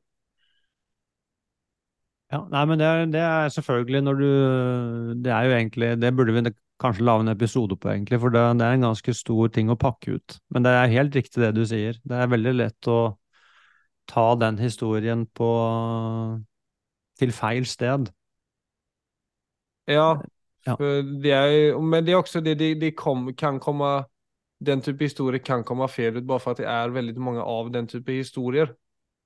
Ja, 2.29 2.43
nei, 2.51 2.63
men 2.69 2.77
det 2.77 2.85
er, 2.85 3.05
det 3.09 3.21
er 3.23 3.51
selvfølgelig 3.55 4.01
når 4.03 4.17
du 4.19 4.31
Det 5.23 5.31
er 5.31 5.45
jo 5.47 5.51
egentlig 5.55 5.93
Det 6.01 6.09
burde 6.11 6.33
vi 6.35 6.51
kanskje 6.83 7.05
lage 7.07 7.23
en 7.23 7.31
episode 7.31 7.77
på, 7.79 7.89
egentlig, 7.89 8.19
for 8.19 8.29
det, 8.35 8.41
det 8.59 8.65
er 8.65 8.75
en 8.75 8.83
ganske 8.89 9.13
stor 9.15 9.47
ting 9.49 9.71
å 9.73 9.79
pakke 9.79 10.19
ut. 10.19 10.35
Men 10.53 10.67
det 10.67 10.73
er 10.75 10.91
helt 10.91 11.15
riktig 11.15 11.41
det 11.41 11.55
du 11.55 11.63
sier. 11.65 11.97
Det 12.03 12.19
er 12.19 12.29
veldig 12.29 12.53
lett 12.53 12.89
å 12.91 13.17
ta 14.11 14.27
den 14.37 14.59
historien 14.61 15.25
på 15.25 15.47
til 17.19 17.31
feil 17.35 17.65
sted. 17.65 18.09
Ja, 19.87 20.17
Ja. 20.67 20.75
det 20.75 21.79
men 21.81 22.05
det 22.05 22.11
er 22.11 22.17
også 22.17 22.41
det, 22.43 22.57
det, 22.59 22.81
det 22.81 22.95
kom, 22.97 23.33
kan 23.33 23.59
komme 23.59 24.03
den 24.59 24.81
type 24.81 25.03
historier 25.05 25.39
kan 25.39 25.63
komme 25.63 25.87
feil 25.87 26.17
ut 26.17 26.27
bare 26.27 26.39
for 26.39 26.51
at 26.51 26.57
det 26.57 26.67
er 26.67 26.89
veldig 26.89 27.21
mange 27.21 27.41
av 27.41 27.71
den 27.71 27.87
type 27.87 28.11
historier. 28.11 28.73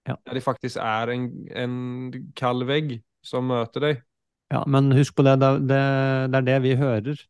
Ja. 0.07 0.15
Der 0.25 0.33
det 0.33 0.43
faktisk 0.43 0.77
er 0.77 1.09
en, 1.13 1.27
en 1.55 2.31
kall 2.35 2.65
vegg 2.67 3.01
som 3.23 3.47
møter 3.47 3.79
deg. 3.85 4.01
Ja, 4.51 4.63
men 4.67 4.91
husk 4.91 5.15
på 5.15 5.23
det, 5.23 5.37
det, 5.39 5.51
det, 5.69 5.81
det 6.31 6.37
er 6.41 6.47
det 6.49 6.57
vi 6.63 6.75
hører. 6.75 7.21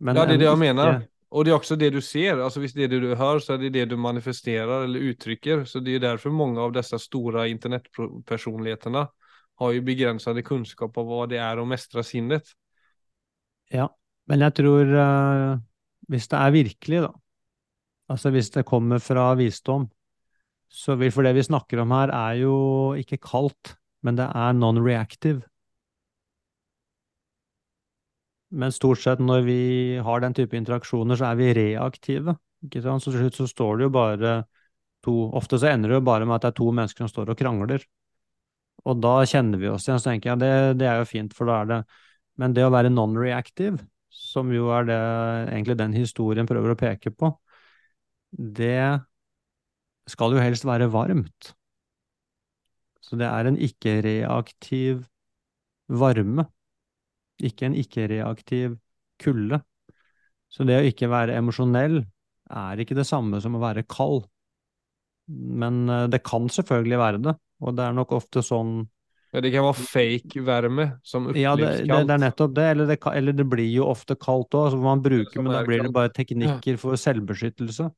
Men 0.00 0.16
ja, 0.16 0.26
det 0.26 0.34
er 0.36 0.42
det 0.42 0.48
jeg 0.50 0.58
mener. 0.58 1.00
Og 1.30 1.44
det 1.44 1.52
er 1.52 1.58
også 1.58 1.76
det 1.76 1.92
du 1.92 2.00
ser, 2.00 2.40
Altså, 2.40 2.60
hvis 2.60 2.72
det 2.72 2.84
er 2.84 2.88
det 2.88 3.02
du 3.02 3.14
hører, 3.14 3.38
så 3.38 3.52
er 3.52 3.56
det 3.62 3.72
det 3.74 3.90
du 3.90 3.96
manifesterer 3.96 4.84
eller 4.84 5.10
uttrykker. 5.10 5.64
Så 5.64 5.80
det 5.80 5.94
er 5.96 6.04
derfor 6.04 6.30
mange 6.30 6.60
av 6.60 6.72
disse 6.76 6.98
store 6.98 7.48
internetpersonligheterna 7.50 9.06
har 9.58 9.72
ju 9.72 9.80
begränsade 9.80 10.42
kunnskap 10.42 10.98
av 10.98 11.06
vad 11.06 11.28
det 11.28 11.38
är 11.38 11.56
att 11.56 11.68
mestre 11.68 12.04
sinnet. 12.04 12.42
Ja, 13.70 13.88
men 14.30 14.40
jeg 14.40 14.54
tror 14.54 14.86
uh, 14.94 15.58
hvis 16.08 16.28
det 16.30 16.38
er 16.38 16.54
virkelig, 16.54 17.00
da, 17.04 17.10
altså 18.08 18.30
hvis 18.30 18.50
det 18.54 18.66
kommer 18.68 19.02
fra 19.02 19.32
visdom, 19.34 19.88
så 20.68 20.98
vil 21.00 21.12
For 21.12 21.24
det 21.24 21.32
vi 21.32 21.42
snakker 21.42 21.80
om 21.80 21.90
her, 21.96 22.10
er 22.12 22.34
jo 22.42 22.56
ikke 22.92 23.16
kaldt, 23.24 23.72
men 24.04 24.18
det 24.18 24.26
er 24.28 24.52
non-reactive. 24.52 25.40
Men 28.52 28.72
stort 28.72 29.00
sett 29.00 29.20
når 29.20 29.46
vi 29.46 29.62
har 30.04 30.20
den 30.20 30.36
type 30.36 30.56
interaksjoner, 30.56 31.16
så 31.16 31.30
er 31.30 31.40
vi 31.40 31.54
reaktive. 31.56 32.36
Ikke 32.64 32.82
sant? 32.84 33.00
Så 33.00 33.14
til 33.14 33.24
slutt 33.24 33.40
så 33.40 33.48
står 33.48 33.78
det 33.78 33.88
jo 33.88 33.94
bare 33.96 34.34
to 35.04 35.14
Ofte 35.40 35.56
så 35.60 35.70
ender 35.72 35.88
det 35.88 36.00
jo 36.00 36.04
bare 36.04 36.26
med 36.26 36.36
at 36.36 36.44
det 36.44 36.52
er 36.52 36.58
to 36.60 36.68
mennesker 36.74 37.04
som 37.04 37.12
står 37.12 37.32
og 37.32 37.40
krangler. 37.40 37.84
Og 38.86 39.00
da 39.02 39.14
kjenner 39.28 39.60
vi 39.60 39.70
oss 39.70 39.88
igjen, 39.88 40.00
så 40.00 40.12
tenker 40.12 40.32
jeg 40.32 40.42
det, 40.42 40.52
det 40.80 40.88
er 40.88 41.00
jo 41.00 41.08
fint, 41.08 41.34
for 41.36 41.50
da 41.50 41.62
er 41.62 41.70
det 41.72 41.80
Men 42.38 42.52
det 42.54 42.62
å 42.62 42.70
være 42.70 42.92
non-reactive, 42.94 43.80
som 44.14 44.52
jo 44.54 44.68
er 44.70 44.84
det 44.86 44.98
egentlig 45.50 45.74
den 45.80 45.96
historien 45.96 46.46
prøver 46.46 46.70
å 46.70 46.78
peke 46.78 47.10
på, 47.10 47.32
det 48.30 49.00
skal 50.08 50.34
jo 50.36 50.42
helst 50.42 50.66
være 50.68 50.88
varmt. 50.92 51.52
Så 53.02 53.18
det 53.18 53.26
er 53.26 53.48
en 53.48 53.58
ikke-reaktiv 53.58 55.02
varme, 55.88 56.46
ikke 57.42 57.68
en 57.68 57.76
ikke-reaktiv 57.78 58.76
kulde. 59.22 59.62
Så 60.52 60.64
det 60.68 60.78
å 60.78 60.86
ikke 60.88 61.10
være 61.10 61.36
emosjonell 61.38 62.00
er 62.48 62.80
ikke 62.80 62.96
det 62.96 63.06
samme 63.08 63.40
som 63.44 63.56
å 63.56 63.62
være 63.62 63.86
kald. 63.88 64.24
Men 65.28 65.88
eh, 65.92 66.06
det 66.12 66.22
kan 66.24 66.48
selvfølgelig 66.52 67.00
være 67.00 67.22
det, 67.26 67.34
og 67.60 67.74
det 67.76 67.84
er 67.84 67.96
nok 67.96 68.14
ofte 68.18 68.42
sånn 68.44 68.80
Ja, 69.34 69.42
det 69.44 69.50
kan 69.52 69.66
være 69.66 69.86
fake 69.92 70.42
varme 70.46 70.86
som 71.04 71.26
Ja, 71.36 71.54
det, 71.58 71.72
det, 71.84 71.98
det 72.08 72.14
er 72.14 72.22
nettopp 72.22 72.54
det. 72.56 72.68
Eller 72.72 72.88
det, 72.88 72.96
eller 73.12 73.36
det 73.36 73.44
blir 73.50 73.68
jo 73.68 73.88
ofte 73.90 74.16
kaldt 74.16 74.56
òg, 74.56 74.70
som 74.72 74.84
man 74.86 75.02
bruker, 75.04 75.34
som 75.36 75.44
men 75.44 75.56
da 75.56 75.64
blir 75.66 75.82
det 75.84 75.92
bare 75.92 76.12
teknikker 76.16 76.78
for 76.80 76.96
selvbeskyttelse. 76.96 77.90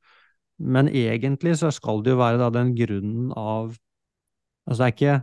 Men 0.61 0.89
egentlig 0.91 1.55
så 1.61 1.71
skal 1.73 2.03
det 2.03 2.13
jo 2.13 2.19
være 2.19 2.41
da 2.41 2.51
den 2.53 2.75
grunnen 2.77 3.31
av 3.37 3.77
Altså 4.69 4.83
det 4.83 4.85
er 4.85 4.91
ikke, 4.93 5.13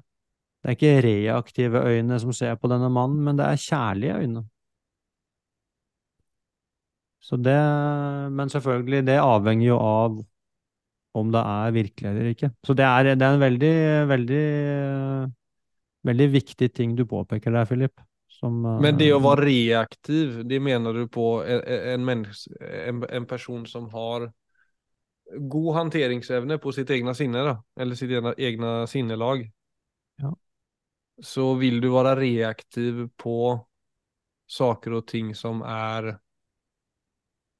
det 0.58 0.68
er 0.68 0.74
ikke 0.74 1.02
reaktive 1.04 1.82
øyne 1.86 2.16
som 2.20 2.32
ser 2.34 2.56
på 2.58 2.68
denne 2.72 2.88
mannen, 2.90 3.20
men 3.22 3.38
det 3.38 3.46
er 3.46 3.60
kjærlige 3.62 4.16
øyne. 4.18 4.42
Så 7.22 7.36
det 7.36 7.54
Men 8.32 8.50
selvfølgelig, 8.50 9.06
det 9.06 9.18
avhenger 9.22 9.66
jo 9.66 9.78
av 9.78 10.18
om 11.18 11.32
det 11.34 11.42
er 11.42 11.74
virkelig 11.76 12.10
eller 12.10 12.30
ikke. 12.32 12.50
Så 12.66 12.76
det 12.78 12.86
er, 12.86 13.12
det 13.14 13.26
er 13.26 13.36
en 13.36 13.42
veldig, 13.42 13.72
veldig, 14.10 14.44
veldig 16.08 16.28
viktig 16.34 16.70
ting 16.74 16.94
du 16.98 17.04
påpeker 17.08 17.54
der, 17.54 17.68
Philip. 17.68 18.04
Som, 18.38 18.60
Men 18.62 18.98
det 19.00 19.08
å 19.10 19.18
eh, 19.18 19.24
være 19.24 19.46
reaktiv, 19.48 20.42
det 20.46 20.60
mener 20.62 20.94
du 20.94 21.08
på 21.10 21.40
en, 21.42 22.10
en, 22.14 23.00
en, 23.02 23.26
person 23.26 23.64
som 23.66 23.88
har 23.90 24.28
god 25.50 25.72
hanteringsevne 25.76 26.60
på 26.62 26.72
sitt 26.76 26.92
egne 26.94 27.16
sinne, 27.18 27.42
da, 27.48 27.56
eller 27.80 27.98
sitt 27.98 28.14
egne, 28.14 28.36
egna 28.38 28.74
sinnelag, 28.90 29.42
Ja. 30.22 30.30
så 31.22 31.50
vil 31.58 31.80
du 31.82 31.90
være 31.94 32.14
reaktiv 32.20 33.08
på 33.18 33.58
saker 34.48 35.00
og 35.00 35.06
ting 35.10 35.34
som 35.36 35.60
er 35.66 36.14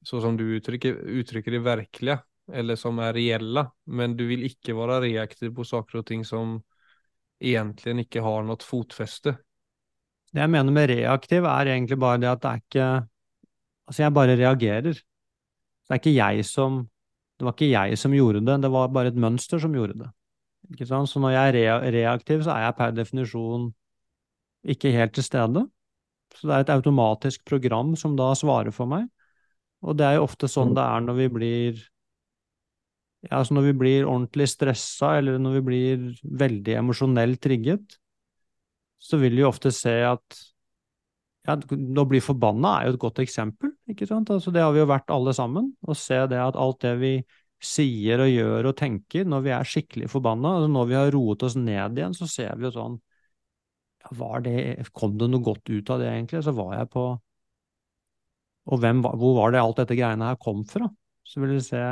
så 0.07 0.21
som 0.23 0.37
du 0.39 0.45
uttrykker, 0.57 0.95
uttrykker 1.21 1.53
det 1.53 1.65
verkliga, 1.65 2.21
eller 2.49 2.79
som 2.81 2.99
er 3.05 3.15
reelle, 3.17 3.67
men 3.87 4.17
du 4.17 4.25
vil 4.29 4.47
ikke 4.49 4.77
være 4.77 5.03
reaktiv 5.05 5.53
på 5.57 5.67
saker 5.67 6.01
og 6.01 6.07
ting 6.09 6.25
som 6.27 6.59
egentlig 7.39 8.07
ikke 8.07 8.25
har 8.25 8.47
noe 8.47 8.65
fotfeste. 8.65 9.37
Det 10.33 10.43
jeg 10.43 10.53
mener 10.53 10.75
med 10.75 10.91
reaktiv, 10.91 11.47
er 11.49 11.73
egentlig 11.73 11.99
bare 12.01 12.21
det 12.21 12.31
at 12.33 12.43
det 12.43 12.51
er 12.51 12.65
ikke 12.65 12.89
Altså, 13.89 14.03
jeg 14.03 14.13
bare 14.13 14.37
reagerer. 14.37 14.93
Det 14.93 15.95
er 15.95 16.01
ikke 16.01 16.13
jeg 16.13 16.45
som 16.45 16.83
Det 17.39 17.47
var 17.47 17.55
ikke 17.55 17.71
jeg 17.71 17.99
som 17.99 18.13
gjorde 18.13 18.43
det, 18.45 18.57
det 18.63 18.71
var 18.75 18.89
bare 18.91 19.09
et 19.13 19.15
mønster 19.17 19.61
som 19.63 19.73
gjorde 19.73 19.95
det. 20.01 20.09
Ikke 20.73 20.87
sant? 20.89 21.09
Så 21.09 21.21
når 21.23 21.31
jeg 21.31 21.49
er 21.49 21.55
re 21.55 21.91
reaktiv, 21.95 22.43
så 22.43 22.51
er 22.51 22.65
jeg 22.65 22.75
per 22.75 22.91
definisjon 22.97 23.69
ikke 24.67 24.91
helt 24.91 25.15
til 25.15 25.23
stede. 25.23 25.63
Så 26.35 26.49
det 26.49 26.57
er 26.57 26.65
et 26.65 26.73
automatisk 26.75 27.45
program 27.47 27.95
som 27.97 28.17
da 28.19 28.33
svarer 28.35 28.75
for 28.75 28.91
meg. 28.91 29.07
Og 29.87 29.95
det 29.97 30.09
er 30.09 30.19
jo 30.19 30.27
ofte 30.27 30.51
sånn 30.51 30.75
det 30.75 30.83
er 30.83 31.07
når 31.07 31.19
vi 31.21 31.29
blir 31.37 31.85
ja, 33.25 33.41
altså 33.41 33.57
når 33.57 33.71
vi 33.71 33.79
blir 33.81 34.07
ordentlig 34.07 34.47
stressa, 34.51 35.17
eller 35.19 35.41
når 35.43 35.59
vi 35.59 35.65
blir 35.67 36.05
veldig 36.43 36.77
emosjonelt 36.79 37.41
trigget, 37.43 37.99
så 38.99 39.19
vil 39.19 39.37
vi 39.39 39.47
ofte 39.47 39.73
se 39.75 39.95
at 40.07 40.39
ja, 41.49 41.57
å 41.57 42.07
bli 42.09 42.21
forbanna 42.23 42.75
er 42.79 42.89
jo 42.89 42.95
et 42.95 43.03
godt 43.03 43.21
eksempel, 43.25 43.73
ikke 43.91 44.07
sant? 44.09 44.31
Altså, 44.35 44.53
det 44.55 44.63
har 44.63 44.73
vi 44.75 44.83
jo 44.83 44.89
vært 44.91 45.11
alle 45.15 45.33
sammen. 45.37 45.71
Å 45.81 45.97
se 45.97 46.19
det 46.31 46.41
at 46.43 46.59
alt 46.61 46.83
det 46.85 46.95
vi 47.01 47.13
sier 47.59 48.21
og 48.23 48.31
gjør 48.31 48.69
og 48.71 48.77
tenker 48.79 49.27
når 49.27 49.47
vi 49.47 49.53
er 49.57 49.67
skikkelig 49.67 50.11
forbanna, 50.13 50.59
altså 50.59 50.73
når 50.75 50.91
vi 50.91 50.99
har 50.99 51.15
roet 51.15 51.45
oss 51.49 51.57
ned 51.59 51.99
igjen, 51.99 52.15
så 52.15 52.29
ser 52.31 52.59
vi 52.59 52.69
jo 52.69 52.75
sånn 52.77 52.99
var 54.19 54.45
det, 54.45 54.87
Kom 54.95 55.17
det 55.21 55.27
noe 55.29 55.43
godt 55.45 55.69
ut 55.69 55.91
av 55.91 55.99
det, 56.01 56.13
egentlig? 56.13 56.41
Så 56.47 56.55
var 56.57 56.77
jeg 56.79 56.89
på 56.95 57.03
Og 58.69 58.81
hvem, 58.81 59.03
hvor 59.03 59.35
var 59.37 59.53
det 59.53 59.61
alt 59.61 59.81
dette 59.81 59.97
greiene 59.99 60.31
her 60.31 60.39
kom 60.41 60.63
fra? 60.69 60.87
Så 61.27 61.43
vil 61.43 61.57
vi 61.57 61.65
se 61.65 61.83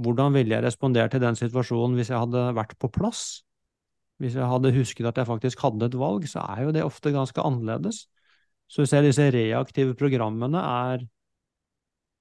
hvordan 0.00 0.36
ville 0.36 0.54
jeg 0.54 0.64
respondert 0.64 1.14
i 1.16 1.20
den 1.22 1.36
situasjonen 1.38 1.96
hvis 1.98 2.12
jeg 2.12 2.20
hadde 2.22 2.44
vært 2.56 2.76
på 2.80 2.90
plass? 2.92 3.42
Hvis 4.22 4.36
jeg 4.38 4.48
hadde 4.48 4.74
husket 4.76 5.08
at 5.08 5.18
jeg 5.18 5.28
faktisk 5.28 5.64
hadde 5.64 5.88
et 5.88 5.98
valg, 5.98 6.26
så 6.30 6.44
er 6.54 6.66
jo 6.66 6.74
det 6.74 6.84
ofte 6.86 7.12
ganske 7.14 7.42
annerledes. 7.42 8.06
Så 8.70 8.84
vi 8.84 8.90
ser 8.92 9.04
disse 9.04 9.26
reaktive 9.34 9.96
programmene 9.98 10.62
er 10.62 11.04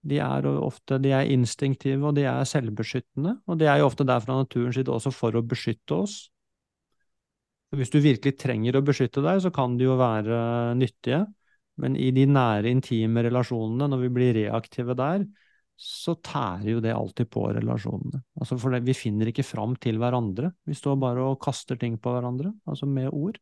de 0.01 0.17
er 0.17 0.47
ofte 0.49 0.97
de 0.97 1.11
er 1.13 1.29
instinktive, 1.29 2.01
og 2.09 2.15
de 2.17 2.25
er 2.25 2.47
selvbeskyttende. 2.49 3.35
Og 3.45 3.59
de 3.61 3.67
er 3.69 3.81
jo 3.81 3.89
ofte 3.91 4.07
der 4.07 4.21
fra 4.23 4.39
naturens 4.39 4.79
side 4.79 4.89
også 4.89 5.11
for 5.13 5.37
å 5.37 5.43
beskytte 5.45 5.99
oss. 6.01 6.15
Hvis 7.71 7.93
du 7.93 8.01
virkelig 8.03 8.33
trenger 8.41 8.75
å 8.75 8.83
beskytte 8.83 9.21
deg, 9.23 9.43
så 9.43 9.51
kan 9.53 9.77
de 9.77 9.85
jo 9.85 9.99
være 9.99 10.73
nyttige. 10.79 11.21
Men 11.79 11.95
i 11.95 12.09
de 12.15 12.25
nære, 12.27 12.73
intime 12.73 13.23
relasjonene, 13.23 13.87
når 13.93 14.01
vi 14.01 14.09
blir 14.17 14.33
reaktive 14.41 14.97
der, 14.97 15.23
så 15.81 16.13
tærer 16.21 16.67
jo 16.75 16.81
det 16.83 16.91
alltid 16.93 17.29
på 17.33 17.47
relasjonene. 17.55 18.21
Altså 18.37 18.57
for 18.61 18.73
det, 18.73 18.83
vi 18.85 18.93
finner 18.93 19.31
ikke 19.31 19.45
fram 19.45 19.73
til 19.81 19.97
hverandre. 20.01 20.51
Vi 20.69 20.75
står 20.77 20.99
bare 21.01 21.23
og 21.31 21.39
kaster 21.41 21.79
ting 21.81 21.95
på 21.97 22.13
hverandre, 22.13 22.51
altså 22.69 22.85
med 22.89 23.09
ord. 23.09 23.39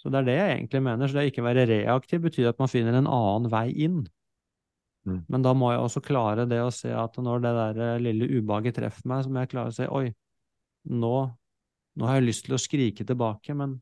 Så 0.00 0.08
det 0.08 0.22
er 0.22 0.28
det 0.30 0.36
jeg 0.38 0.54
egentlig 0.54 0.82
mener. 0.86 1.10
Så 1.10 1.18
det 1.18 1.26
å 1.26 1.32
ikke 1.34 1.44
være 1.44 1.66
reaktiv 1.68 2.24
betyr 2.24 2.48
at 2.48 2.62
man 2.62 2.72
finner 2.72 2.96
en 2.96 3.10
annen 3.10 3.50
vei 3.52 3.66
inn. 3.84 4.00
Mm. 5.08 5.20
Men 5.28 5.44
da 5.44 5.52
må 5.56 5.68
jeg 5.74 5.84
også 5.84 6.04
klare 6.04 6.48
det 6.48 6.62
å 6.64 6.72
se 6.72 6.92
at 6.96 7.20
når 7.20 7.44
det 7.44 7.52
der 7.58 7.84
eh, 7.84 8.02
lille 8.08 8.28
ubehaget 8.38 8.80
treffer 8.80 9.12
meg, 9.12 9.24
så 9.24 9.32
må 9.32 9.44
jeg 9.44 9.52
klare 9.52 9.72
å 9.72 9.76
si 9.76 9.88
oi, 9.88 10.06
nå, 10.92 11.14
nå 11.96 12.08
har 12.08 12.20
jeg 12.20 12.28
lyst 12.28 12.48
til 12.48 12.56
å 12.56 12.60
skrike 12.60 13.04
tilbake, 13.08 13.56
men 13.56 13.78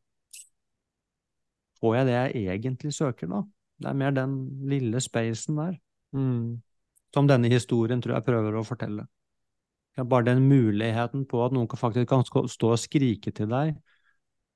får 1.79 2.01
jeg 2.01 2.11
det 2.11 2.17
jeg 2.19 2.47
egentlig 2.59 2.95
søker 2.95 3.31
da? 3.31 3.45
Det 3.79 3.91
er 3.91 3.99
mer 3.99 4.15
den 4.15 4.41
lille 4.67 5.03
spacen 5.03 5.59
der 5.63 5.77
Mm. 6.17 6.63
Som 7.15 7.29
denne 7.29 7.51
historien 7.53 8.03
tror 8.05 8.19
jeg 8.19 8.27
prøver 8.27 8.59
å 8.59 8.65
fortelle. 8.67 9.07
Ja, 9.99 10.05
bare 10.07 10.29
den 10.29 10.45
muligheten 10.49 11.25
på 11.29 11.41
at 11.45 11.55
noen 11.57 11.69
faktisk 11.79 12.09
kan 12.11 12.25
stå 12.27 12.73
og 12.75 12.81
skrike 12.81 13.33
til 13.35 13.49
deg, 13.51 13.75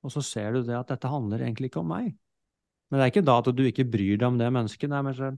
og 0.03 0.13
så 0.13 0.23
ser 0.23 0.55
du 0.55 0.63
det 0.67 0.77
at 0.77 0.91
dette 0.93 1.11
handler 1.11 1.43
egentlig 1.43 1.71
ikke 1.71 1.81
om 1.83 1.91
meg. 1.91 2.13
Men 2.89 2.99
det 2.99 3.05
er 3.05 3.11
ikke 3.13 3.25
da 3.27 3.39
at 3.41 3.49
du 3.55 3.63
ikke 3.65 3.87
bryr 3.89 4.17
deg 4.19 4.27
om 4.29 4.39
det 4.39 4.51
mennesket, 4.53 4.91
nei, 4.91 5.01
men, 5.03 5.15
så- 5.17 5.33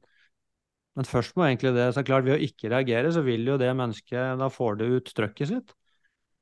men 0.96 1.06
først 1.10 1.36
må 1.36 1.48
egentlig 1.48 1.74
det, 1.76 1.88
så 1.96 2.04
klart 2.06 2.26
ved 2.26 2.38
å 2.38 2.44
ikke 2.44 2.72
reagere, 2.72 3.12
så 3.12 3.24
vil 3.26 3.46
jo 3.46 3.58
det 3.58 3.72
mennesket, 3.76 4.38
da 4.40 4.50
får 4.50 4.78
det 4.80 4.92
ut 4.92 5.14
trøkket 5.16 5.48
sitt. 5.48 5.74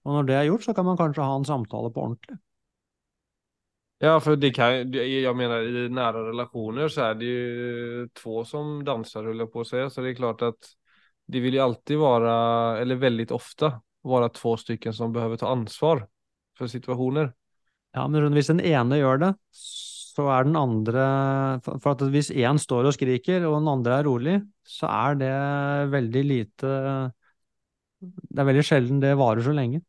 Og 0.05 0.17
når 0.17 0.27
det 0.27 0.35
er 0.35 0.49
gjort, 0.49 0.65
så 0.67 0.75
kan 0.75 0.85
man 0.85 0.97
kanskje 0.99 1.23
ha 1.25 1.35
en 1.37 1.47
samtale 1.47 1.91
på 1.93 2.03
ordentlig. 2.03 2.39
Ja, 4.03 4.19
för 4.19 4.35
det 4.35 4.51
kan 4.51 4.91
jag 5.21 5.35
menar 5.35 5.61
i 5.61 5.89
nära 5.89 6.27
relationer 6.27 6.87
så 6.87 7.01
är 7.01 7.15
det 7.15 7.25
ju 7.25 8.09
två 8.23 8.45
som 8.45 8.83
dansar 8.83 9.23
höll 9.23 9.39
jag 9.39 9.53
på 9.53 9.61
att 9.61 9.67
säga. 9.67 9.89
Så 9.89 10.01
det 10.01 10.09
är 10.09 10.13
klart 10.13 10.41
att 10.41 10.57
det 11.25 11.39
vill 11.39 11.53
ju 11.53 11.59
alltid 11.59 11.97
vara, 11.97 12.33
eller 12.79 12.95
väldigt 12.95 13.31
ofta, 13.31 13.81
vara 14.01 14.29
två 14.29 14.57
stycken 14.57 14.93
som 14.93 15.13
behöver 15.13 15.37
ta 15.37 15.47
ansvar 15.47 16.07
för 16.57 16.67
situationer. 16.67 17.33
Ja, 17.93 18.07
men 18.07 18.33
hvis 18.33 18.51
den 18.51 18.59
ene 18.59 18.99
gjør 18.99 19.23
det, 19.23 19.33
så 19.55 20.27
er 20.35 20.51
den 20.51 20.59
andre 20.59 21.07
For 21.63 21.79
for 21.79 21.95
at 21.95 22.03
hvis 22.11 22.35
én 22.35 22.59
står 22.59 22.91
og 22.91 22.99
skriker, 22.99 23.47
og 23.47 23.61
den 23.61 23.71
andre 23.71 24.01
er 24.01 24.07
rolig, 24.11 24.37
så 24.67 24.91
er 24.91 25.19
det 25.23 25.33
veldig 25.95 26.27
lite 26.27 26.77
Det 28.03 28.39
er 28.41 28.51
veldig 28.51 28.67
sjelden 28.67 28.99
det 28.99 29.15
varer 29.15 29.47
så 29.47 29.55
lenge. 29.55 29.79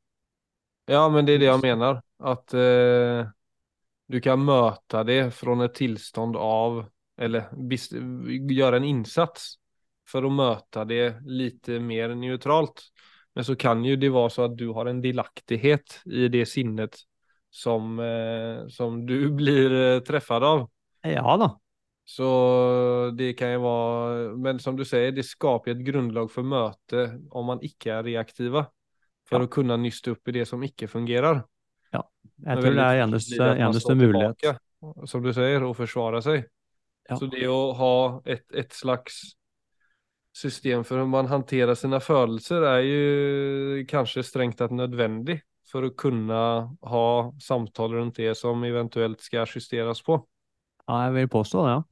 Ja, 0.86 1.08
men 1.08 1.26
det 1.26 1.32
är 1.32 1.38
det 1.38 1.50
jag 1.50 1.62
menar. 1.62 2.02
Att 2.18 2.54
eh, 2.54 3.26
du 4.06 4.20
kan 4.20 4.44
möta 4.44 5.04
det 5.04 5.30
från 5.34 5.60
ett 5.60 5.74
tillstånd 5.74 6.36
av, 6.36 6.86
eller 7.16 7.44
gjøre 7.70 8.52
göra 8.54 8.76
en 8.76 8.84
insats 8.84 9.54
för 10.08 10.22
att 10.24 10.32
möta 10.32 10.84
det 10.84 11.20
lite 11.26 11.80
mer 11.80 12.14
neutralt. 12.14 12.82
Men 13.34 13.44
så 13.44 13.56
kan 13.56 13.84
ju 13.84 13.96
det 13.96 14.08
vara 14.08 14.30
så 14.30 14.42
att 14.44 14.58
du 14.58 14.68
har 14.68 14.86
en 14.86 15.00
delaktighet 15.00 16.00
i 16.04 16.28
det 16.28 16.46
sinnet 16.46 16.96
som, 17.50 17.98
eh, 17.98 18.68
som 18.68 19.06
du 19.06 19.30
blir 19.34 19.72
eh, 19.72 20.00
träffad 20.00 20.44
av. 20.44 20.70
Ja 21.02 21.36
da. 21.36 21.60
Så 22.04 23.12
det 23.18 23.32
kan 23.32 23.50
ju 23.50 23.56
vara, 23.58 24.36
men 24.36 24.58
som 24.58 24.76
du 24.76 24.84
säger, 24.84 25.12
det 25.12 25.22
skapar 25.22 25.70
ett 25.70 25.78
grundlag 25.78 26.32
för 26.32 26.42
möte 26.42 27.20
om 27.30 27.46
man 27.46 27.58
icke 27.62 27.92
är 27.92 28.02
reaktiva. 28.02 28.66
För 29.28 29.36
Ja. 29.36 29.44
att 29.44 29.50
kunna 29.50 29.76
nysta 29.76 30.10
upp 30.10 30.28
i 30.28 30.32
det 30.32 30.46
som 30.46 30.62
icke 30.62 30.88
fungerar. 30.88 31.44
Jeg 32.44 32.60
tror 32.60 32.76
det 32.76 32.84
er 32.84 33.00
eneste, 33.04 33.48
eneste 33.54 33.94
mulighet. 33.96 34.36
tilbake, 34.40 35.06
Som 35.08 35.22
du 35.24 35.32
sier, 35.32 35.64
å 35.64 35.72
forsvare 35.76 36.20
seg. 36.24 36.44
Ja. 37.08 37.16
Så 37.20 37.28
det 37.30 37.46
å 37.48 37.72
ha 37.76 37.94
et, 38.24 38.44
et 38.56 38.72
slags 38.72 39.36
system 40.34 40.82
for 40.82 40.98
hvordan 40.98 41.12
man 41.12 41.30
håndterer 41.30 41.76
sine 41.78 42.00
følelser, 42.02 42.64
er 42.66 42.84
jo 42.84 43.82
kanskje 43.90 44.24
strengt 44.26 44.58
tatt 44.58 44.74
nødvendig 44.74 45.38
for 45.68 45.86
å 45.86 45.94
kunne 45.96 46.40
ha 46.90 47.08
samtaler 47.42 48.00
rundt 48.00 48.18
det 48.20 48.34
som 48.38 48.62
eventuelt 48.66 49.22
skal 49.24 49.48
justeres 49.48 50.02
på. 50.04 50.18
Ja, 50.84 51.06
jeg 51.06 51.14
vil 51.18 51.30
påstå 51.32 51.64
det, 51.64 51.74
ja. 51.76 51.82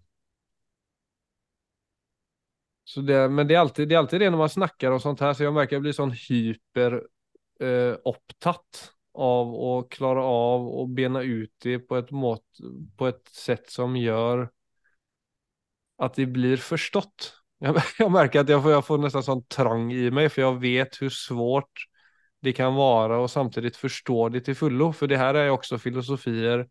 Så 2.93 3.01
det, 3.07 3.19
men 3.31 3.47
det 3.49 3.55
er, 3.55 3.63
alltid, 3.63 3.89
det 3.89 3.95
er 3.95 4.03
alltid 4.03 4.21
det 4.21 4.31
når 4.35 4.41
man 4.43 4.53
snakker 4.53 4.93
om 4.93 5.01
sånt 5.01 5.23
her, 5.23 5.33
så 5.33 5.47
jeg 5.47 5.55
merker 5.55 5.79
jeg 5.79 5.85
blir 5.87 5.95
sånn 5.97 6.13
hyper 6.13 6.99
eh, 7.63 7.95
av 9.15 9.53
å 9.55 9.73
klare 9.93 10.23
av 10.25 10.67
å 10.67 10.87
bena 10.89 11.23
ut 11.23 11.53
det 11.65 11.79
på 11.89 11.99
et, 11.99 12.11
måte, 12.13 12.73
på 12.97 13.11
et 13.11 13.23
sett 13.33 13.71
som 13.71 13.97
gjør 13.99 14.47
at 16.03 16.17
det 16.19 16.27
blir 16.35 16.61
forstått. 16.63 17.33
Jeg, 17.63 17.77
jeg 18.03 18.11
merker 18.13 18.43
at 18.43 18.51
jeg 18.53 18.63
får, 18.63 18.77
jeg 18.77 18.87
får 18.89 19.03
nesten 19.05 19.27
sånn 19.27 19.45
trang 19.53 19.89
i 19.95 20.09
meg, 20.15 20.31
for 20.33 20.47
jeg 20.47 20.61
vet 20.65 21.01
hvor 21.01 21.15
svårt 21.15 21.87
det 22.43 22.57
kan 22.59 22.75
være 22.75 23.21
å 23.23 23.29
samtidig 23.31 23.77
forstå 23.79 24.33
det 24.35 24.45
til 24.49 24.57
fullo. 24.59 24.91
For 24.97 25.11
det 25.11 25.21
her 25.21 25.39
er 25.39 25.51
jo 25.51 25.59
også 25.61 25.79
filosofier 25.79 26.65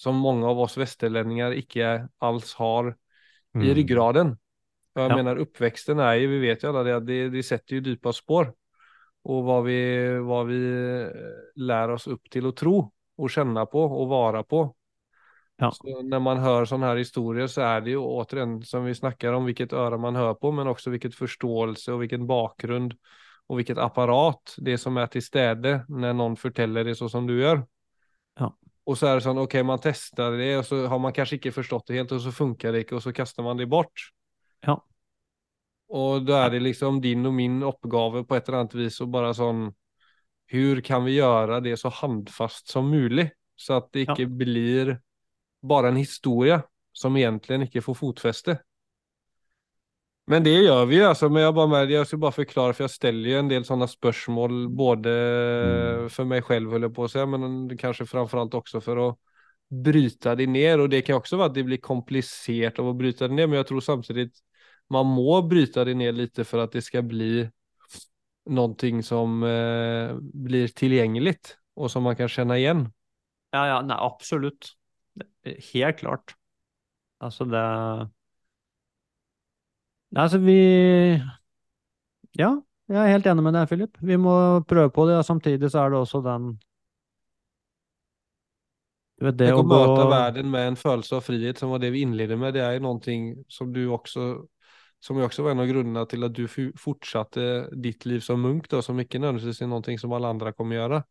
som 0.00 0.16
mange 0.18 0.46
av 0.48 0.58
oss 0.64 0.78
västerlänningar 0.80 1.54
ikke 1.60 2.08
alls 2.24 2.54
har 2.58 2.94
Mm. 3.54 3.68
i 3.68 3.74
ryggraden. 3.74 4.32
Jeg 4.96 5.10
Ja. 5.10 5.14
mener, 5.14 5.38
oppveksten 5.38 6.00
er 6.00 6.16
jo, 6.18 6.28
vi 6.30 6.40
vet 6.48 6.62
jo 6.62 6.70
alle 6.72 6.82
det, 6.84 7.06
det, 7.06 7.18
det 7.30 7.42
jo 7.44 7.76
ju 7.76 7.80
djupa 7.82 8.12
spår. 8.12 8.52
Och 9.24 9.44
vad 9.44 9.64
vi, 9.64 10.08
vad 10.18 10.46
vi 10.46 10.66
eh, 11.02 11.08
lär 11.54 11.90
oss 11.90 12.06
upp 12.06 12.30
till 12.30 12.46
att 12.46 12.56
tro 12.56 12.92
och 13.16 13.30
känna 13.30 13.66
på 13.66 13.82
och 13.84 14.08
vara 14.08 14.42
på. 14.42 14.74
Ja. 15.56 15.72
När 16.02 16.18
man 16.18 16.38
hör 16.38 16.64
sådana 16.64 16.86
här 16.86 16.96
historier 16.96 17.46
så 17.46 17.60
är 17.60 17.80
det 17.80 17.90
ju 17.90 17.98
återigen 17.98 18.62
som 18.62 18.84
vi 18.84 18.94
snackar 18.94 19.32
om 19.32 19.44
vilket 19.44 19.72
öra 19.72 19.96
man 19.96 20.16
hör 20.16 20.34
på 20.34 20.52
men 20.52 20.66
också 20.66 20.90
vilket 20.90 21.14
förståelse 21.14 21.92
och 21.92 22.02
vilken 22.02 22.26
bakgrund 22.26 22.94
och 23.46 23.58
vilket 23.58 23.78
apparat 23.78 24.54
det 24.56 24.78
som 24.78 24.96
är 24.96 25.06
till 25.06 25.22
städe 25.22 25.84
när 25.88 26.12
någon 26.12 26.36
förtäller 26.36 26.84
det 26.84 26.94
så 26.94 27.08
som 27.08 27.26
du 27.26 27.40
gör. 27.40 27.66
Ja. 28.38 28.56
Och 28.84 28.98
så 28.98 29.06
är 29.06 29.14
det 29.14 29.20
sånn, 29.20 29.38
okej 29.38 29.62
man 29.62 29.78
testar 29.82 30.32
det 30.32 30.58
och 30.58 30.66
så 30.66 30.86
har 30.86 30.98
man 30.98 31.12
kanske 31.12 31.36
inte 31.36 31.50
förstått 31.50 31.86
det 31.86 31.94
helt 31.94 32.12
och 32.12 32.20
så 32.20 32.32
funkar 32.32 32.72
det 32.72 32.78
inte 32.78 32.94
och 32.94 33.02
så 33.02 33.12
kastar 33.12 33.42
man 33.42 33.56
det 33.56 33.66
bort. 33.66 33.92
Ja. 34.60 34.86
Och 35.88 36.22
da 36.24 36.46
er 36.46 36.50
det 36.50 36.60
liksom 36.64 37.00
din 37.00 37.26
og 37.26 37.34
min 37.34 37.62
oppgave 37.62 38.24
på 38.24 38.36
et 38.36 38.48
eller 38.48 38.64
annet 38.64 38.74
vis 38.74 39.00
å 39.04 39.08
bare 39.10 39.34
sånn 39.36 39.66
Hvordan 40.52 40.82
kan 40.84 41.04
vi 41.06 41.16
gjøre 41.16 41.62
det 41.64 41.78
så 41.80 41.88
handfast 41.88 42.68
som 42.70 42.90
mulig, 42.92 43.30
så 43.56 43.78
at 43.80 43.90
det 43.92 44.08
ikke 44.08 44.26
Ja. 44.26 44.28
blir 44.28 44.90
bare 45.64 45.88
en 45.88 45.96
historie 45.96 46.62
som 46.92 47.16
egentlig 47.16 47.68
ikke 47.68 47.82
får 47.82 47.94
fotfeste? 47.96 48.58
Men 50.26 50.44
det 50.44 50.54
gjør 50.64 50.86
vi 50.88 51.00
altså. 51.04 51.28
men 51.28 51.42
jeg, 51.42 51.54
bare, 51.54 51.68
med, 51.68 51.90
jag 51.90 52.06
ska 52.06 52.16
bara 52.16 52.32
förklara 52.32 52.72
för 52.72 52.84
jag 52.84 52.90
ställer 52.90 53.28
ju 53.30 53.38
en 53.38 53.48
del 53.48 53.64
sånne 53.64 53.88
spørsmål 53.88 54.68
både 54.68 55.10
for 56.10 56.24
meg 56.24 56.44
selv, 56.48 56.70
holder 56.70 56.88
jeg 56.88 56.94
på 56.96 57.04
å 57.04 57.10
si, 57.12 57.24
men 57.26 57.68
kanskje 57.80 58.06
framfor 58.08 58.40
alt 58.40 58.54
også 58.54 58.80
for 58.84 59.00
å 59.02 59.08
bryte 59.68 60.34
det 60.34 60.46
ned. 60.48 60.80
Og 60.80 60.90
det 60.90 61.02
kan 61.04 61.16
også 61.20 61.36
være 61.36 61.52
at 61.52 61.54
det 61.58 61.66
blir 61.68 61.82
komplisert 61.84 62.78
av 62.80 62.88
å 62.88 62.96
bryte 62.96 63.28
det 63.28 63.34
ned, 63.36 63.48
men 63.50 63.60
jeg 63.60 63.68
tror 63.72 63.84
samtidigt 63.84 64.40
man 64.90 65.06
må 65.06 65.42
bryta 65.42 65.84
det 65.84 65.94
ner 65.94 66.12
lite 66.12 66.44
för 66.44 66.58
att 66.58 66.72
det 66.72 66.82
ska 66.82 67.02
bli 67.02 67.50
någonting 68.46 69.02
som 69.02 69.42
eh, 69.42 70.16
blir 70.20 70.68
tillgängligt 70.68 71.58
och 71.74 71.90
som 71.90 72.02
man 72.02 72.16
kan 72.16 72.28
känna 72.28 72.58
igen. 72.58 72.92
Ja, 73.50 73.66
ja, 73.66 73.82
nei, 73.82 73.96
absolutt. 74.00 74.66
Helt 75.72 75.98
klart. 75.98 76.34
Altså, 77.18 77.44
det 77.44 77.64
Altså, 80.16 80.38
vi 80.38 80.58
Ja, 82.38 82.50
jeg 82.88 82.98
er 83.00 83.12
helt 83.14 83.26
enig 83.26 83.42
med 83.46 83.54
deg, 83.56 83.68
Philip. 83.70 83.98
Vi 84.02 84.16
må 84.20 84.60
prøve 84.68 84.90
på 84.94 85.06
det, 85.08 85.18
og 85.18 85.26
samtidig 85.26 85.70
så 85.70 85.84
er 85.84 85.94
det 85.94 86.00
også 86.02 86.20
den 86.24 86.54
Du 89.14 89.28
vet, 89.28 89.36
det 89.38 89.52
Tänk 89.52 89.62
å 89.62 89.66
møte 89.70 90.08
verden 90.10 90.50
med 90.50 90.72
en 90.72 90.76
følelse 90.78 91.14
av 91.16 91.22
frihet 91.22 91.60
som 91.60 91.70
var 91.70 91.78
det 91.78 91.92
vi 91.94 92.02
innledet 92.02 92.38
med. 92.38 92.56
Det 92.56 92.64
er 92.64 92.74
jo 92.76 92.82
noe 92.88 93.18
som 93.48 93.70
du 93.72 93.86
också, 93.94 94.48
som 95.06 95.18
ju 95.18 95.24
också 95.24 95.42
var 95.42 95.50
en 95.50 95.58
av 95.58 95.66
grunderna 95.66 96.06
till 96.06 96.24
att 96.24 96.34
du 96.34 96.48
fortsatte 96.76 97.70
ditt 97.72 98.04
liv 98.04 98.20
som 98.20 98.40
munk 98.40 98.70
då, 98.70 98.82
som 98.82 99.00
inte 99.00 99.18
nödvändigtvis 99.18 99.62
är 99.62 99.66
någonting 99.66 99.98
som 99.98 100.12
alla 100.12 100.28
andra 100.28 100.52
kommer 100.52 100.76
göra. 100.76 101.04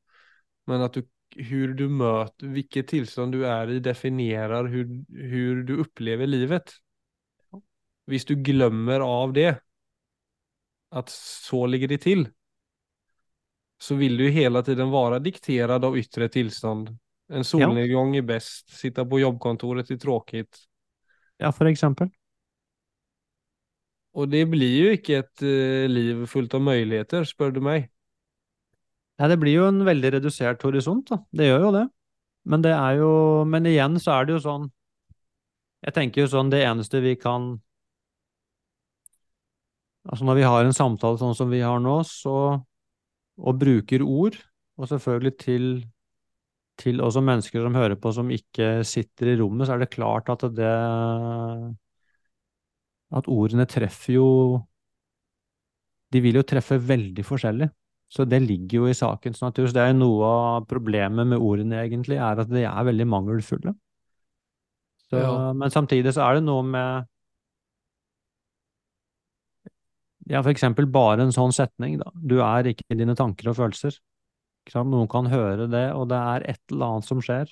Men 0.65 0.81
att 0.81 0.93
du, 0.93 1.07
hur 1.35 1.73
du 1.73 1.89
möter, 1.89 2.47
vilket 2.47 2.87
tillstånd 2.87 3.31
du 3.31 3.47
är 3.47 3.71
i 3.71 3.79
definierar 3.79 4.65
hur, 4.65 5.05
hur 5.09 5.63
du 5.63 5.77
upplever 5.77 6.27
livet. 6.27 6.71
Hvis 8.05 8.25
du 8.25 8.35
glömmer 8.35 8.99
av 8.99 9.33
det, 9.33 9.61
att 10.89 11.09
så 11.09 11.65
ligger 11.65 11.87
det 11.87 11.97
till, 11.97 12.29
så 13.77 13.95
vill 13.95 14.17
du 14.17 14.23
hele 14.23 14.39
hela 14.39 14.63
tiden 14.63 14.89
vara 14.89 15.19
dikterad 15.19 15.85
av 15.85 15.97
yttre 15.97 16.29
tillstånd. 16.29 16.97
En 17.29 17.43
solnedgång 17.43 18.15
är 18.15 18.21
bäst, 18.21 18.69
sitta 18.69 19.05
på 19.05 19.19
jobbkontoret 19.19 19.91
är 19.91 19.97
tråkigt. 19.97 20.57
Ja, 21.37 21.51
for 21.51 21.65
eksempel. 21.65 22.09
Och 24.13 24.29
det 24.29 24.45
blir 24.45 24.75
jo 24.77 24.93
ikke 24.93 25.23
et 25.23 25.41
uh, 25.41 25.89
liv 25.89 26.25
fullt 26.29 26.53
av 26.53 26.61
muligheter, 26.61 27.25
spør 27.25 27.53
du 27.55 27.59
meg. 27.65 27.89
Nei, 29.17 29.29
det 29.29 29.39
blir 29.41 29.57
jo 29.57 29.67
en 29.69 29.81
veldig 29.85 30.15
redusert 30.17 30.61
horisont, 30.65 31.07
da. 31.09 31.19
Det 31.33 31.49
gjør 31.49 31.67
jo 31.67 31.73
det. 31.77 31.83
Men 32.43 32.63
det 32.63 32.73
er 32.75 32.97
jo 32.99 33.11
Men 33.47 33.67
igjen 33.69 33.99
så 34.03 34.17
er 34.17 34.25
det 34.27 34.33
jo 34.35 34.41
sånn 34.43 34.65
Jeg 35.85 35.95
tenker 35.95 36.23
jo 36.23 36.31
sånn, 36.33 36.49
det 36.51 36.63
eneste 36.67 36.99
vi 37.03 37.15
kan 37.19 37.53
Altså 40.03 40.27
når 40.27 40.41
vi 40.41 40.47
har 40.47 40.65
en 40.67 40.75
samtale 40.75 41.21
sånn 41.21 41.37
som 41.37 41.47
vi 41.53 41.61
har 41.63 41.79
nå, 41.79 42.01
så 42.03 42.35
Og 43.39 43.59
bruker 43.59 44.03
ord, 44.03 44.35
og 44.75 44.91
selvfølgelig 44.91 45.37
til 45.39 45.67
til 46.81 47.03
også 47.05 47.21
mennesker 47.21 47.61
som 47.61 47.75
hører 47.77 47.99
på 48.01 48.09
som 48.15 48.31
ikke 48.33 48.79
sitter 48.81 49.29
i 49.29 49.35
rommet, 49.37 49.67
så 49.67 49.75
er 49.75 49.83
det 49.83 49.91
klart 49.93 50.31
at 50.33 50.41
det 50.57 50.71
At 53.13 53.29
ordene 53.29 53.65
treffer 53.69 54.17
jo 54.17 54.27
De 56.13 56.21
vil 56.21 56.37
jo 56.37 56.43
treffe 56.45 56.77
veldig 56.77 57.23
forskjellig. 57.25 57.69
Så 58.13 58.25
det 58.29 58.43
ligger 58.43 58.83
jo 58.83 58.89
i 58.91 58.93
sakens 58.93 59.41
natur. 59.41 59.65
Så 59.65 59.73
det 59.73 59.81
er 59.81 59.89
jo 59.89 60.01
noe 60.03 60.27
av 60.29 60.67
problemet 60.69 61.25
med 61.25 61.41
ordene, 61.41 61.79
egentlig, 61.81 62.19
er 62.21 62.43
at 62.43 62.51
de 62.51 62.61
er 62.69 62.85
veldig 62.89 63.07
mangelfulle. 63.09 63.73
Så, 65.09 65.17
Ja. 65.17 65.53
Men 65.53 65.73
samtidig 65.73 66.13
så 66.13 66.21
er 66.27 66.35
det 66.37 66.43
noe 66.45 66.61
med 66.63 67.07
Ja, 70.29 70.41
for 70.41 70.53
eksempel 70.53 70.85
bare 70.87 71.25
en 71.25 71.33
sånn 71.35 71.51
setning, 71.51 71.97
da. 71.99 72.11
Du 72.15 72.37
er 72.39 72.69
ikke 72.69 72.85
i 72.93 72.95
dine 72.95 73.15
tanker 73.15 73.49
og 73.49 73.57
følelser. 73.57 73.97
Noen 74.71 75.09
kan 75.11 75.25
høre 75.27 75.67
det, 75.67 75.91
og 75.91 76.07
det 76.07 76.15
er 76.17 76.45
et 76.53 76.61
eller 76.71 76.85
annet 76.93 77.05
som 77.09 77.19
skjer. 77.19 77.49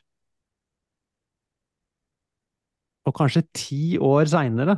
Og 3.09 3.14
kanskje 3.18 3.43
ti 3.57 3.97
år 3.97 4.30
seinere 4.32 4.78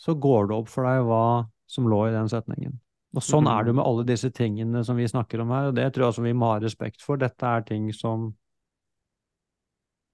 så 0.00 0.14
går 0.16 0.48
det 0.48 0.56
opp 0.56 0.70
for 0.72 0.88
deg 0.88 1.04
hva 1.04 1.24
som 1.70 1.88
lå 1.90 2.06
i 2.08 2.14
den 2.14 2.30
setningen. 2.32 2.78
Og 3.10 3.24
sånn 3.26 3.48
er 3.50 3.64
det 3.64 3.72
jo 3.72 3.78
med 3.80 3.86
alle 3.86 4.06
disse 4.06 4.30
tingene 4.32 4.84
som 4.86 4.98
vi 4.98 5.08
snakker 5.10 5.42
om 5.42 5.50
her, 5.52 5.70
og 5.70 5.76
det 5.76 5.88
tror 5.90 6.06
jeg 6.06 6.14
også 6.14 6.24
vi 6.24 6.36
må 6.38 6.52
ha 6.52 6.60
respekt 6.62 7.02
for. 7.04 7.18
Dette 7.20 7.46
er 7.46 7.66
ting 7.66 7.90
som 7.96 8.30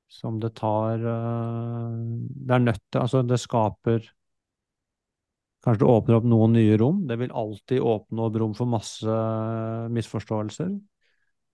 som 0.08 0.36
det 0.38 0.52
tar 0.54 1.02
øh, 1.02 1.94
Det 2.46 2.54
er 2.54 2.60
nødt 2.62 2.82
til 2.92 3.00
Altså, 3.00 3.22
det 3.26 3.40
skaper 3.42 4.04
Kanskje 5.66 5.82
det 5.82 5.90
åpner 5.90 6.14
opp 6.20 6.26
noen 6.30 6.52
nye 6.54 6.76
rom. 6.78 7.00
Det 7.08 7.16
vil 7.18 7.32
alltid 7.34 7.82
åpne 7.82 8.22
opp 8.22 8.36
rom 8.38 8.52
for 8.54 8.70
masse 8.70 9.16
misforståelser. 9.90 10.68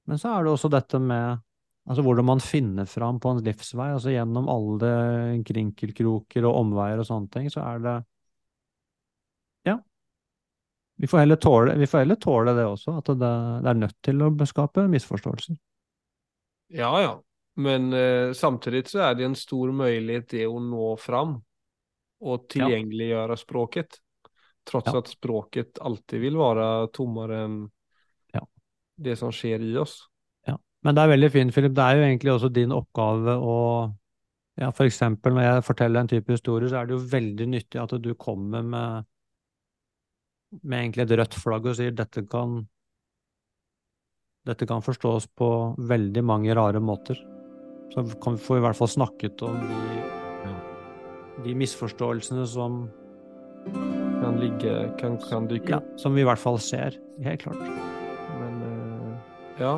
Men 0.04 0.20
så 0.20 0.34
er 0.34 0.44
det 0.44 0.52
også 0.52 0.68
dette 0.68 1.00
med 1.00 1.40
altså 1.88 2.04
hvordan 2.04 2.28
man 2.28 2.42
finner 2.44 2.84
fram 2.84 3.22
på 3.22 3.32
en 3.32 3.40
livsvei. 3.46 3.88
altså 3.94 4.12
Gjennom 4.12 4.50
alle 4.52 4.90
krinkelkroker 5.48 6.44
og 6.44 6.58
omveier 6.60 7.00
og 7.00 7.08
sånne 7.08 7.32
ting, 7.32 7.48
så 7.54 7.64
er 7.64 7.80
det. 7.86 7.96
Vi 11.02 11.08
får 11.10 11.18
heller 11.18 11.36
tåle, 11.36 11.74
vi 11.74 11.86
får 11.90 12.04
heller 12.04 12.14
tåle 12.22 12.52
det 12.54 12.62
også, 12.62 12.92
at 13.00 13.08
det, 13.18 13.28
det 13.64 13.70
er 13.72 13.78
nødt 13.80 13.96
til 14.06 14.22
å 14.22 14.28
skape 14.46 14.84
misforståelser. 14.86 15.56
Ja, 16.78 16.92
ja. 17.02 17.16
Men 17.58 17.88
eh, 17.92 18.30
samtidig 18.38 18.84
så 18.88 19.00
er 19.08 19.16
det 19.18 19.26
en 19.26 19.34
stor 19.34 19.72
mulighet 19.74 20.28
det 20.30 20.46
å 20.46 20.60
nå 20.62 20.92
fram 21.02 21.34
og 22.22 22.46
tilgjengeliggjøre 22.54 23.34
ja. 23.34 23.40
språket. 23.40 23.98
Trots 24.70 24.92
Ja. 24.94 25.00
at 25.02 25.10
språket 25.10 25.82
alltid 25.82 26.22
vil 26.22 26.38
være 26.38 26.68
tommere 26.94 27.42
enn 27.48 27.58
Ja. 28.32 28.46
det 28.94 29.18
som 29.18 29.34
skjer 29.34 29.58
i 29.58 29.74
oss. 29.82 30.04
Ja. 30.46 30.54
Men 30.86 30.94
det 30.94 31.02
er 31.02 31.14
veldig 31.16 31.32
fint, 31.34 31.52
Philip. 31.52 31.74
Det 31.74 31.82
er 31.82 31.98
jo 31.98 32.06
egentlig 32.06 32.36
også 32.36 32.52
din 32.54 32.70
oppgave 32.78 33.34
å 33.42 33.58
ja, 34.54 34.70
For 34.70 34.84
eksempel 34.86 35.34
når 35.34 35.48
jeg 35.48 35.64
forteller 35.64 36.00
en 36.00 36.08
type 36.14 36.30
historie, 36.30 36.68
så 36.68 36.78
er 36.78 36.86
det 36.86 36.94
jo 36.94 37.06
veldig 37.10 37.46
nyttig 37.48 37.80
at 37.82 37.98
du 37.98 38.14
kommer 38.14 38.62
med 38.62 39.10
med 40.60 40.78
egentlig 40.78 41.06
et 41.06 41.16
rødt 41.22 41.36
flagg 41.40 41.66
og 41.70 41.76
sier 41.78 41.94
dette 41.96 42.24
kan 42.28 42.62
dette 44.46 44.66
kan 44.66 44.82
forstås 44.82 45.28
på 45.38 45.48
veldig 45.78 46.24
mange 46.26 46.54
rare 46.58 46.80
måter. 46.82 47.18
Så 47.94 48.02
kan 48.22 48.34
vi 48.34 48.42
få 48.42 48.58
i 48.58 48.64
hvert 48.64 48.78
fall 48.78 48.90
snakket 48.90 49.42
om 49.46 49.58
de, 49.68 50.00
de 51.44 51.54
misforståelsene 51.62 52.46
som, 52.50 52.84
Kan 54.22 54.40
ligge 54.40 54.72
kan, 54.98 55.16
kan 55.22 55.46
dyka 55.46 55.76
ja, 55.76 55.80
som 55.98 56.14
vi 56.14 56.22
i 56.22 56.26
hvert 56.26 56.38
fall 56.38 56.58
ser. 56.58 56.96
Helt 57.22 57.42
klart. 57.42 57.62
Men 58.40 58.58
eh, 58.66 59.30
ja. 59.62 59.76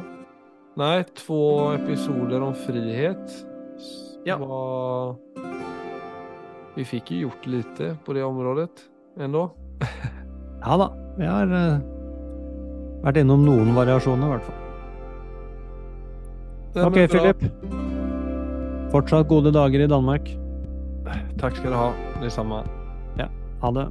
Nei, 0.80 1.04
två 1.16 1.72
episoder 1.74 2.42
om 2.42 2.56
frihet. 2.64 3.36
Ja. 4.24 4.38
Var... 4.40 5.16
Vi 6.74 6.88
fikk 6.88 7.12
jo 7.12 7.28
gjort 7.28 7.46
lite 7.46 7.94
på 8.04 8.16
det 8.16 8.24
området 8.24 8.88
ändå. 9.20 9.50
Ja 10.64 10.76
da, 10.80 10.86
vi 11.18 11.26
har 11.28 11.50
eh, 11.52 11.80
vært 13.04 13.20
innom 13.20 13.42
noen 13.44 13.74
variasjoner, 13.76 14.24
i 14.24 14.30
hvert 14.32 14.46
fall. 14.48 14.60
Ok. 16.88 16.96
Philip. 17.12 17.44
Fortsatt 18.94 19.28
gode 19.28 19.52
dager 19.54 19.84
i 19.84 19.90
Danmark. 19.90 20.30
Takk 21.38 21.58
skal 21.58 21.74
du 21.74 21.76
ha. 21.76 21.90
Det 22.22 22.32
samme. 22.32 22.62
Ja. 23.20 23.28
Ha 23.60 23.70
det. 23.76 23.86